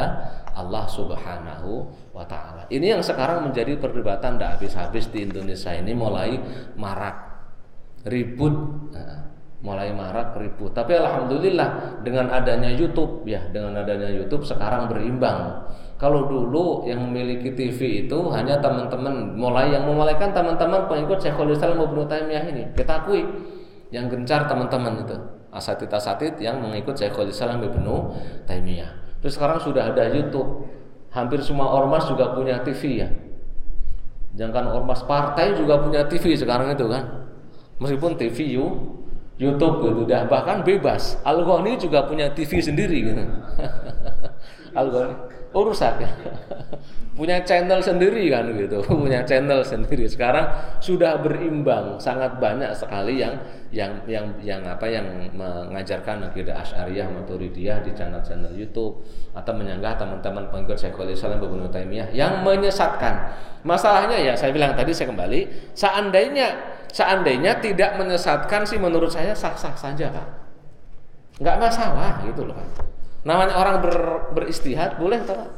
Allah 0.52 0.84
Subhanahu 0.86 1.88
wa 2.12 2.24
taala. 2.28 2.68
Ini 2.68 2.96
yang 2.98 3.02
sekarang 3.02 3.48
menjadi 3.48 3.80
perdebatan 3.80 4.36
tidak 4.36 4.60
habis-habis 4.60 5.08
di 5.08 5.24
Indonesia 5.24 5.72
ini 5.72 5.92
mulai 5.96 6.36
marak 6.76 7.16
ribut 8.06 8.54
nah, 8.92 9.32
mulai 9.62 9.94
marak 9.94 10.36
ribut. 10.36 10.74
Tapi 10.74 10.98
alhamdulillah 10.98 12.02
dengan 12.02 12.28
adanya 12.34 12.68
YouTube 12.68 13.24
ya, 13.24 13.46
dengan 13.48 13.78
adanya 13.78 14.10
YouTube 14.10 14.42
sekarang 14.42 14.90
berimbang. 14.90 15.70
Kalau 16.02 16.26
dulu 16.26 16.82
yang 16.82 16.98
memiliki 16.98 17.54
TV 17.54 18.02
itu 18.10 18.18
hanya 18.34 18.58
teman-teman 18.58 19.38
mulai 19.38 19.70
yang 19.70 19.86
memulaikan 19.86 20.34
teman-teman 20.34 20.90
pengikut 20.90 21.22
Syekhul 21.22 21.54
Islam 21.54 21.78
Ibnu 21.78 22.02
Taimiyah 22.10 22.42
ini. 22.50 22.66
Kita 22.74 23.06
akui 23.06 23.22
yang 23.94 24.10
gencar 24.10 24.50
teman-teman 24.50 25.06
itu 25.06 25.14
asatid-asatid 25.54 26.42
yang 26.42 26.58
mengikut 26.58 26.98
Syekhul 26.98 27.30
Islam 27.30 27.62
Ibnu 27.62 28.18
Taimiyah. 28.50 29.22
Terus 29.22 29.38
sekarang 29.38 29.62
sudah 29.62 29.94
ada 29.94 30.10
YouTube. 30.10 30.66
Hampir 31.14 31.38
semua 31.38 31.70
ormas 31.70 32.10
juga 32.10 32.34
punya 32.34 32.58
TV 32.66 33.06
ya. 33.06 33.08
Jangan 34.34 34.74
ormas 34.74 35.06
partai 35.06 35.54
juga 35.54 35.78
punya 35.86 36.02
TV 36.10 36.34
sekarang 36.34 36.74
itu 36.74 36.82
kan. 36.90 37.30
Meskipun 37.78 38.18
TV 38.18 38.58
YouTube 39.40 39.88
gitu. 39.88 40.02
Dah 40.08 40.28
bahkan 40.28 40.64
bebas. 40.64 41.20
Al 41.24 41.44
juga 41.80 42.04
punya 42.08 42.32
TV 42.32 42.60
sendiri 42.60 43.12
gitu. 43.12 43.22
Al 44.78 44.88
urusan. 45.52 45.94
Ya. 46.00 46.10
punya 47.18 47.44
channel 47.44 47.76
sendiri 47.84 48.24
kan 48.32 48.48
gitu. 48.56 48.80
Punya 49.04 49.20
channel 49.28 49.60
sendiri. 49.60 50.08
Sekarang 50.08 50.48
sudah 50.80 51.20
berimbang 51.20 52.00
sangat 52.00 52.40
banyak 52.40 52.72
sekali 52.72 53.20
yang 53.20 53.36
yang 53.68 53.92
yang 54.08 54.32
yang 54.40 54.60
apa 54.64 54.88
yang 54.88 55.04
mengajarkan 55.36 56.32
akidah 56.32 56.56
Asy'ariyah 56.64 57.08
Maturidiyah 57.12 57.84
di 57.84 57.92
channel-channel 57.92 58.56
YouTube. 58.56 59.04
Atau 59.36 59.52
menyanggah 59.56 59.96
teman-teman 59.96 60.48
pengikut 60.48 60.76
Syekhul 60.76 61.12
Islam 61.12 61.40
Ibnu 61.40 61.68
Taimiyah 61.68 62.12
yang 62.16 62.40
menyesatkan. 62.44 63.32
Masalahnya 63.62 64.18
ya 64.18 64.32
saya 64.32 64.52
bilang 64.56 64.72
tadi 64.72 64.92
saya 64.96 65.12
kembali. 65.12 65.72
Seandainya 65.76 66.80
seandainya 66.92 67.58
tidak 67.58 67.96
menyesatkan 67.96 68.68
sih 68.68 68.76
menurut 68.76 69.10
saya 69.10 69.32
sah-sah 69.32 69.74
saja 69.74 70.12
Pak 70.12 70.28
nggak 71.40 71.56
masalah 71.58 72.20
gitu 72.22 72.46
loh 72.46 72.54
Pak 72.76 72.92
Namanya 73.22 73.54
orang 73.54 73.76
ber, 73.78 73.94
beristihad 74.34 74.98
boleh 74.98 75.22
tak? 75.22 75.54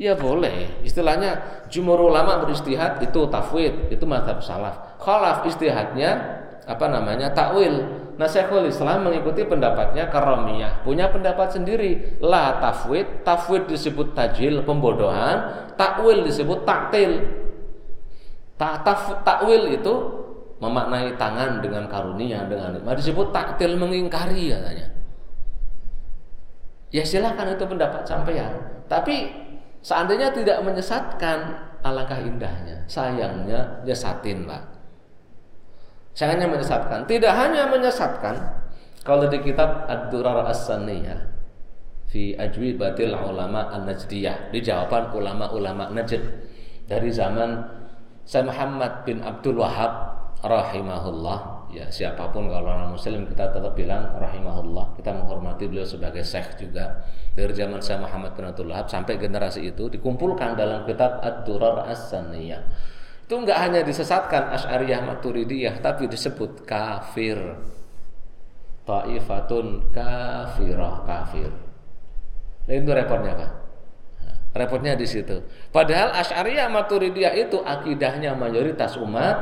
Ya 0.00 0.16
boleh. 0.16 0.80
Istilahnya 0.82 1.62
jumhur 1.68 2.10
ulama 2.10 2.42
beristihad 2.42 2.98
itu 3.04 3.28
tafwid, 3.28 3.92
itu 3.92 4.02
madhab 4.08 4.40
salaf. 4.40 4.98
Khalaf 4.98 5.46
istihadnya 5.46 6.42
apa 6.64 6.88
namanya 6.88 7.30
takwil. 7.30 8.02
Nah 8.16 8.26
Syekhul 8.26 8.72
Islam 8.72 9.06
mengikuti 9.06 9.44
pendapatnya 9.44 10.08
karomiyah. 10.08 10.82
Punya 10.82 11.12
pendapat 11.12 11.54
sendiri. 11.54 12.18
La 12.24 12.58
tafwid, 12.58 13.22
tafwid 13.22 13.68
disebut 13.68 14.16
tajil, 14.16 14.64
pembodohan. 14.64 15.68
Takwil 15.76 16.24
disebut 16.26 16.64
taktil. 16.64 17.22
Ta 18.56 18.80
taf, 18.82 19.20
takwil 19.22 19.78
itu 19.78 19.94
memaknai 20.64 21.12
tangan 21.20 21.60
dengan 21.60 21.84
karunia 21.84 22.48
dengan 22.48 22.80
disebut 22.80 23.28
taktil 23.30 23.76
mengingkari 23.76 24.48
katanya. 24.48 24.86
Ya 26.94 27.02
silahkan 27.04 27.52
itu 27.52 27.64
pendapat 27.66 28.06
sampean. 28.06 28.54
Tapi 28.88 29.28
seandainya 29.82 30.30
tidak 30.30 30.62
menyesatkan, 30.62 31.38
alangkah 31.82 32.22
indahnya. 32.22 32.86
Sayangnya 32.86 33.82
nyesatin 33.82 34.46
lah. 34.46 34.62
Sayangnya 36.14 36.46
menyesatkan. 36.46 37.02
Tidak 37.10 37.34
hanya 37.34 37.66
menyesatkan, 37.66 38.38
kalau 39.02 39.26
di 39.26 39.42
kitab 39.42 39.90
Ad-Durar 39.90 40.46
As-Saniyah 40.46 41.34
fi 42.14 42.38
batil 42.78 43.10
ulama 43.10 43.74
an-najdiyah 43.74 44.54
di 44.54 44.62
jawaban 44.62 45.10
ulama-ulama 45.10 45.90
Najd 45.90 46.22
dari 46.86 47.10
zaman 47.10 47.58
Syekh 48.22 48.46
Muhammad 48.46 49.02
bin 49.02 49.18
Abdul 49.18 49.58
Wahab 49.58 50.13
rahimahullah. 50.44 51.66
Ya 51.74 51.90
siapa 51.90 52.30
pun 52.30 52.46
kalau 52.46 52.70
orang 52.70 52.92
muslim 52.92 53.26
kita 53.26 53.50
tetap 53.50 53.72
bilang 53.74 54.14
rahimahullah. 54.14 54.94
Kita 55.00 55.10
menghormati 55.10 55.66
beliau 55.66 55.88
sebagai 55.88 56.22
syekh 56.22 56.60
juga. 56.60 57.02
Dari 57.34 57.50
zaman 57.50 57.82
saya 57.82 57.98
Muhammad 58.04 58.36
bin 58.38 58.46
Abdul 58.46 58.70
Wahab 58.70 58.86
sampai 58.86 59.18
generasi 59.18 59.72
itu 59.72 59.90
dikumpulkan 59.90 60.54
dalam 60.54 60.86
kitab 60.86 61.18
Ad-Durar 61.18 61.90
As-Saniyah 61.90 62.92
itu 63.24 63.34
enggak 63.40 63.56
hanya 63.56 63.80
disesatkan 63.80 64.52
Asy'ariyah 64.52 65.00
Maturidiyah 65.00 65.80
tapi 65.80 66.04
disebut 66.12 66.68
kafir. 66.68 67.40
Taifatun 68.84 69.88
kafirah 69.88 71.08
kafir. 71.08 71.48
Nah, 72.68 72.74
itu 72.76 72.90
repotnya 72.92 73.32
Pak. 73.32 73.50
Repotnya 74.52 74.92
di 74.92 75.08
situ. 75.08 75.40
Padahal 75.72 76.12
Asy'ariyah 76.20 76.68
Maturidiyah 76.68 77.32
itu 77.32 77.64
akidahnya 77.64 78.36
mayoritas 78.36 79.00
umat 79.00 79.36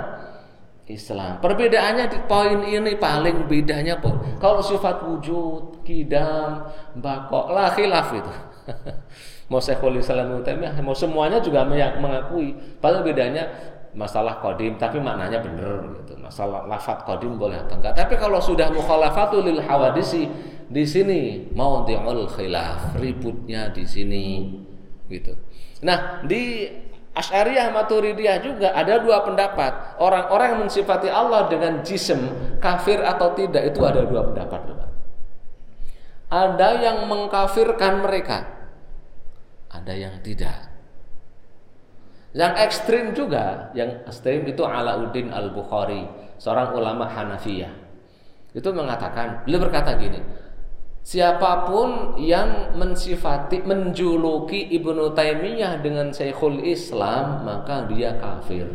Islam. 0.90 1.38
Perbedaannya 1.38 2.10
di 2.10 2.18
poin 2.26 2.58
ini 2.66 2.98
paling 2.98 3.46
bedanya 3.46 4.02
pun 4.02 4.18
kalau 4.42 4.58
sifat 4.58 5.06
wujud, 5.06 5.86
kidam, 5.86 6.66
bakok, 6.98 7.54
lah 7.54 7.70
khilaf 7.70 8.10
itu. 8.10 8.32
mau 9.50 9.60
Syekhul 9.60 10.00
Islam 10.00 10.42
mau 10.82 10.96
semuanya 10.96 11.38
juga 11.38 11.62
mengakui. 11.68 12.56
Paling 12.82 13.02
bedanya 13.06 13.46
masalah 13.92 14.40
kodim 14.40 14.80
tapi 14.80 14.98
maknanya 14.98 15.38
benar 15.44 15.84
gitu. 16.02 16.16
Masalah 16.18 16.64
lafat 16.66 17.04
kodim 17.04 17.36
boleh 17.36 17.60
atau 17.62 17.78
enggak. 17.78 17.94
Tapi 17.94 18.14
kalau 18.16 18.40
sudah 18.40 18.72
mukhalafatul 18.72 19.44
lil 19.44 19.60
hawadisi 19.60 20.26
di 20.72 20.84
sini 20.88 21.52
mau 21.52 21.84
diul 21.84 22.26
khilaf, 22.26 22.96
ributnya 22.96 23.68
di 23.70 23.84
sini 23.84 24.26
gitu. 25.12 25.36
Nah, 25.84 26.24
di 26.24 26.64
Asy'ariyah 27.12 27.68
Maturidiyah 27.76 28.40
juga 28.40 28.72
ada 28.72 28.96
dua 28.96 29.20
pendapat. 29.20 30.00
Orang-orang 30.00 30.56
yang 30.56 30.60
mensifati 30.64 31.12
Allah 31.12 31.44
dengan 31.52 31.84
jism 31.84 32.32
kafir 32.56 33.04
atau 33.04 33.36
tidak 33.36 33.68
itu 33.68 33.84
ada 33.84 34.00
dua 34.08 34.32
pendapat. 34.32 34.60
Ada 36.32 36.68
yang 36.80 37.04
mengkafirkan 37.04 38.00
mereka. 38.00 38.48
Ada 39.68 39.92
yang 39.92 40.24
tidak. 40.24 40.72
Yang 42.32 42.52
ekstrim 42.64 43.04
juga, 43.12 43.68
yang 43.76 44.08
ekstrim 44.08 44.48
itu 44.48 44.64
Alauddin 44.64 45.28
Al-Bukhari, 45.28 46.08
seorang 46.40 46.72
ulama 46.72 47.04
Hanafiyah. 47.04 47.68
Itu 48.56 48.72
mengatakan, 48.72 49.44
beliau 49.44 49.60
berkata 49.60 49.92
gini, 50.00 50.16
Siapa 51.02 51.66
pun 51.66 52.14
yang 52.14 52.78
mensifati 52.78 53.66
menjuluki 53.66 54.70
Ibnu 54.70 55.10
Taimiyah 55.18 55.82
dengan 55.82 56.14
Syekhul 56.14 56.62
Islam 56.62 57.42
maka 57.42 57.90
dia 57.90 58.14
kafir. 58.22 58.70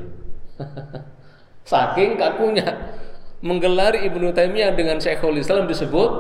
Saking 1.72 2.20
kakunya 2.20 2.68
menggelar 3.40 3.96
Ibnu 3.96 4.36
Taimiyah 4.36 4.76
dengan 4.76 5.00
Syekhul 5.00 5.40
Islam 5.40 5.72
disebut 5.72 6.12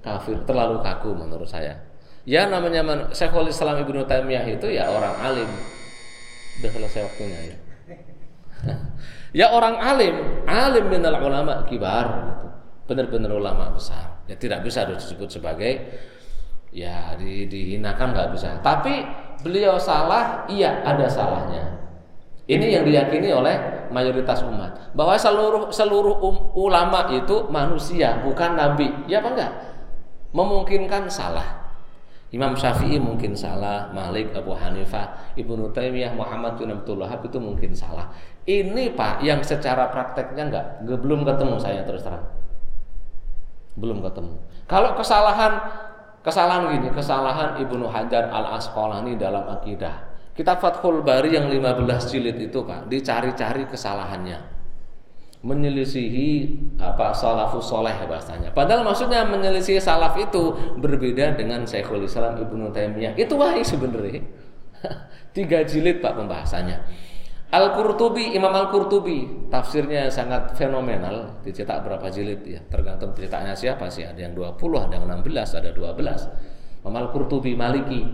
kafir, 0.00 0.40
terlalu 0.48 0.80
kaku 0.80 1.12
menurut 1.12 1.48
saya. 1.52 1.76
Ya 2.24 2.48
namanya 2.48 3.12
Syekhul 3.12 3.52
Islam 3.52 3.76
Ibnu 3.84 4.08
Taimiyah 4.08 4.44
itu 4.48 4.72
ya 4.72 4.88
orang 4.88 5.20
alim. 5.20 5.50
Sudah 6.56 6.70
selesai 6.80 7.00
waktunya 7.04 7.38
ya. 7.44 7.56
ya 9.44 9.46
orang 9.52 9.76
alim, 9.80 10.16
alim 10.48 10.84
minal 10.88 11.16
ulama 11.20 11.64
kibar 11.68 12.08
gitu 12.08 12.46
benar-benar 12.88 13.32
ulama 13.36 13.72
besar. 13.72 14.19
Ya 14.30 14.38
tidak 14.38 14.62
bisa 14.62 14.86
disebut 14.86 15.26
sebagai 15.26 15.82
ya 16.70 17.18
di, 17.18 17.50
dihinakan 17.50 18.14
nggak 18.14 18.30
bisa. 18.30 18.62
Tapi 18.62 19.02
beliau 19.42 19.74
salah, 19.74 20.46
iya 20.46 20.86
ada 20.86 21.10
salahnya. 21.10 21.82
Ini 22.46 22.78
yang 22.78 22.84
diyakini 22.86 23.30
oleh 23.34 23.86
mayoritas 23.90 24.42
umat 24.46 24.94
bahwa 24.94 25.18
seluruh 25.18 25.70
seluruh 25.74 26.18
um, 26.22 26.54
ulama 26.54 27.10
itu 27.10 27.50
manusia 27.50 28.22
bukan 28.22 28.54
nabi. 28.54 28.86
Ya 29.10 29.18
apa 29.18 29.34
enggak? 29.34 29.52
Memungkinkan 30.30 31.10
salah. 31.10 31.58
Imam 32.30 32.54
Syafi'i 32.54 33.02
mungkin 33.02 33.34
salah, 33.34 33.90
Malik, 33.90 34.30
Abu 34.30 34.54
Hanifah, 34.54 35.34
Ibnu 35.34 35.74
Taimiyah, 35.74 36.14
Muhammad 36.14 36.62
bin 36.62 36.70
Abdul 36.70 37.02
Wahab 37.02 37.26
itu 37.26 37.42
mungkin 37.42 37.74
salah. 37.74 38.06
Ini 38.46 38.94
Pak 38.94 39.26
yang 39.26 39.42
secara 39.42 39.90
prakteknya 39.90 40.46
enggak, 40.46 40.66
belum 40.86 41.26
ketemu 41.26 41.58
saya 41.58 41.82
terus 41.82 42.06
terang 42.06 42.39
belum 43.74 44.02
ketemu. 44.02 44.34
Kalau 44.70 44.94
kesalahan 44.94 45.60
kesalahan 46.20 46.70
gini, 46.74 46.88
kesalahan 46.94 47.58
Ibnu 47.58 47.86
Hajar 47.90 48.28
Al 48.30 48.58
Asqalani 48.60 49.16
dalam 49.16 49.46
akidah 49.48 50.10
Kitab 50.40 50.62
Fathul 50.62 51.04
Bari 51.04 51.36
yang 51.36 51.52
15 51.52 51.84
jilid 52.08 52.38
itu 52.40 52.64
Pak, 52.64 52.88
dicari-cari 52.88 53.68
kesalahannya 53.68 54.60
menyelisihi 55.40 56.52
apa 56.76 57.16
salafus 57.16 57.72
soleh 57.72 57.96
bahasanya. 58.04 58.52
Padahal 58.52 58.84
maksudnya 58.84 59.24
menyelisihi 59.24 59.80
salaf 59.80 60.12
itu 60.20 60.52
berbeda 60.76 61.32
dengan 61.32 61.64
Syekhul 61.64 62.04
Islam 62.04 62.36
Ibnu 62.36 62.68
Taimiyah. 62.72 63.16
Itu 63.16 63.40
wahai 63.40 63.64
sebenarnya. 63.64 64.20
Tiga 65.36 65.64
jilid 65.64 66.04
Pak 66.04 66.12
pembahasannya. 66.16 66.76
Al-Qurtubi, 67.50 68.30
Imam 68.38 68.54
Al-Qurtubi 68.54 69.50
tafsirnya 69.50 70.06
sangat 70.06 70.54
fenomenal, 70.54 71.42
dicetak 71.42 71.82
berapa 71.82 72.06
jilid 72.06 72.46
ya, 72.46 72.62
tergantung 72.70 73.10
cetaknya 73.10 73.58
siapa 73.58 73.90
sih, 73.90 74.06
ada 74.06 74.22
yang 74.22 74.38
20, 74.38 74.54
ada 74.86 74.94
yang 74.94 75.06
16, 75.10 75.58
ada 75.58 75.70
12. 75.74 76.86
Imam 76.86 76.94
Al-Qurtubi 76.94 77.58
Maliki. 77.58 78.06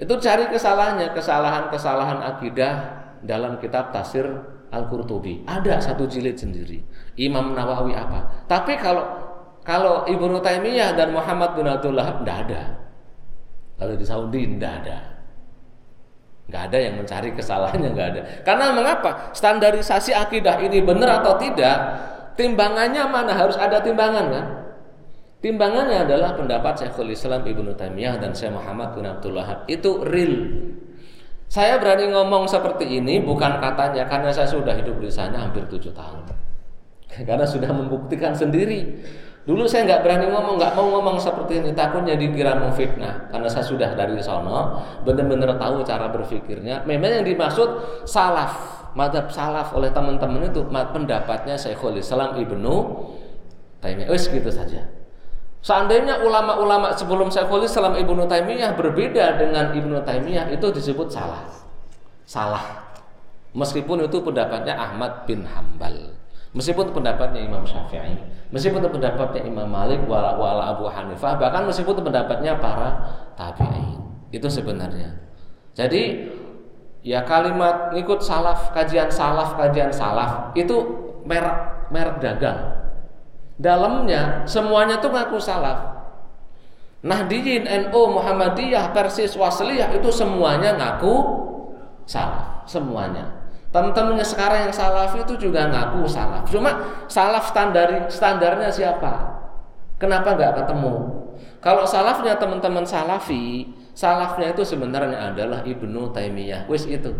Itu 0.00 0.16
cari 0.18 0.48
kesalahannya, 0.48 1.12
kesalahan-kesalahan 1.12 2.24
akidah 2.24 2.74
dalam 3.20 3.60
kitab 3.60 3.92
tafsir 3.92 4.24
Al-Qurtubi. 4.72 5.44
Ada 5.44 5.84
satu 5.84 6.08
jilid 6.08 6.40
sendiri. 6.40 6.80
Imam 7.20 7.52
Nawawi 7.52 7.92
apa? 7.92 8.48
Tapi 8.48 8.74
kalau 8.80 9.04
kalau 9.64 10.04
Ibnu 10.04 10.44
Taimiyah 10.44 10.92
dan 10.92 11.12
Muhammad 11.14 11.56
bin 11.56 11.64
Abdullah 11.64 12.20
tidak 12.20 12.36
ada. 12.48 12.62
Kalau 13.80 13.94
di 13.96 14.06
Saudi 14.06 14.42
tidak 14.44 14.72
ada. 14.84 15.13
Nggak 16.44 16.62
ada 16.70 16.78
yang 16.78 16.94
mencari 17.00 17.30
kesalahannya 17.32 17.88
nggak 17.96 18.08
ada. 18.14 18.20
Karena 18.44 18.74
mengapa? 18.76 19.32
Standarisasi 19.32 20.12
akidah 20.12 20.60
ini 20.60 20.84
benar 20.84 21.24
atau 21.24 21.40
tidak? 21.40 21.76
Timbangannya 22.36 23.02
mana? 23.08 23.32
Harus 23.32 23.56
ada 23.56 23.80
timbangan 23.80 24.26
kan? 24.28 24.46
Timbangannya 25.40 26.08
adalah 26.08 26.32
pendapat 26.32 26.84
Syekhul 26.84 27.12
Islam 27.12 27.44
Ibnu 27.44 27.76
Taimiyah 27.76 28.16
dan 28.16 28.32
Syekh 28.32 28.52
Muhammad 28.56 28.96
bin 28.96 29.04
Abdul 29.04 29.36
Wahab. 29.36 29.68
Itu 29.68 30.00
real, 30.00 30.40
saya 31.54 31.78
berani 31.78 32.10
ngomong 32.10 32.48
seperti 32.48 32.98
ini 32.98 33.20
bukan 33.20 33.60
katanya 33.60 34.08
karena 34.08 34.32
saya 34.32 34.48
sudah 34.48 34.72
hidup 34.74 34.98
di 34.98 35.06
sana 35.12 35.44
hampir 35.44 35.62
tujuh 35.68 35.92
tahun. 35.92 36.26
Karena 37.28 37.46
sudah 37.46 37.70
membuktikan 37.70 38.34
sendiri. 38.34 39.04
Dulu 39.44 39.68
saya 39.68 39.84
nggak 39.84 40.00
berani 40.00 40.26
ngomong, 40.32 40.56
nggak 40.56 40.72
mau 40.72 40.88
ngomong 40.88 41.20
seperti 41.20 41.60
ini, 41.60 41.76
takutnya 41.76 42.16
dikira 42.16 42.56
memfitnah. 42.56 43.28
Karena 43.28 43.44
saya 43.44 43.60
sudah 43.60 43.92
dari 43.92 44.16
sana, 44.24 44.80
benar-benar 45.04 45.60
tahu 45.60 45.84
cara 45.84 46.08
berpikirnya. 46.08 46.80
Memang 46.88 47.20
yang 47.20 47.24
dimaksud 47.28 48.00
salaf, 48.08 48.88
madhab 48.96 49.28
salaf 49.28 49.76
oleh 49.76 49.92
teman-teman 49.92 50.48
itu 50.48 50.64
pendapatnya 50.64 51.60
Syekhul 51.60 52.00
Islam 52.00 52.40
Ibnu 52.40 52.74
Taimiyah. 53.84 54.08
Wes 54.08 54.32
gitu 54.32 54.48
saja. 54.48 54.88
Seandainya 55.60 56.24
ulama-ulama 56.24 56.96
sebelum 56.96 57.28
Syekhul 57.28 57.68
Islam 57.68 58.00
Ibnu 58.00 58.24
Taimiyah 58.24 58.72
berbeda 58.80 59.36
dengan 59.36 59.76
Ibnu 59.76 60.00
Taimiyah 60.08 60.48
itu 60.56 60.72
disebut 60.72 61.12
salah. 61.12 61.44
Salah. 62.24 62.80
Meskipun 63.52 64.08
itu 64.08 64.24
pendapatnya 64.24 64.72
Ahmad 64.72 65.28
bin 65.28 65.44
Hambal. 65.44 66.16
Meskipun 66.54 66.94
pendapatnya 66.94 67.42
Imam 67.42 67.66
Syafi'i, 67.66 68.14
meskipun 68.54 68.86
pendapatnya 68.86 69.42
Imam 69.42 69.66
Malik 69.66 70.06
wala, 70.06 70.38
wala 70.38 70.78
Abu 70.78 70.86
Hanifah, 70.86 71.34
bahkan 71.34 71.66
meskipun 71.66 71.98
pendapatnya 71.98 72.54
para 72.62 72.94
tabi'in. 73.34 73.98
Itu 74.30 74.46
sebenarnya. 74.46 75.18
Jadi 75.74 76.30
ya 77.02 77.26
kalimat 77.26 77.90
ikut 77.98 78.22
salaf, 78.22 78.70
kajian 78.70 79.10
salaf, 79.10 79.58
kajian 79.58 79.90
salaf 79.90 80.54
itu 80.54 80.78
merek 81.26 81.90
merek 81.90 82.22
dagang 82.22 82.84
dalamnya 83.58 84.42
semuanya 84.46 84.98
tuh 84.98 85.14
ngaku 85.14 85.38
salaf. 85.38 85.94
Nahdiyin, 87.04 87.68
NU, 87.68 88.00
Muhammadiyah, 88.16 88.96
Persis, 88.96 89.36
Wasliyah 89.36 89.92
itu 89.92 90.08
semuanya 90.08 90.72
ngaku 90.72 91.14
salaf, 92.08 92.64
semuanya. 92.64 93.43
Teman-temannya 93.74 94.22
sekarang 94.22 94.70
yang 94.70 94.74
salaf 94.74 95.18
itu 95.18 95.34
juga 95.34 95.66
ngaku 95.66 96.06
salaf. 96.06 96.46
Cuma 96.46 97.02
salaf 97.10 97.50
standar 97.50 98.06
standarnya 98.06 98.70
siapa? 98.70 99.34
Kenapa 99.98 100.38
nggak 100.38 100.62
ketemu? 100.62 100.94
Kalau 101.58 101.82
salafnya 101.82 102.38
teman-teman 102.38 102.86
salafi, 102.86 103.66
salafnya 103.90 104.54
itu 104.54 104.62
sebenarnya 104.62 105.34
adalah 105.34 105.66
Ibnu 105.66 106.14
Taimiyah. 106.14 106.70
Wis 106.70 106.86
itu. 106.86 107.10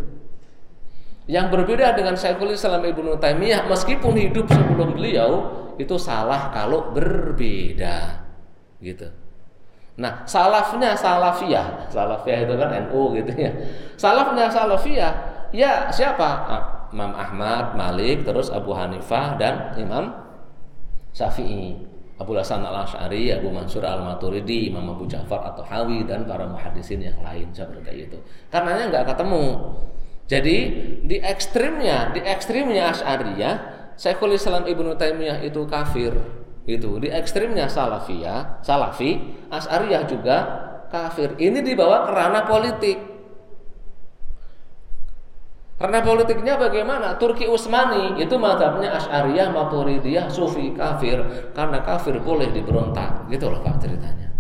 Yang 1.27 1.59
berbeda 1.59 1.99
dengan 1.99 2.15
Syekhul 2.15 2.55
Islam 2.55 2.87
Ibnu 2.87 3.19
Taimiyah 3.19 3.67
meskipun 3.67 4.15
hidup 4.15 4.47
sebelum 4.47 4.95
beliau 4.95 5.31
itu 5.75 5.99
salah 5.99 6.55
kalau 6.55 6.95
berbeda. 6.95 8.23
Gitu. 8.79 9.11
Nah, 9.99 10.23
salafnya 10.23 10.95
salafiyah. 10.95 11.91
Salafiyah 11.91 12.47
itu 12.47 12.55
kan 12.55 12.71
NU 12.87 13.03
gitu 13.19 13.33
ya. 13.35 13.51
Salafnya 13.99 14.47
salafiyah 14.47 15.34
ya 15.55 15.89
siapa? 15.95 16.29
Ah, 16.51 16.65
Imam 16.91 17.15
Ahmad, 17.15 17.79
Malik, 17.79 18.27
terus 18.27 18.51
Abu 18.51 18.75
Hanifah 18.75 19.39
dan 19.39 19.79
Imam 19.79 20.11
Syafi'i. 21.15 21.95
Abu 22.15 22.31
Hasan 22.39 22.63
al 22.63 22.87
Ashari, 22.87 23.35
Abu 23.35 23.51
Mansur 23.51 23.83
al 23.83 23.99
Maturidi, 24.07 24.71
Imam 24.71 24.87
Abu 24.95 25.03
Ja'far 25.11 25.51
atau 25.51 25.67
Hawi 25.67 26.07
dan 26.07 26.23
para 26.23 26.47
muhadisin 26.47 27.03
yang 27.03 27.19
lain 27.19 27.51
seperti 27.51 28.07
itu. 28.07 28.19
Karenanya 28.55 28.87
nggak 28.95 29.07
ketemu. 29.15 29.75
Jadi 30.31 30.57
di 31.05 31.17
ekstrimnya, 31.19 32.15
di 32.15 32.23
ekstrimnya 32.23 32.95
Asy'ariyah, 32.95 33.55
Syekhul 33.99 34.39
Islam 34.39 34.63
Ibnu 34.63 34.95
Taimiyah 34.95 35.43
itu 35.43 35.67
kafir. 35.67 36.15
Itu 36.65 37.03
di 37.03 37.11
ekstrimnya 37.11 37.67
Salafiyah, 37.67 38.63
Salafi, 38.63 39.19
Asy'ariyah 39.51 40.03
juga 40.07 40.37
kafir. 40.89 41.35
Ini 41.37 41.61
dibawa 41.67 42.07
ke 42.07 42.11
ranah 42.15 42.45
politik. 42.47 42.99
Karena 45.85 46.01
politiknya 46.01 46.57
bagaimana? 46.57 47.21
Turki 47.21 47.45
Utsmani 47.45 48.17
itu 48.17 48.41
madhabnya 48.41 48.97
Asy'ariyah, 48.97 49.53
Maturidiyah, 49.53 50.33
Sufi, 50.33 50.73
kafir. 50.73 51.21
Karena 51.53 51.85
kafir 51.85 52.17
boleh 52.25 52.49
diberontak. 52.57 53.29
Gitu 53.29 53.53
loh 53.53 53.61
Pak 53.61 53.85
ceritanya. 53.85 54.33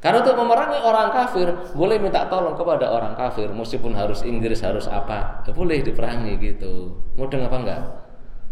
Karena 0.00 0.24
untuk 0.24 0.40
memerangi 0.40 0.80
orang 0.80 1.12
kafir 1.12 1.52
boleh 1.76 2.00
minta 2.00 2.24
tolong 2.32 2.56
kepada 2.56 2.96
orang 2.96 3.12
kafir 3.12 3.52
meskipun 3.52 3.92
harus 3.92 4.24
Inggris 4.24 4.64
harus 4.64 4.88
apa 4.88 5.44
boleh 5.52 5.84
diperangi 5.84 6.40
gitu. 6.40 6.96
Mudeng 7.20 7.44
apa 7.44 7.56
enggak? 7.60 7.82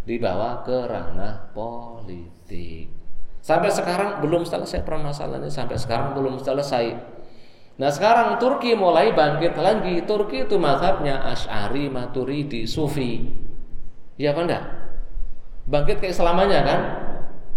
Dibawa 0.05 0.61
ke 0.69 0.85
ranah 0.85 1.49
politik. 1.57 2.93
Sampai 3.41 3.73
sekarang 3.73 4.21
belum 4.21 4.45
selesai 4.45 4.85
permasalahannya 4.85 5.49
sampai 5.49 5.81
sekarang 5.81 6.13
belum 6.13 6.37
selesai. 6.45 6.93
Nah 7.83 7.91
sekarang 7.91 8.39
Turki 8.39 8.78
mulai 8.78 9.11
bangkit 9.11 9.59
lagi. 9.59 10.07
Turki 10.07 10.47
itu 10.47 10.55
mazhabnya 10.55 11.18
Ash'ari, 11.26 11.91
Maturidi, 11.91 12.62
Sufi. 12.62 13.26
Iya 14.14 14.30
apa 14.30 14.41
enggak? 14.47 14.64
Bangkit 15.66 15.99
keislamannya 15.99 16.61
kan? 16.62 16.80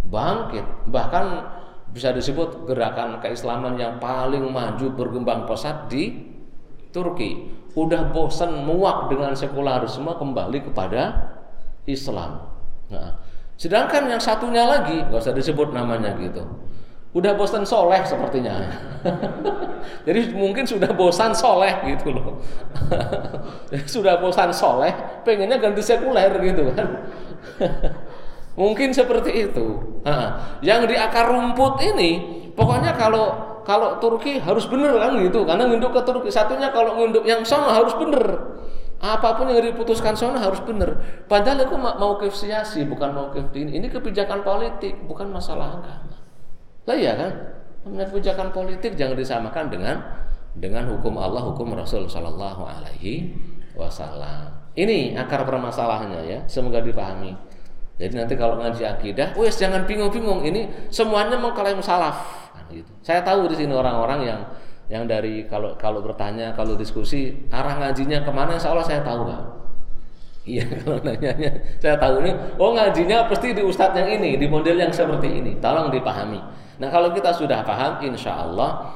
Bangkit. 0.10 0.66
Bahkan 0.90 1.26
bisa 1.94 2.10
disebut 2.10 2.66
gerakan 2.66 3.22
keislaman 3.22 3.78
yang 3.78 4.02
paling 4.02 4.50
maju 4.50 4.98
berkembang 4.98 5.46
pesat 5.46 5.94
di 5.94 6.10
Turki. 6.90 7.46
Udah 7.78 8.10
bosan 8.10 8.66
muak 8.66 9.14
dengan 9.14 9.38
sekularisme 9.38 10.10
kembali 10.10 10.74
kepada 10.74 11.38
Islam. 11.86 12.50
Nah, 12.90 13.22
sedangkan 13.62 14.10
yang 14.10 14.18
satunya 14.18 14.66
lagi 14.66 15.06
nggak 15.06 15.22
usah 15.22 15.38
disebut 15.38 15.70
namanya 15.70 16.18
gitu. 16.18 16.42
Udah 17.16 17.32
bosan 17.40 17.64
soleh 17.64 18.04
sepertinya. 18.04 18.60
Jadi 20.08 20.36
mungkin 20.36 20.68
sudah 20.68 20.92
bosan 20.92 21.32
soleh 21.32 21.72
gitu 21.88 22.12
loh. 22.12 22.44
sudah 23.96 24.20
bosan 24.20 24.52
soleh, 24.52 24.92
pengennya 25.24 25.56
ganti 25.56 25.80
sekuler 25.80 26.28
gitu 26.44 26.76
kan. 26.76 27.08
Mungkin 28.60 28.92
seperti 28.92 29.48
itu. 29.48 30.00
Nah, 30.04 30.60
yang 30.64 30.88
di 30.88 30.96
akar 30.96 31.28
rumput 31.28 31.80
ini, 31.84 32.12
pokoknya 32.56 32.96
kalau 32.96 33.60
kalau 33.68 34.00
Turki 34.00 34.40
harus 34.40 34.64
benar 34.68 34.96
kan 34.96 35.20
gitu, 35.20 35.44
karena 35.44 35.68
nginduk 35.72 35.96
ke 35.96 36.02
Turki. 36.04 36.28
Satunya 36.32 36.72
kalau 36.72 37.00
nginduk 37.00 37.24
yang 37.24 37.44
sana 37.48 37.80
harus 37.80 37.96
benar. 37.96 38.56
Apa 39.00 39.36
pun 39.36 39.52
yang 39.52 39.60
diputuskan 39.64 40.16
sana 40.16 40.40
harus 40.40 40.64
benar. 40.64 41.00
Padahal 41.28 41.68
itu 41.68 41.76
mau 41.76 42.16
kefsiasi, 42.16 42.88
bukan 42.88 43.12
mau 43.12 43.28
ini. 43.36 43.76
Ini 43.76 43.88
kebijakan 43.92 44.44
politik, 44.44 45.04
bukan 45.04 45.32
masalah 45.32 45.80
agama. 45.80 46.25
Lah 46.86 46.98
ya 46.98 47.14
kan? 47.18 47.32
Namanya 47.86 48.06
kebijakan 48.10 48.50
politik 48.50 48.98
jangan 48.98 49.18
disamakan 49.18 49.70
dengan 49.70 49.96
dengan 50.56 50.88
hukum 50.90 51.20
Allah, 51.20 51.44
hukum 51.46 51.76
Rasul 51.76 52.08
Shallallahu 52.10 52.66
Alaihi 52.66 53.36
Wasallam. 53.78 54.66
Ini 54.76 55.16
akar 55.20 55.44
permasalahannya 55.44 56.22
ya. 56.26 56.40
Semoga 56.50 56.80
dipahami. 56.84 57.36
Jadi 57.96 58.14
nanti 58.20 58.36
kalau 58.36 58.60
ngaji 58.60 58.84
akidah, 58.84 59.32
wes 59.40 59.56
jangan 59.56 59.88
bingung-bingung. 59.88 60.44
Ini 60.44 60.92
semuanya 60.92 61.40
mengklaim 61.40 61.80
salaf. 61.80 62.52
Kan 62.52 62.68
gitu. 62.68 62.92
Saya 63.00 63.24
tahu 63.24 63.48
di 63.48 63.56
sini 63.56 63.72
orang-orang 63.72 64.20
yang 64.28 64.42
yang 64.92 65.04
dari 65.08 65.48
kalau 65.48 65.80
kalau 65.80 66.04
bertanya, 66.04 66.52
kalau 66.54 66.76
diskusi 66.76 67.48
arah 67.50 67.80
ngajinya 67.80 68.22
ke 68.28 68.32
mana, 68.36 68.60
insya 68.60 68.76
Allah 68.76 68.84
saya 68.84 69.00
tahu 69.00 69.32
nggak. 69.32 69.44
Iya 70.46 70.64
kalau 70.84 71.00
nanyanya, 71.02 71.52
saya 71.80 71.96
tahu 71.96 72.16
ini. 72.22 72.32
Oh 72.60 72.76
ngajinya 72.76 73.32
pasti 73.32 73.56
di 73.56 73.64
ustadz 73.64 73.96
yang 73.96 74.10
ini, 74.20 74.36
di 74.36 74.46
model 74.46 74.76
yang 74.76 74.92
seperti 74.92 75.32
ini. 75.32 75.52
Tolong 75.64 75.88
dipahami. 75.88 76.65
Nah 76.78 76.90
kalau 76.92 77.12
kita 77.16 77.32
sudah 77.32 77.64
paham, 77.64 78.04
insya 78.04 78.46
Allah 78.46 78.92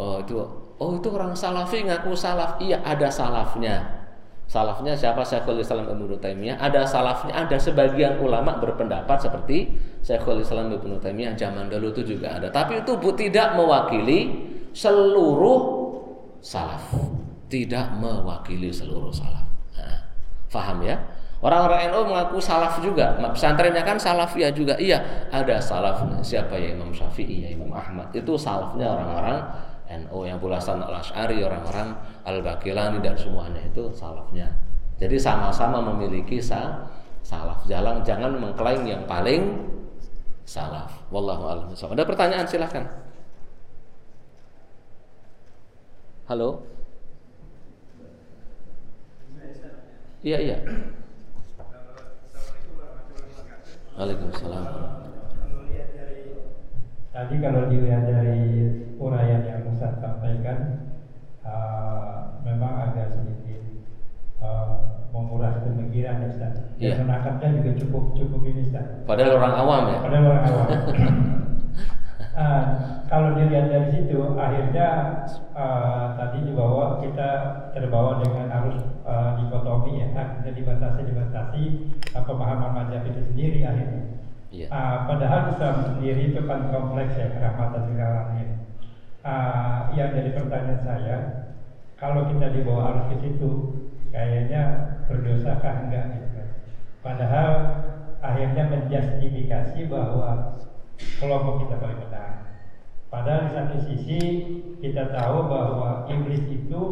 oh, 0.00 0.20
itu 0.24 0.36
Oh 0.80 0.96
itu 0.96 1.12
orang 1.12 1.36
salafi 1.36 1.84
ngaku 1.84 2.16
salaf. 2.16 2.56
Iya 2.56 2.80
ada 2.80 3.12
salafnya. 3.12 4.00
Salafnya 4.48 4.96
siapa 4.96 5.22
Syekhul 5.22 5.62
Islam 5.62 5.86
Ibnu 5.86 6.18
Taimiyah? 6.18 6.58
Ada 6.58 6.82
salafnya, 6.82 7.36
ada 7.36 7.54
sebagian 7.54 8.18
ulama 8.18 8.58
berpendapat 8.58 9.22
seperti 9.22 9.76
Syekhul 10.02 10.42
Islam 10.42 10.72
Ibnu 10.72 10.98
Taimiyah 10.98 11.36
zaman 11.36 11.68
dulu 11.68 11.92
itu 11.94 12.16
juga 12.16 12.40
ada. 12.40 12.48
Tapi 12.48 12.80
itu 12.80 12.96
tidak 13.14 13.54
mewakili 13.54 14.20
seluruh 14.72 15.60
salaf. 16.40 16.82
Tidak 17.46 18.00
mewakili 18.00 18.72
seluruh 18.72 19.12
salaf. 19.12 19.46
Nah, 19.76 20.00
faham 20.48 20.80
ya? 20.82 20.96
Orang-orang 21.40 21.88
NU 21.88 22.00
mengaku 22.04 22.36
salaf 22.36 22.84
juga. 22.84 23.16
Pesantrennya 23.16 23.80
kan 23.80 23.96
salafiyah 23.96 24.52
juga. 24.52 24.76
Iya, 24.76 25.00
ada 25.32 25.56
salafnya. 25.56 26.20
Siapa 26.20 26.52
ya 26.60 26.76
Imam 26.76 26.92
Syafi'i, 26.92 27.48
ya 27.48 27.56
Imam 27.56 27.72
Ahmad. 27.72 28.12
Itu 28.12 28.36
salafnya 28.36 28.84
orang-orang 28.92 29.40
NU 30.04 30.28
yang 30.28 30.36
bulasan 30.36 30.84
al-Ash'ari, 30.84 31.40
orang-orang 31.40 31.96
al-Bakilani 32.28 33.00
dan 33.00 33.16
semuanya 33.16 33.64
itu 33.64 33.88
salafnya. 33.96 34.52
Jadi 35.00 35.16
sama-sama 35.16 35.80
memiliki 35.80 36.44
sa 36.44 36.84
salaf. 37.24 37.64
Jalan 37.64 38.04
jangan 38.04 38.36
mengklaim 38.36 38.84
yang 38.84 39.08
paling 39.08 39.64
salaf. 40.44 40.92
Wallahu 41.08 41.48
a'lam. 41.48 41.72
Ada 41.72 42.04
pertanyaan 42.04 42.44
silahkan. 42.44 42.84
Halo. 46.28 46.68
Iya 50.20 50.36
iya. 50.36 50.58
Waalaikumsalam. 54.00 54.64
Tadi 57.12 57.34
kalau 57.36 57.68
dilihat 57.68 58.08
dari 58.08 58.40
uraian 58.96 59.44
yang 59.44 59.68
Ustaz 59.68 60.00
sampaikan, 60.00 60.88
uh, 61.44 62.40
memang 62.40 62.80
agak 62.80 63.12
sedikit 63.12 63.60
uh, 64.40 65.04
menguras 65.12 65.60
pemikiran 65.60 66.24
ya 66.24 66.28
Ustaz. 66.32 66.54
Iya. 66.80 66.96
Dan 66.96 67.12
menangkapnya 67.12 67.60
juga 67.60 67.70
cukup 67.76 68.04
cukup 68.16 68.40
ini 68.48 68.72
Ustaz. 68.72 68.88
Padahal 69.04 69.36
orang 69.36 69.54
awam 69.60 69.82
ya. 69.92 69.98
Padahal 70.00 70.24
orang 70.32 70.44
awam. 70.48 70.68
uh, 72.40 72.64
kalau 73.06 73.36
dilihat 73.36 73.68
dari 73.68 73.88
situ, 73.92 74.16
akhirnya 74.40 74.88
uh, 75.52 76.16
tadi 76.16 76.48
dibawa 76.48 76.96
kita 77.04 77.30
terbawa 77.76 78.24
dengan 78.24 78.48
arus 78.48 78.80
uh, 79.04 79.36
dikotomi 79.36 80.00
ya, 80.00 80.08
akhirnya 80.16 80.52
dibatasi 80.56 81.00
dibatasi 81.04 81.62
uh, 82.16 82.24
pemahaman 82.24 82.72
mazhab 82.72 83.04
itu 83.04 83.20
sendiri 83.28 83.60
akhirnya. 83.68 84.04
Iya. 84.50 84.66
Uh, 84.72 84.96
padahal 85.06 85.40
Islam 85.52 85.76
sendiri 85.94 86.34
itu 86.34 86.40
kan 86.48 86.72
kompleks 86.72 87.14
ya 87.14 87.28
kerahmatan 87.30 87.82
segala 87.92 88.14
alamin. 88.26 88.48
Uh, 89.20 89.92
yang 89.92 90.16
jadi 90.16 90.32
pertanyaan 90.32 90.80
saya, 90.80 91.16
kalau 92.00 92.24
kita 92.32 92.48
dibawa 92.56 92.96
arus 92.96 93.04
ke 93.12 93.16
situ, 93.20 93.50
kayaknya 94.10 94.62
berdosakah 95.06 95.86
enggak 95.86 96.04
gitu 96.16 96.28
kan? 96.34 96.48
Padahal 97.04 97.50
akhirnya 98.20 98.64
menjustifikasi 98.68 99.80
bahwa 99.92 100.56
kelompok 101.20 101.66
kita 101.66 101.76
paling 101.80 102.00
benar. 102.02 102.32
Padahal 103.10 103.40
di 103.46 103.50
satu 103.52 103.76
sisi 103.90 104.20
kita 104.78 105.10
tahu 105.10 105.50
bahwa 105.50 106.06
iblis 106.06 106.46
itu 106.46 106.82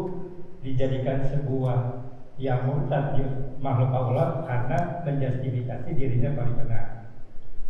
dijadikan 0.67 1.23
sebuah 1.31 2.03
yang 2.39 2.67
murtad 2.67 3.19
di 3.19 3.23
makhluk 3.59 3.91
Allah 3.91 4.47
karena 4.47 4.79
menjustifikasi 5.07 5.91
dirinya 5.95 6.35
paling 6.39 6.57
benar. 6.59 6.87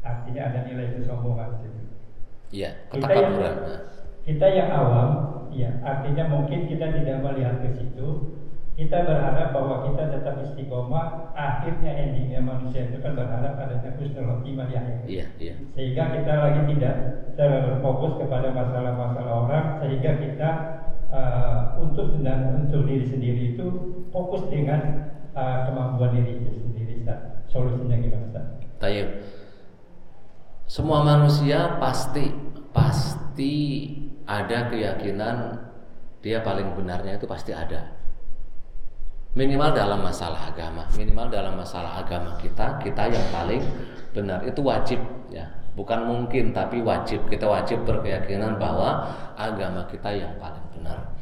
Artinya 0.05 0.43
ada 0.49 0.59
nilai 0.65 0.97
kesombongan 0.97 1.49
di 1.57 1.59
situ. 1.65 1.81
Iya, 2.49 2.71
Kita 2.89 3.13
yang, 3.13 3.35
kita 4.25 4.47
yang 4.49 4.71
awam, 4.73 5.09
ya 5.53 5.69
artinya 5.85 6.25
mungkin 6.33 6.65
kita 6.65 6.89
tidak 6.97 7.21
melihat 7.21 7.61
ke 7.61 7.69
situ. 7.77 8.09
Kita 8.79 8.95
berharap 9.03 9.51
bahwa 9.51 9.91
kita 9.91 10.07
tetap 10.07 10.39
istiqomah. 10.39 11.35
Akhirnya 11.35 11.91
endingnya 11.99 12.39
manusia 12.39 12.87
itu 12.87 13.03
kan 13.03 13.19
berharap 13.19 13.59
adanya 13.59 13.91
husnul 13.99 14.39
khotimah 14.39 14.71
di 14.71 14.75
akhir. 14.79 14.97
Iya, 15.03 15.27
iya. 15.43 15.55
Sehingga 15.75 16.15
kita 16.15 16.33
lagi 16.39 16.63
tidak 16.71 16.95
terfokus 17.35 18.23
kepada 18.23 18.55
masalah-masalah 18.55 19.35
orang, 19.35 19.67
sehingga 19.83 20.11
kita 20.23 20.51
uh, 21.11 21.83
untuk 21.83 22.23
dan 22.23 22.71
untuk 22.71 22.87
diri 22.87 23.03
sendiri 23.03 23.59
itu 23.59 23.67
fokus 24.15 24.47
dengan 24.47 25.11
uh, 25.35 25.67
kemampuan 25.67 26.15
diri 26.15 26.39
itu 26.39 26.63
sendiri. 26.63 27.03
Ustaz. 27.03 27.19
Solusinya 27.51 27.99
gimana, 27.99 28.31
Ustaz? 28.31 28.47
Tayyib. 28.79 29.09
Semua 30.71 31.03
manusia 31.03 31.83
pasti 31.83 32.31
pasti 32.71 33.55
ada 34.23 34.71
keyakinan 34.71 35.67
dia 36.23 36.47
paling 36.47 36.79
benarnya 36.79 37.19
itu 37.19 37.27
pasti 37.27 37.51
ada. 37.51 37.98
Minimal 39.39 39.71
dalam 39.71 40.03
masalah 40.03 40.51
agama, 40.51 40.83
minimal 40.99 41.31
dalam 41.31 41.55
masalah 41.55 42.03
agama 42.03 42.35
kita, 42.43 42.83
kita 42.83 43.07
yang 43.07 43.23
paling 43.31 43.63
benar 44.11 44.43
itu 44.43 44.59
wajib 44.67 44.99
ya. 45.31 45.47
Bukan 45.79 46.11
mungkin 46.11 46.51
tapi 46.51 46.83
wajib. 46.83 47.23
Kita 47.31 47.47
wajib 47.47 47.87
berkeyakinan 47.87 48.59
bahwa 48.59 49.07
agama 49.39 49.87
kita 49.87 50.11
yang 50.11 50.35
paling 50.43 50.67
benar. 50.75 51.15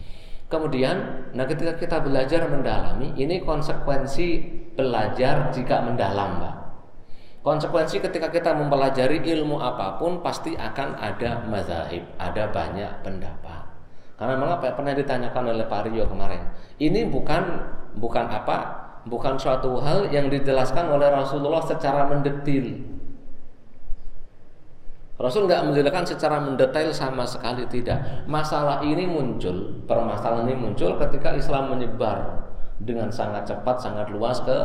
Kemudian, 0.48 0.96
nah 1.36 1.44
ketika 1.44 1.76
kita 1.76 2.00
belajar 2.00 2.48
mendalami, 2.48 3.12
ini 3.20 3.44
konsekuensi 3.44 4.28
belajar 4.72 5.52
jika 5.52 5.84
mendalam, 5.84 6.40
Pak. 6.40 6.56
Konsekuensi 7.44 8.00
ketika 8.00 8.32
kita 8.32 8.56
mempelajari 8.56 9.28
ilmu 9.28 9.60
apa 9.60 10.00
pun 10.00 10.24
pasti 10.24 10.56
akan 10.56 10.96
ada 10.96 11.44
mazahib, 11.44 12.08
ada 12.16 12.48
banyak 12.48 13.04
pendapat. 13.04 13.60
Karena 14.16 14.40
mengapa 14.40 14.72
pernah 14.72 14.96
ditanyakan 14.96 15.52
oleh 15.52 15.68
Pak 15.68 15.92
Rio 15.92 16.08
kemarin. 16.08 16.40
Ini 16.80 17.12
bukan 17.12 17.42
bukan 17.98 18.28
apa? 18.28 18.86
Bukan 19.06 19.38
suatu 19.38 19.78
hal 19.82 20.10
yang 20.10 20.26
dijelaskan 20.30 20.90
oleh 20.90 21.06
Rasulullah 21.10 21.62
secara 21.62 22.10
mendetil. 22.10 22.82
Rasul 25.16 25.48
nggak 25.48 25.72
menjelaskan 25.72 26.04
secara 26.04 26.36
mendetail 26.44 26.92
sama 26.92 27.24
sekali 27.24 27.64
tidak. 27.72 28.28
Masalah 28.28 28.84
ini 28.84 29.08
muncul, 29.08 29.80
permasalahan 29.88 30.44
ini 30.52 30.56
muncul 30.60 31.00
ketika 31.00 31.32
Islam 31.32 31.72
menyebar 31.72 32.46
dengan 32.76 33.08
sangat 33.08 33.48
cepat, 33.48 33.80
sangat 33.80 34.12
luas 34.12 34.36
ke 34.44 34.58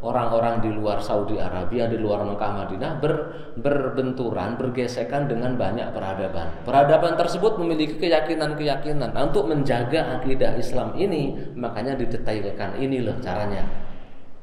orang-orang 0.00 0.64
di 0.64 0.70
luar 0.72 1.04
Saudi 1.04 1.36
Arabia, 1.36 1.84
di 1.84 2.00
luar 2.00 2.24
Mekah 2.24 2.52
Madinah 2.64 2.92
ber, 2.96 3.14
berbenturan, 3.60 4.56
bergesekan 4.56 5.28
dengan 5.28 5.58
banyak 5.60 5.92
peradaban. 5.92 6.64
Peradaban 6.64 7.20
tersebut 7.20 7.60
memiliki 7.60 8.00
keyakinan-keyakinan. 8.00 9.12
Nah, 9.12 9.28
untuk 9.28 9.52
menjaga 9.52 10.16
akidah 10.16 10.56
Islam 10.56 10.96
ini, 10.96 11.52
makanya 11.58 11.98
didetailkan 11.98 12.80
ini 12.80 13.04
loh 13.04 13.20
caranya. 13.20 13.68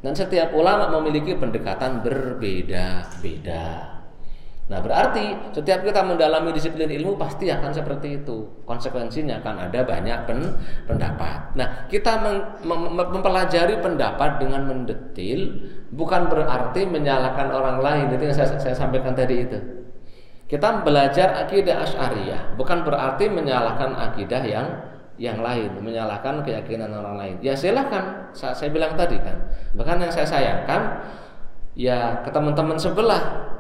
Dan 0.05 0.13
setiap 0.13 0.53
ulama 0.53 0.93
memiliki 1.01 1.33
pendekatan 1.33 2.05
berbeda-beda. 2.05 3.94
Nah 4.65 4.81
berarti 4.81 5.53
setiap 5.53 5.85
kita 5.85 6.01
mendalami 6.01 6.49
disiplin 6.49 6.89
ilmu 6.89 7.21
pasti 7.21 7.53
akan 7.53 7.69
seperti 7.69 8.25
itu. 8.25 8.65
Konsekuensinya 8.65 9.37
akan 9.37 9.69
ada 9.69 9.85
banyak 9.85 10.25
pen, 10.25 10.41
pendapat. 10.89 11.53
Nah 11.53 11.85
kita 11.85 12.17
mem, 12.25 12.65
mem, 12.65 12.97
mempelajari 12.97 13.77
pendapat 13.77 14.41
dengan 14.41 14.65
mendetil 14.65 15.69
bukan 15.93 16.25
berarti 16.33 16.81
menyalahkan 16.89 17.53
orang 17.53 17.77
lain. 17.77 18.05
Itu 18.17 18.25
yang 18.25 18.33
saya, 18.33 18.57
saya 18.57 18.73
sampaikan 18.73 19.13
tadi 19.13 19.45
itu. 19.45 19.59
Kita 20.49 20.81
belajar 20.81 21.45
akidah 21.45 21.85
asyariyah 21.85 22.57
bukan 22.57 22.81
berarti 22.81 23.29
menyalahkan 23.29 23.93
akidah 23.93 24.41
yang 24.45 24.67
yang 25.21 25.39
lain, 25.45 25.77
menyalahkan 25.77 26.41
keyakinan 26.41 26.89
orang 26.89 27.15
lain. 27.15 27.35
Ya 27.39 27.53
silahkan, 27.53 28.33
saya, 28.33 28.51
saya 28.57 28.73
bilang 28.73 28.97
tadi 28.97 29.15
kan. 29.21 29.45
Bahkan 29.77 30.01
yang 30.01 30.11
saya 30.11 30.25
sayangkan 30.25 31.05
ya 31.77 32.19
ke 32.25 32.33
teman-teman 32.33 32.75
sebelah 32.75 33.53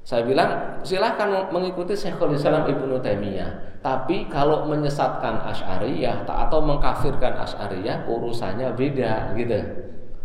saya 0.00 0.24
bilang 0.24 0.80
silahkan 0.80 1.28
mengikuti 1.52 1.92
Syekhul 1.92 2.34
Islam 2.34 2.64
Ibnu 2.66 2.98
Taimiyah. 3.04 3.80
Tapi 3.80 4.28
kalau 4.28 4.68
menyesatkan 4.68 5.40
Asy'ariyah 5.40 6.28
atau 6.28 6.60
mengkafirkan 6.60 7.32
Asy'ariyah 7.40 8.04
urusannya 8.08 8.76
beda 8.76 9.32
gitu. 9.36 9.60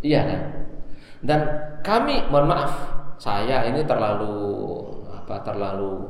Iya 0.04 0.22
kan? 0.28 0.42
Dan 1.24 1.40
kami 1.80 2.28
mohon 2.28 2.52
maaf, 2.52 2.74
saya 3.16 3.64
ini 3.68 3.84
terlalu 3.88 4.36
apa 5.08 5.40
terlalu 5.42 6.04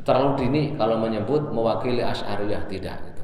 terlalu 0.00 0.30
dini 0.38 0.62
kalau 0.78 1.02
menyebut 1.02 1.50
mewakili 1.50 2.02
Asy'ariyah 2.02 2.70
tidak 2.70 2.96
gitu. 3.10 3.22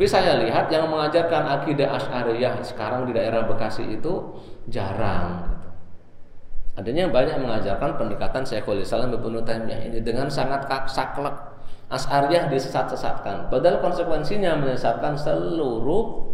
Tapi 0.00 0.06
saya 0.08 0.40
lihat 0.40 0.72
yang 0.72 0.88
mengajarkan 0.88 1.60
akidah 1.60 1.92
Asy'ariyah 1.96 2.60
sekarang 2.64 3.04
di 3.04 3.12
daerah 3.12 3.44
Bekasi 3.44 3.84
itu 4.00 4.40
jarang 4.68 5.59
Adanya 6.80 7.12
banyak 7.12 7.36
mengajarkan 7.44 8.00
pendekatan 8.00 8.40
Syekhul 8.40 8.80
Islam 8.80 9.12
Ibnu 9.12 9.44
Taimiyah 9.44 9.92
ini 9.92 10.00
dengan 10.00 10.32
sangat 10.32 10.64
saklek. 10.88 11.36
As'ariyah 11.92 12.48
disesat-sesatkan. 12.48 13.52
Padahal 13.52 13.82
konsekuensinya 13.84 14.56
menyesatkan 14.56 15.12
seluruh 15.18 16.24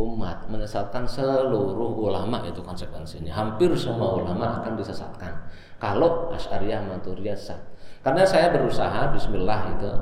umat, 0.00 0.48
menyesatkan 0.50 1.04
seluruh 1.06 1.94
ulama 1.94 2.42
itu 2.48 2.58
konsekuensinya. 2.58 3.30
Hampir 3.30 3.70
semua 3.78 4.18
ulama 4.18 4.58
akan 4.58 4.74
disesatkan. 4.74 5.30
Kalau 5.78 6.34
Asy'ariyah 6.34 6.82
Maturidiyah 6.88 7.38
sesat. 7.38 7.60
Karena 8.02 8.26
saya 8.26 8.50
berusaha 8.50 9.14
bismillah 9.14 9.78
itu 9.78 9.92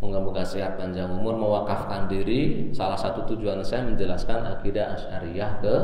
Moga-moga 0.00 0.40
sehat 0.40 0.80
panjang 0.80 1.12
umur 1.12 1.36
mewakafkan 1.36 2.08
diri 2.08 2.72
salah 2.72 2.96
satu 2.96 3.20
tujuan 3.28 3.60
saya 3.60 3.84
menjelaskan 3.84 4.48
akidah 4.48 4.96
asyariyah 4.96 5.60
ke 5.60 5.74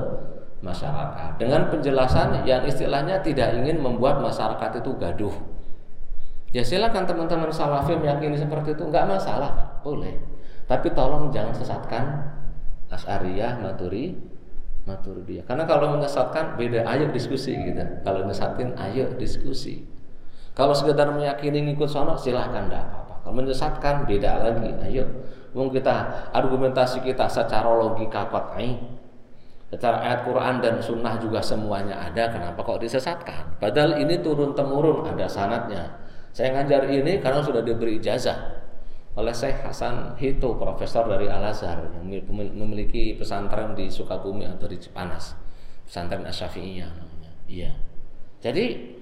masyarakat. 0.66 1.38
Dengan 1.38 1.70
penjelasan 1.70 2.42
yang 2.42 2.66
istilahnya 2.66 3.22
tidak 3.22 3.54
ingin 3.54 3.78
membuat 3.78 4.18
masyarakat 4.18 4.82
itu 4.82 4.90
gaduh. 4.98 5.36
Ya 6.50 6.66
silakan 6.66 7.06
teman-teman 7.06 7.54
salafi 7.54 7.94
meyakini 7.94 8.34
seperti 8.34 8.74
itu. 8.74 8.82
Nggak 8.82 9.06
masalah 9.06 9.78
boleh. 9.86 10.18
Tapi 10.66 10.90
tolong 10.90 11.30
jangan 11.30 11.54
sesatkan 11.54 12.04
asyariyah 12.90 13.62
maturi 13.62 14.18
maturidiyah 14.86 15.42
karena 15.42 15.66
kalau 15.66 15.98
menyesatkan 15.98 16.54
beda 16.54 16.86
ayo 16.86 17.10
diskusi 17.10 17.54
gitu. 17.54 17.82
Kalau 18.06 18.26
nyesatin 18.26 18.74
ayo 18.78 19.14
diskusi. 19.18 19.82
Kalau 20.56 20.72
sekedar 20.72 21.12
meyakini 21.12 21.60
ngikut 21.68 21.90
sono 21.90 22.16
silahkan 22.16 22.70
tidak 22.70 22.88
apa-apa. 22.88 23.14
Kalau 23.20 23.34
menyesatkan 23.36 23.94
beda 24.08 24.40
lagi. 24.40 24.72
Ayo, 24.88 25.04
mau 25.52 25.68
kita 25.68 26.30
argumentasi 26.32 27.04
kita 27.04 27.28
secara 27.28 27.68
logika 27.76 28.24
qat'i, 28.32 28.80
secara 29.66 30.02
ayat 30.02 30.20
Quran 30.22 30.62
dan 30.62 30.78
Sunnah 30.78 31.18
juga 31.18 31.42
semuanya 31.42 31.98
ada. 31.98 32.30
Kenapa 32.30 32.62
kok 32.62 32.78
disesatkan? 32.78 33.58
Padahal 33.58 33.98
ini 33.98 34.22
turun 34.22 34.54
temurun 34.54 35.06
ada 35.06 35.26
sanatnya. 35.26 35.98
Saya 36.30 36.52
ngajar 36.52 36.86
ini 36.92 37.18
karena 37.18 37.40
sudah 37.40 37.64
diberi 37.64 37.96
ijazah 37.96 38.66
oleh 39.16 39.32
Syekh 39.32 39.64
Hasan 39.64 40.12
Hito, 40.20 40.60
profesor 40.60 41.08
dari 41.08 41.24
Al 41.24 41.48
Azhar 41.48 41.80
yang 41.80 42.04
memiliki 42.52 43.16
pesantren 43.16 43.72
di 43.72 43.88
Sukabumi 43.88 44.44
atau 44.44 44.68
di 44.68 44.76
Cipanas, 44.76 45.32
pesantren 45.88 46.28
Asyafi'iyah 46.28 46.90
namanya. 46.92 47.32
Iya. 47.48 47.72
Jadi 48.44 48.92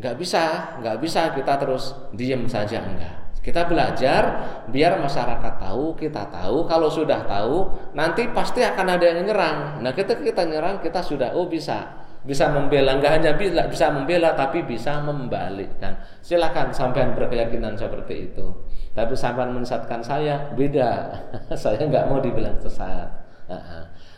nggak 0.00 0.16
bisa, 0.16 0.74
nggak 0.80 0.96
bisa 1.04 1.36
kita 1.36 1.54
terus 1.60 1.92
diem 2.16 2.48
saja 2.48 2.80
enggak. 2.80 3.25
Kita 3.46 3.62
belajar 3.62 4.22
biar 4.66 4.98
masyarakat 4.98 5.54
tahu, 5.62 5.94
kita 5.94 6.26
tahu. 6.34 6.66
Kalau 6.66 6.90
sudah 6.90 7.22
tahu, 7.30 7.70
nanti 7.94 8.26
pasti 8.34 8.66
akan 8.66 8.98
ada 8.98 9.06
yang 9.06 9.22
nyerang. 9.22 9.78
Nah, 9.86 9.94
kita 9.94 10.18
kita 10.18 10.42
nyerang, 10.50 10.82
kita 10.82 10.98
sudah 10.98 11.30
oh 11.30 11.46
bisa 11.46 12.02
bisa 12.26 12.50
membela. 12.50 12.98
Nggak 12.98 13.22
hanya 13.22 13.38
bisa 13.38 13.70
bisa 13.70 13.86
membela 13.94 14.34
tapi 14.34 14.66
bisa 14.66 14.98
membalikkan. 14.98 15.94
Silakan 16.18 16.74
sampean 16.74 17.14
berkeyakinan 17.14 17.78
seperti 17.78 18.34
itu. 18.34 18.50
Tapi 18.98 19.14
sampean 19.14 19.54
menyesatkan 19.54 20.02
saya 20.02 20.50
beda. 20.58 21.06
Saya 21.62 21.86
nggak 21.86 22.10
mau 22.10 22.18
dibilang 22.18 22.58
sesat. 22.58 23.26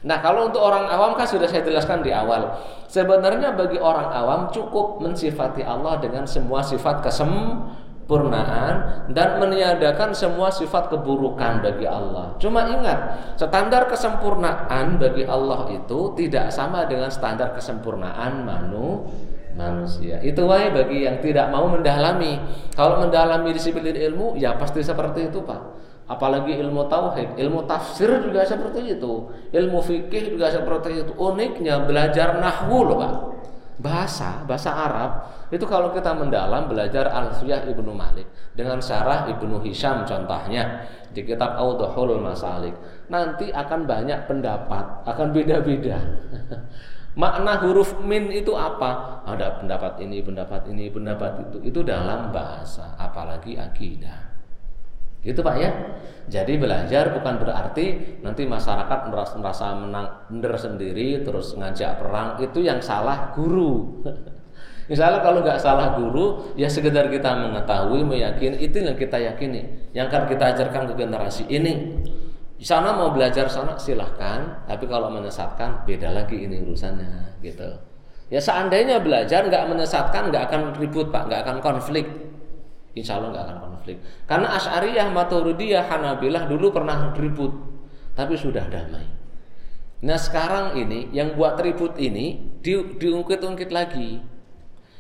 Nah 0.09 0.25
kalau 0.25 0.49
untuk 0.49 0.63
orang 0.65 0.89
awam 0.89 1.13
kan 1.19 1.29
sudah 1.29 1.45
saya 1.45 1.61
jelaskan 1.61 2.01
di 2.01 2.15
awal. 2.15 2.49
Sebenarnya 2.89 3.53
bagi 3.53 3.77
orang 3.77 4.09
awam 4.09 4.41
cukup 4.49 5.05
mensifati 5.05 5.61
Allah 5.61 6.01
dengan 6.01 6.25
semua 6.25 6.65
sifat 6.65 7.05
kesem 7.05 7.29
kesempurnaan 8.09 9.05
dan 9.13 9.37
meniadakan 9.37 10.17
semua 10.17 10.49
sifat 10.49 10.89
keburukan 10.89 11.61
bagi 11.61 11.85
Allah. 11.85 12.33
Cuma 12.41 12.65
ingat, 12.65 13.37
standar 13.37 13.85
kesempurnaan 13.85 14.97
bagi 14.97 15.29
Allah 15.29 15.69
itu 15.69 16.17
tidak 16.17 16.49
sama 16.49 16.89
dengan 16.89 17.13
standar 17.13 17.53
kesempurnaan 17.53 18.49
manu 18.49 19.05
manusia. 19.53 20.25
Itu 20.25 20.49
wae 20.49 20.73
bagi 20.73 21.05
yang 21.05 21.21
tidak 21.21 21.53
mau 21.53 21.69
mendalami. 21.69 22.41
Kalau 22.73 23.05
mendalami 23.05 23.53
disiplin 23.53 23.93
ilmu, 23.93 24.41
ya 24.41 24.57
pasti 24.57 24.81
seperti 24.81 25.29
itu, 25.29 25.45
Pak. 25.45 25.61
Apalagi 26.09 26.57
ilmu 26.57 26.89
tauhid, 26.89 27.37
ilmu 27.37 27.69
tafsir 27.69 28.09
juga 28.25 28.41
seperti 28.41 28.97
itu, 28.97 29.29
ilmu 29.53 29.85
fikih 29.85 30.33
juga 30.33 30.49
seperti 30.49 31.05
itu. 31.05 31.13
Uniknya 31.13 31.85
belajar 31.85 32.41
nahwu 32.41 32.89
loh, 32.89 32.97
Pak 32.97 33.13
bahasa 33.79 34.43
bahasa 34.43 34.75
Arab 34.75 35.11
itu 35.49 35.65
kalau 35.65 35.97
kita 35.97 36.13
mendalam 36.13 36.69
belajar 36.69 37.09
Alfiyah 37.09 37.65
Ibnu 37.65 37.97
Malik 37.97 38.29
dengan 38.53 38.85
syarah 38.85 39.25
Ibnu 39.33 39.65
Hisham 39.65 40.05
contohnya 40.05 40.85
di 41.17 41.25
kitab 41.25 41.57
Audhul 41.57 42.21
Masalik. 42.21 42.77
Nanti 43.09 43.49
akan 43.49 43.89
banyak 43.89 44.29
pendapat 44.29 45.09
akan 45.09 45.27
beda-beda. 45.33 45.97
Makna 47.21 47.59
huruf 47.65 47.99
min 48.05 48.31
itu 48.31 48.55
apa? 48.55 49.25
Ada 49.25 49.59
pendapat 49.59 49.99
ini 50.05 50.23
pendapat 50.23 50.69
ini 50.69 50.93
pendapat 50.93 51.49
itu. 51.49 51.59
Itu 51.73 51.81
dalam 51.83 52.31
bahasa 52.31 52.95
apalagi 53.01 53.57
akidah. 53.57 54.29
Itu 55.25 55.43
Pak 55.43 55.57
ya. 55.59 55.71
Jadi 56.29 56.61
belajar 56.61 57.11
bukan 57.17 57.41
berarti 57.43 58.21
nanti 58.23 58.45
masyarakat 58.45 59.11
merasa, 59.11 59.35
merasa 59.41 59.67
menang 59.75 60.07
sendiri 60.61 61.25
terus 61.25 61.57
ngajak 61.57 62.05
perang. 62.05 62.39
Itu 62.39 62.61
yang 62.63 62.79
salah 62.79 63.33
guru. 63.33 64.05
Misalnya 64.89 65.21
kalau 65.21 65.45
nggak 65.45 65.61
salah 65.61 66.01
guru, 66.01 66.57
ya 66.57 66.65
sekedar 66.65 67.13
kita 67.13 67.29
mengetahui, 67.37 68.01
meyakini, 68.09 68.57
itu 68.57 68.81
yang 68.81 68.97
kita 68.97 69.21
yakini, 69.21 69.93
yang 69.93 70.09
akan 70.09 70.25
kita 70.25 70.57
ajarkan 70.57 70.89
ke 70.89 70.95
generasi 70.97 71.45
ini. 71.53 72.01
Di 72.59 72.65
sana 72.65 72.97
mau 72.97 73.13
belajar 73.13 73.47
sana 73.53 73.77
silahkan, 73.77 74.65
tapi 74.65 74.89
kalau 74.89 75.13
menyesatkan 75.13 75.85
beda 75.85 76.11
lagi 76.11 76.49
ini 76.49 76.65
urusannya, 76.65 77.39
gitu. 77.45 77.69
Ya 78.33 78.41
seandainya 78.41 78.99
belajar 79.05 79.45
nggak 79.45 79.65
menyesatkan, 79.69 80.33
nggak 80.33 80.43
akan 80.51 80.61
ribut 80.81 81.13
pak, 81.13 81.29
nggak 81.29 81.41
akan 81.45 81.57
konflik, 81.61 82.09
insya 82.97 83.21
Allah 83.21 83.37
nggak 83.37 83.45
akan 83.45 83.59
konflik. 83.61 83.97
Karena 84.25 84.57
Asy'ariyah, 84.57 85.07
Maturidiyah, 85.13 85.85
Hanabilah 85.85 86.49
dulu 86.49 86.73
pernah 86.73 87.13
ribut, 87.13 87.53
tapi 88.17 88.35
sudah 88.35 88.65
damai. 88.73 89.05
Nah 89.99 90.19
sekarang 90.19 90.79
ini 90.79 91.11
yang 91.11 91.35
buat 91.35 91.59
ribut 91.59 91.99
ini 92.01 92.57
di, 92.65 92.73
diungkit-ungkit 92.75 93.71
lagi. 93.71 94.38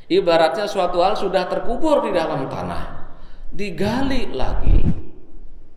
Ibaratnya 0.09 0.64
suatu 0.64 1.04
hal 1.04 1.14
sudah 1.16 1.44
terkubur 1.52 2.00
di 2.00 2.16
dalam 2.16 2.48
tanah, 2.48 3.12
digali 3.52 4.32
lagi 4.32 4.80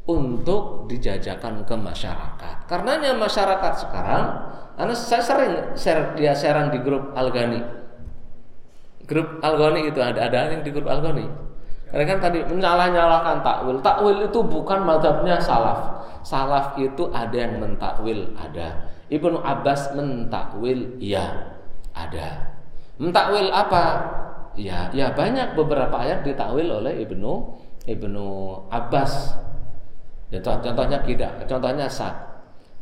untuk 0.08 0.88
dijajakan 0.88 1.68
ke 1.68 1.76
masyarakat. 1.76 2.56
Karenanya 2.66 3.12
masyarakat 3.20 3.74
sekarang, 3.84 4.24
karena 4.80 4.96
saya 4.96 5.24
sering 5.24 5.54
share 5.76 6.16
dia 6.16 6.32
sharean 6.32 6.72
di 6.72 6.80
grup 6.80 7.12
Algani. 7.12 7.60
Grup 9.04 9.44
Algani 9.44 9.92
itu 9.92 10.00
ada 10.00 10.32
ada 10.32 10.48
yang 10.48 10.64
di 10.64 10.72
grup 10.72 10.88
Algani 10.88 11.52
karena 11.92 12.08
kan 12.08 12.20
tadi 12.24 12.40
menyalah-nyalahkan 12.48 13.44
takwil. 13.44 13.78
Takwil 13.84 14.18
itu 14.24 14.40
bukan 14.40 14.80
mazhabnya 14.88 15.36
salaf. 15.44 16.08
Salaf 16.24 16.80
itu 16.80 17.12
ada 17.12 17.36
yang 17.36 17.60
mentakwil, 17.60 18.32
ada. 18.40 18.88
Ibnu 19.12 19.44
Abbas 19.44 19.92
mentakwil, 19.92 20.96
ya, 21.04 21.52
ada. 21.92 22.51
Mentakwil 23.02 23.50
apa? 23.50 23.86
Ya, 24.54 24.94
ya 24.94 25.10
banyak 25.18 25.58
beberapa 25.58 25.98
ayat 25.98 26.22
ditakwil 26.22 26.70
oleh 26.70 27.02
Ibnu 27.02 27.34
Ibnu 27.90 28.26
Abbas. 28.70 29.34
Ya, 30.30 30.38
contohnya 30.38 31.02
tidak, 31.02 31.50
contohnya 31.50 31.90
sak. 31.90 32.14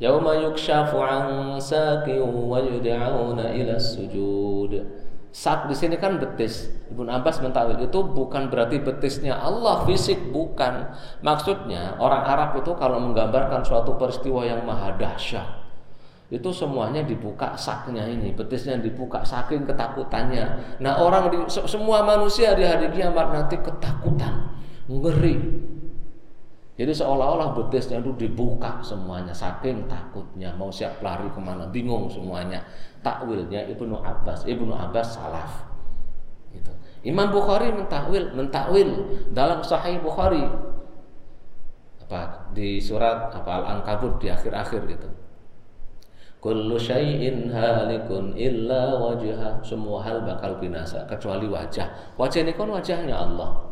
Yauma 0.03 0.35
yukshafu 0.35 0.99
an 0.99 1.55
saqin 1.59 2.19
wa 2.23 2.59
yud'auna 2.59 3.51
ila 3.51 3.75
sujud 3.75 4.71
Sak 5.29 5.69
di 5.69 5.75
sini 5.77 5.95
kan 5.95 6.19
betis. 6.19 6.67
Ibnu 6.91 7.07
Abbas 7.07 7.39
mentawil 7.39 7.79
itu 7.79 7.99
bukan 8.01 8.51
berarti 8.51 8.81
betisnya 8.81 9.39
Allah 9.39 9.87
fisik 9.87 10.33
bukan. 10.35 10.89
Maksudnya 11.23 11.95
orang 12.01 12.25
Arab 12.27 12.49
itu 12.59 12.75
kalau 12.75 12.97
menggambarkan 12.99 13.61
suatu 13.61 13.95
peristiwa 13.95 14.43
yang 14.43 14.65
maha 14.65 14.97
dahsyat 14.97 15.68
itu 16.29 16.49
semuanya 16.53 17.01
dibuka 17.01 17.57
saknya 17.57 18.05
ini, 18.05 18.29
betisnya 18.37 18.77
dibuka 18.77 19.25
saking 19.25 19.65
ketakutannya. 19.65 20.77
Nah, 20.77 21.01
orang 21.01 21.33
di, 21.33 21.37
semua 21.49 22.05
manusia 22.05 22.53
di 22.53 22.61
hari 22.61 22.85
kiamat 22.93 23.33
nanti 23.33 23.57
ketakutan, 23.57 24.53
ngeri. 24.85 25.37
Jadi 26.79 26.95
seolah-olah 26.95 27.57
betisnya 27.57 27.99
itu 27.99 28.15
dibuka 28.15 28.79
semuanya 28.79 29.35
saking 29.35 29.83
takutnya 29.89 30.55
mau 30.55 30.71
siap 30.71 31.03
lari 31.03 31.27
ke 31.27 31.41
mana 31.41 31.67
bingung 31.67 32.07
semuanya 32.07 32.63
takwilnya 33.03 33.67
Ibnu 33.67 33.99
Abbas. 33.99 34.47
Ibnu 34.47 34.71
Abbas 34.71 35.19
salaf. 35.19 35.67
Gitu. 36.55 36.71
Imam 37.03 37.35
Bukhari 37.35 37.75
mentakwil, 37.75 38.31
mentakwil 38.31 38.89
dalam 39.35 39.59
Sahih 39.59 39.99
Bukhari 39.99 40.45
apa 42.09 42.49
di 42.55 42.79
surat 42.79 43.27
apa 43.29 43.59
Al-Ankabut 43.59 44.23
di 44.23 44.31
akhir-akhir 44.31 44.81
gitu. 44.87 45.09
Kullu 46.39 46.79
syai'in 46.79 47.51
halikun 47.51 48.31
illa 48.39 48.95
wajha. 48.95 49.59
Semua 49.59 49.99
hal 49.99 50.23
bakal 50.23 50.55
binasa 50.55 51.03
kecuali 51.03 51.51
wajah. 51.51 52.15
Wajah 52.15 52.39
ini 52.47 52.55
kan 52.55 52.71
wajahnya 52.71 53.15
Allah. 53.15 53.69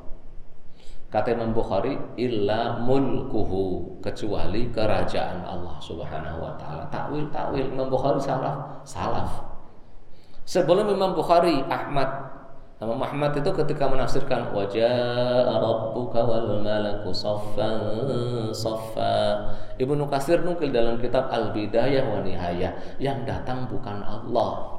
Kata 1.08 1.32
Imam 1.32 1.56
Bukhari, 1.56 1.96
illa 2.20 2.84
mulkuhu 2.84 3.96
kecuali 4.04 4.68
kerajaan 4.68 5.40
Allah 5.48 5.80
Subhanahu 5.80 6.44
wa 6.44 6.52
taala. 6.60 6.84
Takwil 6.92 7.32
takwil 7.32 7.72
Imam 7.72 7.88
Bukhari 7.88 8.20
salaf, 8.20 8.84
salaf. 8.84 9.32
Sebelum 10.44 10.92
Imam 10.92 11.16
Bukhari, 11.16 11.64
Ahmad 11.72 12.12
Imam 12.78 13.02
Ahmad 13.02 13.34
itu 13.34 13.50
ketika 13.50 13.90
menafsirkan 13.90 14.54
wajah 14.54 15.50
rabbuka 15.50 16.22
wal 16.22 16.62
malaku 16.62 17.10
saffan 17.10 17.82
saffa. 18.54 19.50
Ibnu 19.82 20.06
Katsir 20.06 20.46
nukil 20.46 20.70
dalam 20.70 21.02
kitab 21.02 21.26
Al-Bidayah 21.34 22.06
wa 22.06 22.22
Nihayah 22.22 23.02
yang 23.02 23.26
datang 23.26 23.66
bukan 23.66 24.06
Allah 24.06 24.78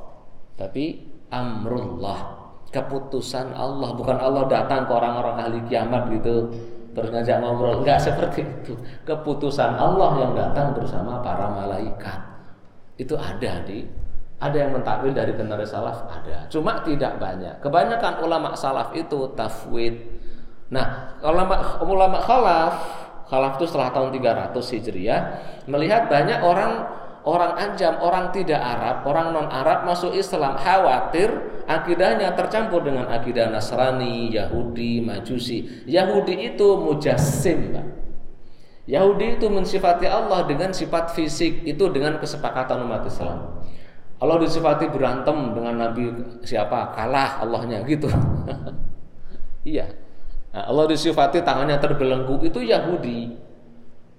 tapi 0.55 1.11
amrullah 1.31 2.39
keputusan 2.75 3.55
Allah. 3.55 3.95
Bukan 3.95 4.19
Allah 4.19 4.45
datang 4.51 4.85
ke 4.85 4.93
orang-orang 4.93 5.37
ahli 5.39 5.59
kiamat 5.71 6.11
gitu 6.13 6.51
terus 6.93 7.09
ngajak 7.15 7.39
ngobrol. 7.41 7.83
Nggak 7.87 7.99
seperti 8.03 8.43
itu. 8.43 8.75
Keputusan 9.07 9.79
Allah 9.79 10.23
yang 10.23 10.33
datang 10.35 10.75
bersama 10.75 11.23
para 11.23 11.47
malaikat. 11.47 12.19
Itu 12.99 13.15
ada 13.15 13.63
di 13.63 13.87
ada 14.39 14.57
yang 14.57 14.71
mentakwil 14.75 15.11
dari 15.11 15.35
generasi 15.35 15.75
salaf 15.75 16.07
ada 16.07 16.47
cuma 16.51 16.83
tidak 16.87 17.19
banyak 17.19 17.59
kebanyakan 17.59 18.23
ulama 18.23 18.55
salaf 18.55 18.95
itu 18.95 19.35
tafwid 19.35 19.99
nah 20.71 21.19
ulama 21.23 21.83
ulama 21.83 22.19
khalaf 22.23 22.75
khalaf 23.27 23.59
itu 23.59 23.67
setelah 23.67 23.91
tahun 23.91 24.11
300 24.15 24.55
hijriah 24.55 25.21
melihat 25.67 26.07
banyak 26.07 26.39
orang 26.41 26.87
orang 27.29 27.53
anjam, 27.61 28.01
orang 28.01 28.33
tidak 28.33 28.57
Arab, 28.57 29.05
orang 29.05 29.37
non 29.37 29.49
Arab 29.53 29.85
masuk 29.85 30.17
Islam 30.17 30.57
khawatir 30.57 31.29
akidahnya 31.69 32.33
tercampur 32.33 32.81
dengan 32.81 33.05
akidah 33.13 33.53
Nasrani, 33.53 34.33
Yahudi, 34.33 35.05
Majusi. 35.05 35.85
Yahudi 35.85 36.55
itu 36.55 36.69
mujassim, 36.81 37.77
Pak. 37.77 37.87
Yahudi 38.89 39.37
itu 39.37 39.47
mensifati 39.53 40.09
Allah 40.09 40.49
dengan 40.49 40.73
sifat 40.73 41.13
fisik 41.13 41.69
itu 41.69 41.85
dengan 41.93 42.17
kesepakatan 42.17 42.89
umat 42.89 43.05
Islam. 43.05 43.61
Allah 44.19 44.37
disifati 44.43 44.91
berantem 44.91 45.55
dengan 45.55 45.79
Nabi 45.79 46.11
siapa 46.43 46.91
kalah 46.91 47.39
Allahnya 47.39 47.87
gitu. 47.87 48.11
iya. 49.79 49.87
Nah, 50.51 50.67
Allah 50.67 50.91
disifati 50.91 51.39
tangannya 51.47 51.79
terbelenggu 51.79 52.43
itu 52.43 52.59
Yahudi. 52.59 53.31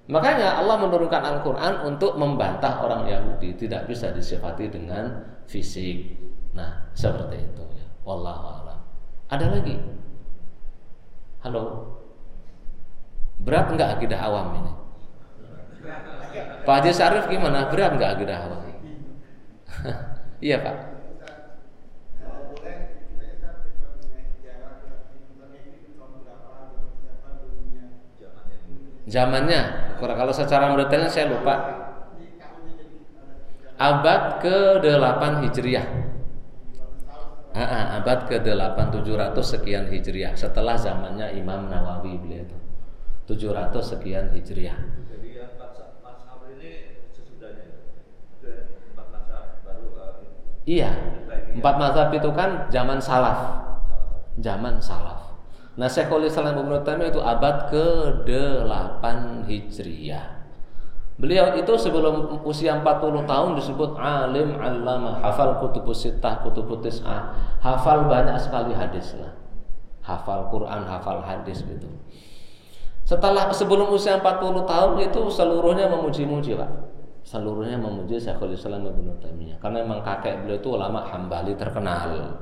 Makanya 0.10 0.64
Allah 0.64 0.80
menurunkan 0.80 1.22
Al-Quran 1.22 1.74
untuk 1.86 2.16
membantah 2.16 2.80
orang 2.82 3.12
Yahudi 3.12 3.60
tidak 3.60 3.92
bisa 3.92 4.10
disifati 4.16 4.72
dengan 4.72 5.20
fisik. 5.46 6.16
Nah, 6.56 6.90
seperti 6.96 7.44
itu 7.44 7.64
ya. 7.76 7.86
A'lam. 8.08 8.80
Ada 9.30 9.46
lagi? 9.52 9.76
Halo. 11.44 11.94
Berat 13.44 13.68
enggak 13.70 14.00
akidah 14.00 14.20
awam 14.24 14.48
ini? 14.64 14.74
Pak 16.64 16.74
Haji 16.82 16.92
Sarif 16.92 17.28
gimana? 17.28 17.68
Berat 17.68 18.00
enggak 18.00 18.18
akidah 18.18 18.38
awam? 18.48 18.69
iya 20.48 20.58
Pak. 20.60 20.78
Zamannya 29.10 29.62
kalau 29.98 30.30
secara 30.30 30.70
mendetailnya 30.70 31.10
saya 31.10 31.34
lupa 31.34 31.56
abad 33.82 34.38
ke-8 34.38 35.22
Hijriah. 35.50 35.88
Ah, 37.50 37.66
ah, 37.66 37.86
abad 37.98 38.30
ke-8 38.30 38.78
700 39.02 39.34
sekian 39.42 39.90
Hijriah 39.90 40.38
setelah 40.38 40.78
zamannya 40.78 41.34
Imam 41.34 41.74
Nawawi 41.74 42.22
beliau 42.22 42.46
itu. 42.46 42.58
700 43.26 43.82
sekian 43.82 44.30
Hijriah. 44.30 44.78
Jadi 45.10 45.30
empat 45.42 45.74
ini 46.54 47.02
sesudahnya 47.10 47.66
empat 48.94 49.08
mazhab 49.10 49.66
baru 49.66 49.90
uh, 49.98 50.22
Iya. 50.70 50.92
Empat 51.58 51.76
mazhab 51.82 52.14
itu 52.14 52.30
kan 52.38 52.70
zaman 52.70 53.02
salaf. 53.02 53.66
Zaman 54.38 54.78
salaf. 54.78 55.34
Nah 55.82 55.90
Syekhul 55.90 56.30
Islam 56.30 56.54
Ibnu 56.54 56.78
itu 57.10 57.18
abad 57.18 57.74
ke-8 57.74 59.04
Hijriah. 59.50 60.38
Beliau 61.20 61.52
itu 61.52 61.74
sebelum 61.76 62.48
usia 62.48 62.80
40 62.80 63.28
tahun 63.28 63.50
disebut 63.60 64.00
alim 64.00 64.56
alama, 64.56 65.20
hafal 65.20 65.60
kutubus 65.60 66.08
kutubus 66.16 66.80
tis'ah, 66.80 67.36
hafal 67.60 68.08
banyak 68.08 68.40
sekali 68.40 68.72
hadis 68.72 69.20
lah. 69.20 69.36
Hafal 70.00 70.48
Quran, 70.48 70.88
hafal 70.88 71.20
hadis 71.20 71.60
gitu. 71.68 71.92
Setelah 73.04 73.52
sebelum 73.52 73.92
usia 73.92 74.22
40 74.24 74.64
tahun 74.64 74.96
itu 75.12 75.22
seluruhnya 75.28 75.92
memuji-muji, 75.92 76.56
Pak. 76.56 76.72
Seluruhnya 77.24 77.78
memuji 77.78 78.18
Syekhul 78.18 78.56
Islam 78.56 78.90
Ibnu 78.90 79.20
Taimiyah 79.22 79.60
karena 79.62 79.86
memang 79.86 80.02
kakek 80.02 80.44
beliau 80.44 80.58
itu 80.58 80.70
ulama 80.74 81.06
Hambali 81.06 81.54
terkenal. 81.54 82.40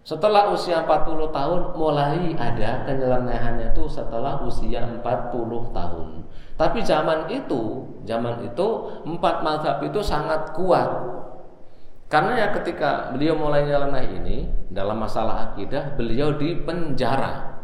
Setelah 0.00 0.48
usia 0.48 0.80
40 0.88 1.28
tahun 1.28 1.60
mulai 1.76 2.32
ada 2.32 2.88
kenyelenahannya 2.88 3.76
itu 3.76 3.84
setelah 3.84 4.40
usia 4.42 4.80
40 4.80 5.04
tahun. 5.76 6.24
Tapi 6.56 6.80
zaman 6.84 7.28
itu, 7.28 7.84
zaman 8.08 8.44
itu 8.44 8.66
empat 9.04 9.44
mazhab 9.44 9.76
itu 9.84 10.00
sangat 10.00 10.56
kuat. 10.56 10.88
Karena 12.10 12.42
ya 12.42 12.48
ketika 12.50 13.12
beliau 13.14 13.38
mulai 13.38 13.68
nyeleneh 13.68 14.06
ini 14.18 14.38
dalam 14.72 14.98
masalah 14.98 15.52
akidah, 15.52 15.94
beliau 15.94 16.34
di 16.34 16.58
penjara. 16.58 17.59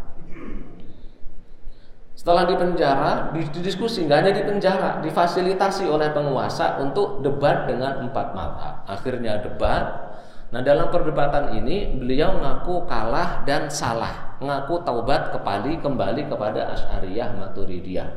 Setelah 2.27 2.43
di 2.51 2.59
penjara, 2.59 3.31
didiskusi 3.39 4.03
nggak 4.11 4.19
hanya 4.19 4.33
di 4.35 4.43
penjara, 4.43 4.99
difasilitasi 4.99 5.87
oleh 5.87 6.11
penguasa 6.11 6.75
untuk 6.83 7.23
debat 7.23 7.71
dengan 7.71 8.03
empat 8.03 8.35
mazhab. 8.35 8.83
Akhirnya 8.83 9.39
debat, 9.47 10.11
Nah 10.51 10.59
dalam 10.59 10.91
perdebatan 10.91 11.55
ini 11.55 11.95
beliau 11.95 12.35
ngaku 12.43 12.91
kalah 12.91 13.47
dan 13.47 13.71
salah, 13.71 14.35
ngaku 14.43 14.83
taubat 14.83 15.39
kembali 15.39 15.79
kembali 15.79 16.27
kepada 16.27 16.75
Asy'ariyah 16.75 17.31
Maturidiyah. 17.39 18.09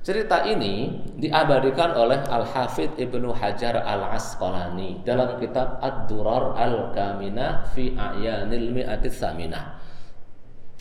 Cerita 0.00 0.48
ini 0.48 1.04
diabadikan 1.20 1.92
oleh 1.92 2.16
Al-Hafidh 2.32 2.96
Ibnu 2.96 3.36
Hajar 3.36 3.76
Al-Asqalani 3.84 5.04
dalam 5.04 5.36
kitab 5.36 5.84
Ad-Durar 5.84 6.56
Al-Kaminah 6.56 7.68
fi 7.76 7.92
A'yanil 7.92 8.72
Mi'atis 8.72 9.20
Saminah. 9.20 9.79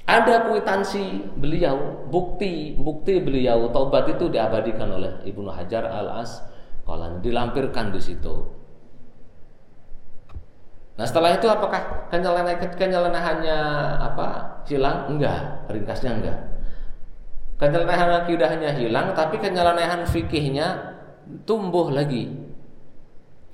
Ada 0.09 0.49
kuitansi 0.49 1.37
beliau, 1.37 2.09
bukti 2.09 2.73
bukti 2.73 3.21
beliau 3.21 3.69
taubat 3.69 4.09
itu 4.09 4.25
diabadikan 4.25 4.89
oleh 4.89 5.21
Ibnu 5.21 5.53
Hajar 5.53 5.85
Al-Asqalani, 5.85 7.21
dilampirkan 7.21 7.93
di 7.93 8.01
situ. 8.01 8.41
Nah 10.97 11.05
setelah 11.05 11.37
itu 11.37 11.45
apakah 11.45 12.09
kenyalenahannya 12.09 13.57
apa 14.01 14.27
hilang? 14.65 15.13
Enggak, 15.13 15.69
ringkasnya 15.69 16.11
enggak. 16.17 16.37
Kenyalenahan 17.61 18.25
akidahnya 18.25 18.73
hilang, 18.81 19.13
tapi 19.13 19.37
kenyalenahan 19.37 20.09
fikihnya 20.09 20.97
tumbuh 21.45 21.93
lagi. 21.93 22.48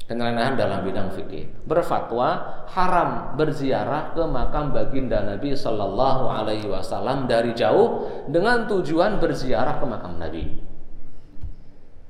Kenyalenahan 0.06 0.54
dalam 0.54 0.86
bidang 0.86 1.10
fikih. 1.18 1.50
Berfatwa 1.66 2.62
haram 2.70 3.34
berziarah 3.34 4.14
ke 4.14 4.22
makam 4.30 4.70
baginda 4.70 5.26
Nabi 5.26 5.58
Shallallahu 5.58 6.30
Alaihi 6.30 6.70
Wasallam 6.70 7.26
dari 7.26 7.58
jauh 7.58 8.06
dengan 8.30 8.70
tujuan 8.70 9.18
berziarah 9.18 9.82
ke 9.82 9.86
makam 9.90 10.22
Nabi. 10.22 10.62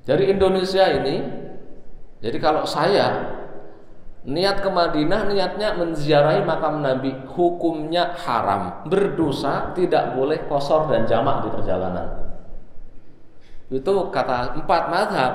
Dari 0.03 0.27
Indonesia 0.27 0.91
ini, 0.91 1.15
jadi 2.19 2.37
kalau 2.37 2.67
saya 2.67 3.35
Niat 4.25 4.65
ke 4.65 4.69
Madinah 4.73 5.29
niatnya 5.29 5.77
menziarahi 5.77 6.41
makam 6.41 6.81
Nabi 6.81 7.13
Hukumnya 7.29 8.17
haram 8.25 8.89
Berdosa 8.89 9.69
tidak 9.77 10.17
boleh 10.17 10.49
kosor 10.49 10.89
dan 10.89 11.05
jamak 11.05 11.45
di 11.45 11.53
perjalanan 11.53 12.33
Itu 13.69 14.09
kata 14.09 14.57
empat 14.57 14.83
madhab 14.89 15.33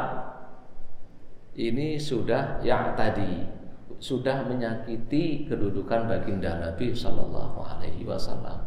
Ini 1.56 1.98
sudah 1.98 2.62
yang 2.62 2.94
tadi 2.94 3.47
Sudah 4.01 4.47
menyakiti 4.47 5.51
kedudukan 5.51 6.06
baginda 6.06 6.56
Nabi 6.59 6.94
Sallallahu 6.94 7.59
Alaihi 7.62 8.06
Wasallam 8.06 8.64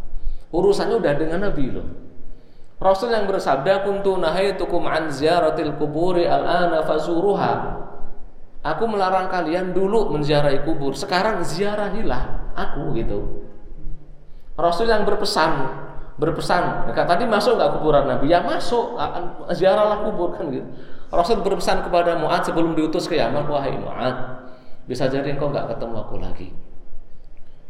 Urusannya 0.53 0.99
udah 0.99 1.13
dengan 1.15 1.47
Nabi 1.49 1.65
loh 1.71 1.87
Rasul 2.83 3.15
yang 3.15 3.31
bersabda 3.31 3.87
kuntu 3.87 4.19
nahaitukum 4.19 4.83
an 4.83 5.07
ziyaratil 5.07 5.79
kuburi 5.79 6.27
al-ana 6.27 6.83
fazuruha 6.83 7.83
Aku 8.63 8.87
melarang 8.87 9.27
kalian 9.27 9.75
dulu 9.75 10.15
menziarahi 10.15 10.63
kubur. 10.63 10.95
Sekarang 10.95 11.43
ziarahilah 11.43 12.55
aku 12.55 12.95
gitu. 12.95 13.43
Rasul 14.55 14.87
yang 14.87 15.03
berpesan, 15.03 15.67
berpesan. 16.15 16.87
Nah, 16.87 16.95
tadi 16.95 17.27
masuk 17.27 17.59
nggak 17.59 17.71
kuburan 17.75 18.07
Nabi? 18.07 18.31
Ya 18.31 18.39
masuk. 18.39 18.95
Ziarahlah 19.51 20.07
kubur 20.07 20.31
kan 20.39 20.47
gitu. 20.47 20.63
Rasul 21.13 21.45
berpesan 21.45 21.85
kepada 21.85 22.17
Mu'ad 22.17 22.41
sebelum 22.43 22.73
diutus 22.73 23.05
ke 23.05 23.15
Yaman, 23.21 23.45
wahai 23.45 23.77
Mu'ad, 23.77 24.15
bisa 24.89 25.05
jadi 25.05 25.37
engkau 25.37 25.53
nggak 25.53 25.77
ketemu 25.77 25.95
aku 26.01 26.15
lagi. 26.17 26.49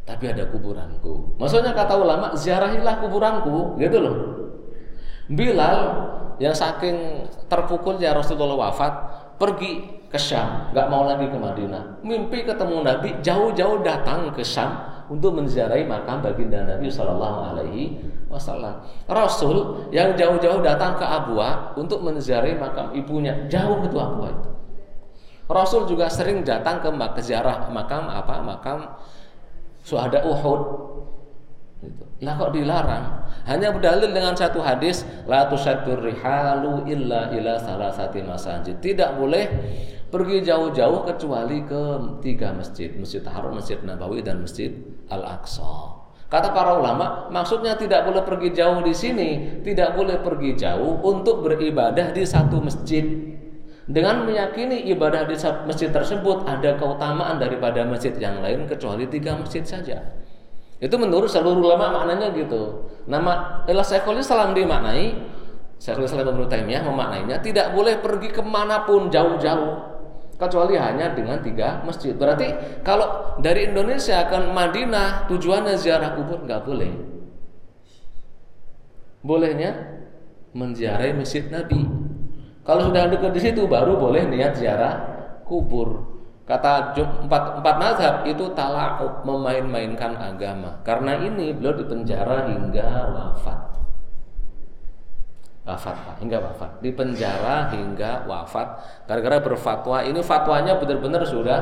Tapi 0.03 0.31
ada 0.31 0.47
kuburanku. 0.51 1.39
Maksudnya 1.39 1.71
kata 1.71 1.95
ulama, 1.95 2.35
ziarahilah 2.35 3.03
kuburanku, 3.03 3.79
gitu 3.79 3.97
loh. 3.99 4.15
Bilal 5.31 5.77
yang 6.39 6.51
saking 6.51 7.27
terpukulnya 7.47 8.11
Rasulullah 8.11 8.67
wafat, 8.67 8.93
pergi 9.39 10.03
ke 10.11 10.19
Syam, 10.19 10.71
nggak 10.75 10.87
mau 10.91 11.07
lagi 11.07 11.31
ke 11.31 11.37
Madinah. 11.39 12.03
Mimpi 12.03 12.43
ketemu 12.43 12.83
Nabi, 12.83 13.09
jauh-jauh 13.23 13.79
datang 13.81 14.31
ke 14.35 14.43
Syam 14.43 15.02
untuk 15.13 15.37
menziarahi 15.37 15.85
makam 15.85 16.25
baginda 16.25 16.65
Nabi 16.65 16.89
Shallallahu 16.89 17.39
Alaihi 17.53 18.01
Wasallam. 18.33 18.81
Rasul 19.05 19.85
yang 19.93 20.17
jauh-jauh 20.17 20.65
datang 20.65 20.97
ke 20.97 21.05
Abwa 21.05 21.77
untuk 21.77 22.01
menziarahi 22.01 22.57
makam 22.57 22.89
ibunya, 22.97 23.45
jauh 23.45 23.85
itu 23.85 23.93
Abwa 23.93 24.33
itu. 24.33 24.49
Rasul 25.45 25.85
juga 25.85 26.09
sering 26.09 26.41
datang 26.41 26.81
ke 26.81 26.89
ziarah 27.21 27.69
makam 27.69 28.09
apa 28.09 28.41
makam 28.41 28.89
suhada 29.85 30.25
Uhud. 30.25 30.61
Gitu. 31.83 32.03
Lah 32.23 32.39
kok 32.39 32.55
dilarang? 32.55 33.27
Hanya 33.43 33.75
berdalil 33.75 34.07
dengan 34.15 34.33
satu 34.33 34.63
hadis, 34.63 35.03
la 35.27 35.51
tusaddur 35.51 35.99
rihalu 35.99 36.87
illa 36.87 37.27
ila 37.35 37.59
salasati 37.59 38.23
masajid. 38.23 38.79
Tidak 38.79 39.19
boleh 39.19 39.45
pergi 40.07 40.47
jauh-jauh 40.47 41.03
kecuali 41.03 41.59
ke 41.67 41.83
tiga 42.23 42.55
masjid, 42.55 42.95
Masjid 42.95 43.19
Haram, 43.27 43.59
Masjid 43.59 43.75
Nabawi 43.83 44.23
dan 44.23 44.39
Masjid 44.39 44.71
Al-Aqsa. 45.11 46.03
Kata 46.33 46.49
para 46.49 46.81
ulama, 46.81 47.29
maksudnya 47.29 47.77
tidak 47.77 48.09
boleh 48.09 48.25
pergi 48.25 48.49
jauh 48.57 48.81
di 48.81 48.89
sini, 48.89 49.61
tidak 49.61 49.93
boleh 49.93 50.17
pergi 50.17 50.57
jauh 50.57 50.97
untuk 51.05 51.45
beribadah 51.45 52.09
di 52.09 52.25
satu 52.25 52.57
masjid. 52.57 53.05
Dengan 53.83 54.25
meyakini 54.25 54.89
ibadah 54.95 55.29
di 55.29 55.35
masjid 55.69 55.93
tersebut 55.93 56.47
ada 56.49 56.73
keutamaan 56.79 57.37
daripada 57.37 57.85
masjid 57.85 58.15
yang 58.17 58.41
lain 58.41 58.65
kecuali 58.65 59.05
tiga 59.05 59.37
masjid 59.37 59.61
saja. 59.61 59.99
Itu 60.81 60.97
menurut 60.97 61.29
seluruh 61.29 61.63
ulama 61.63 62.01
maknanya 62.01 62.33
gitu. 62.33 62.91
Nama 63.05 63.63
ilah 63.69 63.85
Syekhul 63.85 64.23
Islam 64.23 64.55
dimaknai 64.55 65.15
Syekhul 65.79 66.07
Islam 66.07 66.33
Ibnu 66.33 66.47
Taimiyah 66.47 66.83
memaknainya 66.87 67.43
tidak 67.43 67.75
boleh 67.75 67.99
pergi 67.99 68.31
ke 68.31 68.39
mana 68.39 68.87
pun 68.87 69.11
jauh-jauh 69.11 69.71
kecuali 70.43 70.75
hanya 70.75 71.15
dengan 71.15 71.39
tiga 71.39 71.79
masjid. 71.87 72.11
Berarti 72.11 72.79
kalau 72.83 73.39
dari 73.39 73.71
Indonesia 73.71 74.27
ke 74.27 74.37
Madinah 74.51 75.31
tujuannya 75.31 75.75
ziarah 75.79 76.13
kubur 76.19 76.43
nggak 76.43 76.61
boleh. 76.67 76.91
Bolehnya 79.23 79.71
menziarahi 80.51 81.15
masjid 81.15 81.47
Nabi. 81.47 81.87
Kalau 82.63 82.91
sudah 82.91 83.11
dekat 83.11 83.31
di 83.35 83.41
situ 83.43 83.67
baru 83.67 83.95
boleh 83.95 84.27
niat 84.27 84.55
ziarah 84.59 84.93
kubur. 85.43 86.13
Kata 86.43 86.91
empat, 87.23 87.63
empat 87.63 87.75
mazhab 87.79 88.15
itu 88.27 88.51
talak 88.51 88.99
memain-mainkan 89.23 90.11
agama. 90.19 90.75
Karena 90.83 91.15
ini 91.23 91.55
beliau 91.55 91.71
dipenjara 91.71 92.51
hingga 92.51 92.87
wafat. 93.15 93.72
Wafat 95.63 95.95
Pak, 95.95 96.15
hingga 96.19 96.43
wafat. 96.43 96.83
Dipenjara 96.83 97.71
hingga 97.71 98.27
wafat. 98.27 98.67
Gara-gara 99.07 99.39
berfatwa, 99.39 100.03
ini 100.03 100.19
fatwanya 100.19 100.75
benar-benar 100.75 101.23
sudah 101.23 101.59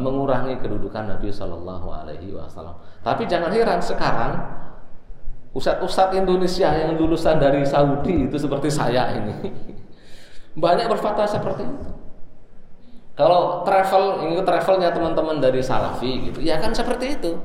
mengurangi 0.00 0.58
kedudukan 0.58 1.06
Nabi 1.06 1.30
Shallallahu 1.30 1.86
Alaihi 1.92 2.34
Wasallam. 2.34 2.74
Tapi 3.04 3.28
jangan 3.28 3.52
heran 3.52 3.78
sekarang 3.78 4.32
ustadz-ustadz 5.54 6.18
Indonesia 6.18 6.70
yang 6.72 6.94
lulusan 6.98 7.38
dari 7.38 7.62
Saudi 7.66 8.26
itu 8.26 8.36
seperti 8.38 8.70
saya 8.70 9.18
ini 9.18 9.34
banyak 10.64 10.86
berfatwa 10.90 11.26
seperti 11.26 11.62
itu. 11.66 11.88
Kalau 13.18 13.66
travel, 13.68 14.24
ini 14.24 14.40
travelnya 14.40 14.88
teman-teman 14.96 15.44
dari 15.44 15.60
Salafi 15.60 16.32
gitu, 16.32 16.40
ya 16.40 16.56
kan 16.56 16.72
seperti 16.72 17.20
itu. 17.20 17.36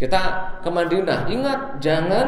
Kita 0.00 0.20
ke 0.64 0.70
Madinah, 0.72 1.28
ingat 1.28 1.60
jangan 1.84 2.26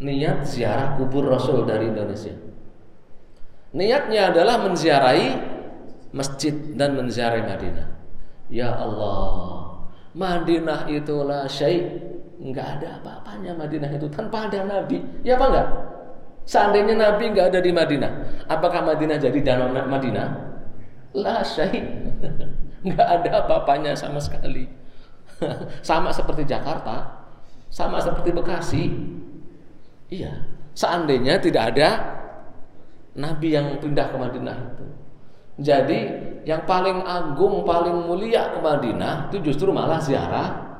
niat 0.00 0.46
ziarah 0.46 0.96
kubur 0.96 1.28
Rasul 1.28 1.66
dari 1.68 1.90
Indonesia. 1.90 2.32
Niatnya 3.72 4.32
adalah 4.32 4.60
menziarahi 4.68 5.28
masjid 6.12 6.52
dan 6.76 6.96
menziarahi 6.96 7.44
Madinah. 7.44 7.88
Ya 8.52 8.68
Allah, 8.76 9.80
Madinah 10.12 10.84
itulah 10.92 11.48
syait 11.48 12.12
nggak 12.42 12.66
ada 12.78 13.00
apa-apanya 13.00 13.54
Madinah 13.56 13.90
itu 13.96 14.06
tanpa 14.12 14.50
ada 14.50 14.60
Nabi. 14.66 15.00
Ya 15.24 15.40
apa 15.40 15.46
enggak? 15.48 15.68
Seandainya 16.42 16.94
Nabi 16.98 17.32
nggak 17.32 17.54
ada 17.54 17.60
di 17.62 17.70
Madinah, 17.70 18.12
apakah 18.50 18.82
Madinah 18.82 19.16
jadi 19.16 19.38
danau 19.40 19.70
Madinah? 19.70 20.28
La 21.16 21.44
syahid. 21.44 21.86
Nggak 22.82 23.08
ada 23.20 23.46
apa-apanya 23.46 23.94
sama 23.94 24.18
sekali. 24.18 24.66
sama 25.86 26.10
seperti 26.10 26.42
Jakarta, 26.48 27.28
sama 27.70 28.02
seperti 28.02 28.34
Bekasi. 28.34 28.84
Iya, 30.12 30.32
seandainya 30.76 31.40
tidak 31.40 31.72
ada 31.72 31.88
nabi 33.16 33.56
yang 33.56 33.80
pindah 33.80 34.12
ke 34.12 34.16
Madinah 34.20 34.56
itu. 34.60 34.86
Jadi 35.64 36.00
yang 36.44 36.68
paling 36.68 37.00
agung, 37.00 37.64
paling 37.64 38.04
mulia 38.04 38.52
ke 38.52 38.60
Madinah 38.60 39.32
itu 39.32 39.40
justru 39.40 39.72
malah 39.72 39.96
ziarah 39.96 40.72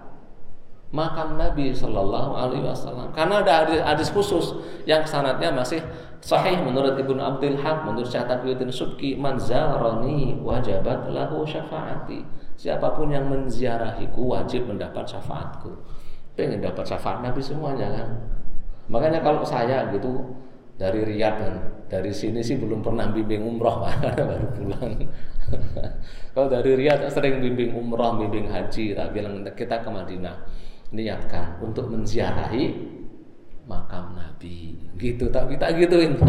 makam 0.92 1.40
Nabi 1.40 1.72
Shallallahu 1.72 2.36
Alaihi 2.36 2.64
Wasallam. 2.68 3.08
Karena 3.16 3.40
ada 3.40 3.64
hadis, 3.88 4.12
khusus 4.12 4.52
yang 4.84 5.00
sanatnya 5.08 5.48
masih 5.48 5.80
sahih 6.20 6.60
menurut 6.60 7.00
Ibnu 7.00 7.16
Abdul 7.16 7.56
Haq, 7.56 7.88
menurut 7.88 8.06
Syekh 8.06 8.28
Taqiyuddin 8.28 8.68
Subki, 8.68 9.16
man 9.16 9.40
zarani 9.40 10.36
wajabat 10.44 11.08
lahu 11.08 11.48
syafaati. 11.48 12.20
Siapa 12.60 12.92
pun 12.92 13.08
yang 13.08 13.26
menziarahiku 13.32 14.36
wajib 14.36 14.68
mendapat 14.68 15.08
syafaatku. 15.08 15.72
Pengen 16.36 16.60
dapat 16.60 16.84
syafaat 16.84 17.24
Nabi 17.24 17.40
semuanya 17.40 17.88
kan. 17.88 18.08
Makanya 18.92 19.24
kalau 19.24 19.40
saya 19.40 19.88
gitu 19.88 20.36
dari 20.76 21.00
Riyadh 21.00 21.36
kan, 21.40 21.54
dari 21.88 22.12
sini 22.12 22.44
sih 22.44 22.60
belum 22.60 22.84
pernah 22.84 23.08
bimbing 23.08 23.40
umroh 23.40 23.88
baru 24.28 24.48
pulang. 24.52 24.92
kalau 26.36 26.48
dari 26.52 26.76
Riyadh 26.76 27.08
sering 27.08 27.40
bimbing 27.40 27.72
umroh, 27.72 28.20
bimbing 28.20 28.52
haji, 28.52 28.92
tak 28.92 29.16
bilang 29.16 29.40
kita 29.56 29.80
ke 29.80 29.88
Madinah. 29.88 30.36
Niatkan 30.92 31.64
untuk 31.64 31.88
menziarahi 31.88 32.76
makam 33.64 34.12
Nabi. 34.12 34.76
Gitu 35.00 35.32
tak 35.32 35.48
gituin 35.56 36.20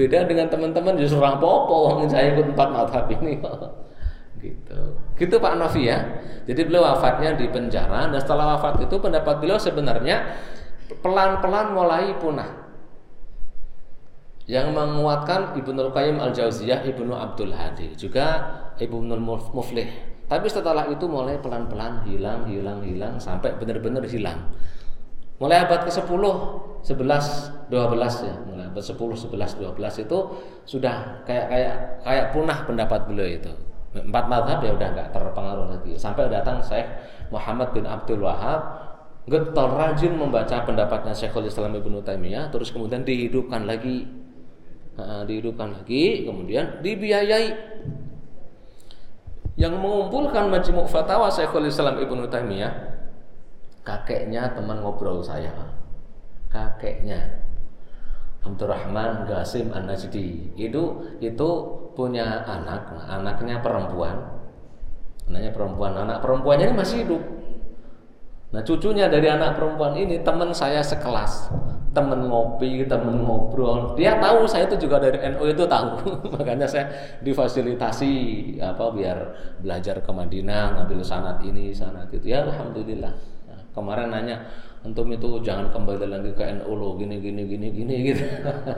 beda 0.00 0.24
dengan 0.24 0.48
teman-teman 0.48 0.96
justru 0.96 1.20
orang 1.20 1.36
popo 1.36 2.00
saya 2.08 2.32
ikut 2.32 2.56
empat 2.56 2.68
madhab 2.72 3.04
ini. 3.20 3.36
Gitu. 4.40 4.80
Gitu 5.20 5.36
Pak 5.36 5.60
Novi 5.60 5.92
ya. 5.92 6.00
Jadi 6.48 6.64
beliau 6.64 6.88
wafatnya 6.88 7.36
di 7.36 7.44
penjara. 7.52 8.08
Dan 8.08 8.16
setelah 8.16 8.56
wafat 8.56 8.88
itu 8.88 8.96
pendapat 8.96 9.36
beliau 9.36 9.60
sebenarnya 9.60 10.32
pelan-pelan 10.98 11.76
mulai 11.76 12.10
punah 12.18 12.50
yang 14.50 14.74
menguatkan 14.74 15.54
Ibnu 15.54 15.94
Qayyim 15.94 16.18
Al 16.18 16.34
Jauziyah 16.34 16.82
Ibnu 16.82 17.14
Abdul 17.14 17.54
Hadi 17.54 17.94
juga 17.94 18.42
Ibnu 18.82 19.14
Muflih 19.54 20.10
tapi 20.30 20.46
setelah 20.46 20.86
itu 20.86 21.10
mulai 21.10 21.42
pelan-pelan 21.42 22.06
hilang, 22.06 22.46
hilang, 22.46 22.78
hilang 22.86 23.18
sampai 23.18 23.50
benar-benar 23.58 24.06
hilang. 24.06 24.46
Mulai 25.42 25.66
abad 25.66 25.90
ke-10, 25.90 26.06
11, 26.86 27.66
12 27.66 28.30
ya, 28.30 28.34
mulai 28.46 28.70
abad 28.70 28.78
10, 28.78 28.94
11, 28.94 29.58
12 29.58 30.06
itu 30.06 30.18
sudah 30.62 31.26
kayak 31.26 31.46
kayak 31.50 31.74
kayak 32.06 32.26
punah 32.30 32.62
pendapat 32.62 33.10
beliau 33.10 33.26
itu. 33.26 33.50
Empat 33.90 34.30
madhab 34.30 34.62
ya 34.62 34.70
udah 34.70 34.88
nggak 34.94 35.08
terpengaruh 35.10 35.66
lagi. 35.66 35.98
Sampai 35.98 36.30
datang 36.30 36.62
Syekh 36.62 36.86
Muhammad 37.34 37.74
bin 37.74 37.90
Abdul 37.90 38.22
Wahab 38.22 38.89
getol 39.28 39.68
rajin 39.76 40.16
membaca 40.16 40.64
pendapatnya 40.64 41.12
Syekhul 41.12 41.50
Islam 41.50 41.76
Ibnu 41.76 42.00
Taimiyah 42.00 42.48
terus 42.48 42.72
kemudian 42.72 43.04
dihidupkan 43.04 43.68
lagi. 43.68 44.08
Nah, 44.96 45.24
dihidupkan 45.24 45.76
lagi 45.76 46.24
kemudian 46.24 46.80
dibiayai. 46.80 47.48
Yang 49.60 49.76
mengumpulkan 49.76 50.48
Majmu' 50.48 50.88
Fatawa 50.88 51.28
Syekhul 51.28 51.68
Islam 51.68 52.00
Ibnu 52.00 52.24
Taimiyah 52.32 52.72
kakeknya 53.84 54.56
teman 54.56 54.80
ngobrol 54.80 55.20
saya. 55.20 55.52
Kakeknya 56.48 57.44
Abdurrahman 58.40 59.28
Gasim 59.28 59.68
An-Najdi. 59.70 60.56
Itu 60.56 61.04
itu 61.20 61.50
punya 61.92 62.40
anak 62.48 62.88
anaknya 63.04 63.60
perempuan. 63.60 64.16
Anaknya 65.28 65.52
perempuan 65.52 65.92
anak 65.94 66.24
perempuannya 66.24 66.72
ini 66.72 66.74
masih 66.74 66.96
hidup 67.06 67.22
nah 68.50 68.60
cucunya 68.66 69.06
dari 69.06 69.30
anak 69.30 69.54
perempuan 69.54 69.94
ini 69.94 70.26
teman 70.26 70.50
saya 70.50 70.82
sekelas 70.82 71.54
temen 71.90 72.30
ngopi, 72.30 72.86
temen 72.86 73.26
ngobrol. 73.26 73.98
Dia 73.98 74.22
tahu 74.22 74.46
saya 74.46 74.70
itu 74.70 74.86
juga 74.86 75.02
dari 75.02 75.18
NU 75.34 75.42
itu 75.50 75.66
tahu. 75.66 76.06
Makanya 76.38 76.66
saya 76.70 76.86
difasilitasi 77.22 78.12
apa 78.62 78.94
biar 78.94 79.18
belajar 79.58 79.98
ke 79.98 80.10
Madinah, 80.14 80.78
ngambil 80.78 81.02
sanat 81.02 81.42
ini, 81.42 81.74
sanat 81.74 82.06
itu. 82.14 82.30
Ya 82.30 82.46
alhamdulillah. 82.46 83.10
Nah, 83.50 83.60
kemarin 83.74 84.14
nanya, 84.14 84.46
"Antum 84.80 85.12
itu 85.12 85.40
jangan 85.44 85.68
kembali 85.68 86.08
lagi 86.08 86.32
ke 86.32 86.44
NU 86.60 86.72
lo 86.72 86.96
gini 86.96 87.20
gini 87.20 87.44
gini 87.44 87.68
gini 87.68 87.94
gitu." 88.12 88.24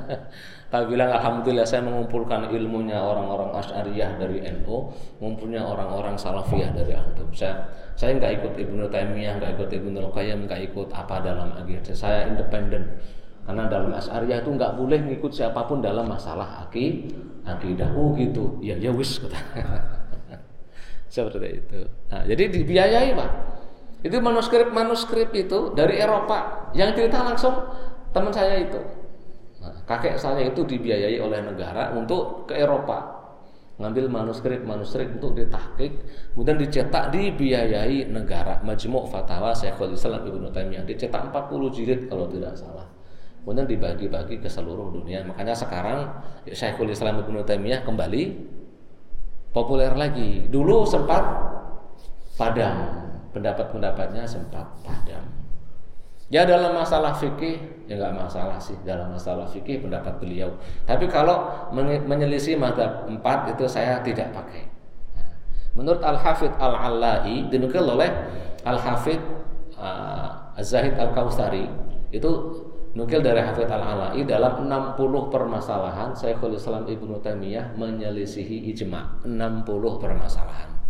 Tapi 0.72 0.84
bilang 0.88 1.12
alhamdulillah 1.12 1.68
saya 1.68 1.84
mengumpulkan 1.84 2.48
ilmunya 2.48 2.96
orang-orang 2.96 3.52
Asy'ariyah 3.60 4.16
dari 4.16 4.40
NU, 4.40 4.88
ngumpulnya 5.20 5.60
orang-orang 5.62 6.16
Salafiyah 6.16 6.72
dari 6.72 6.96
antum. 6.96 7.28
Saya 7.36 7.68
saya 7.92 8.16
nggak 8.16 8.40
ikut 8.40 8.52
Ibnu 8.56 8.88
Taimiyah, 8.88 9.36
nggak 9.36 9.52
ikut 9.60 9.68
Ibnu 9.68 10.00
Qayyim, 10.10 10.48
nggak 10.48 10.60
ikut 10.72 10.88
apa 10.96 11.20
dalam 11.20 11.52
agama. 11.52 11.84
Saya 11.92 12.24
independen. 12.24 12.88
Karena 13.42 13.66
dalam 13.68 13.92
Asy'ariyah 13.92 14.40
itu 14.40 14.50
nggak 14.54 14.72
boleh 14.78 14.98
ngikut 15.02 15.32
siapa 15.34 15.66
pun 15.66 15.84
dalam 15.84 16.08
masalah 16.08 16.64
aki, 16.64 17.10
akidah. 17.44 17.90
Oh 17.92 18.14
gitu. 18.16 18.56
Ya 18.64 18.78
ya 18.78 18.94
wis 18.94 19.18
kata. 19.20 19.38
Seperti 21.12 21.60
itu. 21.60 21.80
Nah, 22.08 22.24
jadi 22.24 22.48
dibiayai, 22.48 23.12
Pak. 23.12 23.51
Itu 24.02 24.18
manuskrip-manuskrip 24.18 25.30
itu 25.30 25.70
dari 25.78 26.02
Eropa. 26.02 26.70
Yang 26.74 26.98
cerita 26.98 27.22
langsung 27.22 27.54
teman 28.10 28.34
saya 28.34 28.58
itu. 28.58 28.80
Kakek 29.86 30.18
saya 30.18 30.42
itu 30.42 30.66
dibiayai 30.66 31.22
oleh 31.22 31.38
negara 31.42 31.94
untuk 31.94 32.50
ke 32.50 32.58
Eropa. 32.58 33.22
ngambil 33.72 34.04
manuskrip 34.14 34.62
manuskrip 34.62 35.10
untuk 35.16 35.34
ditahkik 35.34 35.90
kemudian 36.36 36.54
dicetak 36.60 37.10
dibiayai 37.10 38.06
negara. 38.06 38.60
Majmu' 38.62 39.10
Fatawa 39.10 39.50
Syekhul 39.56 39.96
Islam 39.96 40.22
Ibnu 40.22 40.54
Taimiyah. 40.54 40.86
Dicetak 40.86 41.32
40 41.32 41.74
jilid 41.74 42.06
kalau 42.06 42.30
tidak 42.30 42.54
salah. 42.54 42.86
Kemudian 43.42 43.66
dibagi-bagi 43.66 44.38
ke 44.38 44.46
seluruh 44.46 44.92
dunia. 44.92 45.26
Makanya 45.26 45.56
sekarang 45.56 46.14
Syekhul 46.46 46.94
Islam 46.94 47.26
Ibnu 47.26 47.42
Taimiyah 47.42 47.82
kembali 47.82 48.22
populer 49.50 49.90
lagi. 49.98 50.46
Dulu 50.46 50.86
sempat 50.86 51.22
padam 52.38 53.02
pendapat-pendapatnya 53.32 54.28
sempat 54.28 54.64
padam 54.84 55.42
Ya 56.32 56.48
dalam 56.48 56.72
masalah 56.72 57.12
fikih 57.12 57.60
ya 57.84 58.00
nggak 58.00 58.24
masalah 58.24 58.56
sih 58.56 58.72
dalam 58.88 59.12
masalah 59.12 59.44
fikih 59.44 59.84
pendapat 59.84 60.16
beliau. 60.16 60.48
Tapi 60.88 61.04
kalau 61.04 61.68
menyelisih 62.09 62.56
madhab 62.56 63.04
empat 63.04 63.52
itu 63.52 63.68
saya 63.68 64.00
tidak 64.00 64.32
pakai. 64.32 64.64
Menurut 65.76 66.00
Al 66.00 66.16
Hafidh 66.16 66.56
Al 66.56 66.72
Alai 66.72 67.52
dinukil 67.52 67.84
oleh 67.84 68.09
Al 68.64 68.80
Hafidh 68.80 69.20
uh, 69.76 70.56
Zahid 70.64 70.96
Al 70.96 71.12
Kausari 71.12 71.68
itu 72.16 72.30
nukil 72.96 73.20
dari 73.20 73.44
Hafidh 73.44 73.68
Al 73.68 73.84
Alai 73.84 74.24
dalam 74.24 74.64
60 74.64 74.96
permasalahan 75.28 76.16
Syekhul 76.16 76.56
Islam 76.56 76.88
Ibnu 76.88 77.20
Taimiyah 77.20 77.76
menyelisihi 77.76 78.72
ijma 78.72 79.20
60 79.28 79.68
permasalahan. 80.00 80.81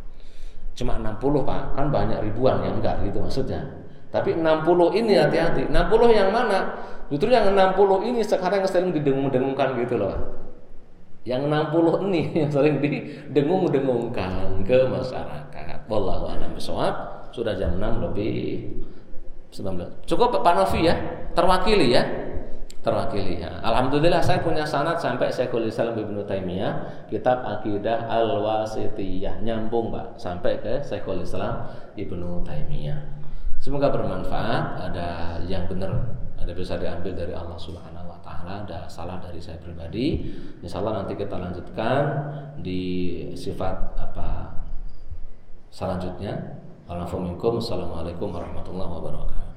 Cuma 0.72 0.96
60 0.96 1.44
Pak, 1.44 1.76
kan 1.76 1.86
banyak 1.92 2.18
ribuan 2.24 2.64
yang 2.64 2.80
enggak 2.80 3.04
gitu 3.04 3.20
maksudnya. 3.20 3.60
Tapi 4.12 4.36
60 4.36 4.92
ini 4.92 5.16
hati-hati. 5.16 5.68
60 5.72 6.12
yang 6.12 6.28
mana? 6.32 6.76
Justru 7.08 7.32
yang 7.32 7.52
60 7.52 8.08
ini 8.08 8.20
sekarang 8.24 8.64
sering 8.68 8.92
didengung-dengungkan 8.92 9.76
gitu 9.80 10.00
loh. 10.00 10.12
Yang 11.24 11.48
60 11.48 12.08
ini 12.08 12.20
yang 12.44 12.50
sering 12.52 12.76
didengung-dengungkan 12.80 14.64
ke 14.64 14.78
masyarakat. 14.88 15.78
Wallahu 15.88 16.28
a'lam. 16.28 16.56
Sudah 17.32 17.56
jam 17.56 17.80
6 17.80 18.04
lebih 18.12 18.68
19. 19.52 20.08
Cukup 20.08 20.40
Pak 20.40 20.54
Novi 20.56 20.88
ya, 20.88 20.94
terwakili 21.36 21.92
ya. 21.92 22.04
Terwakili 22.82 23.38
ya. 23.38 23.62
Alhamdulillah 23.62 24.18
saya 24.18 24.42
punya 24.42 24.66
sanad 24.66 24.98
sampai 24.98 25.30
Syekhul 25.30 25.70
Islam 25.70 25.94
Ibnu 25.94 26.26
Taimiyah, 26.26 27.06
kitab 27.06 27.46
Akidah 27.46 28.10
Al-Wasitiyah 28.10 29.38
nyambung, 29.38 29.94
Pak, 29.94 30.18
sampai 30.18 30.58
ke 30.58 30.82
Syekhul 30.82 31.22
Islam 31.22 31.62
Ibnu 31.94 32.42
Taimiyah. 32.42 32.98
Semoga 33.62 33.86
bermanfaat, 33.94 34.90
ada 34.90 35.38
yang 35.46 35.70
benar, 35.70 35.94
ada 36.34 36.50
bisa 36.50 36.74
diambil 36.74 37.14
dari 37.14 37.30
Allah 37.30 37.54
Subhanahu 37.54 38.10
wa 38.10 38.18
taala, 38.18 38.66
ada 38.66 38.90
salah 38.90 39.22
dari 39.22 39.38
saya 39.38 39.62
pribadi. 39.62 40.34
Insya 40.58 40.82
Allah 40.82 41.06
nanti 41.06 41.14
kita 41.14 41.38
lanjutkan 41.38 42.02
di 42.58 42.82
sifat 43.38 43.94
apa 43.94 44.58
selanjutnya. 45.70 46.58
Assalamualaikum 46.90 48.34
warahmatullahi 48.34 48.90
wabarakatuh. 48.90 49.51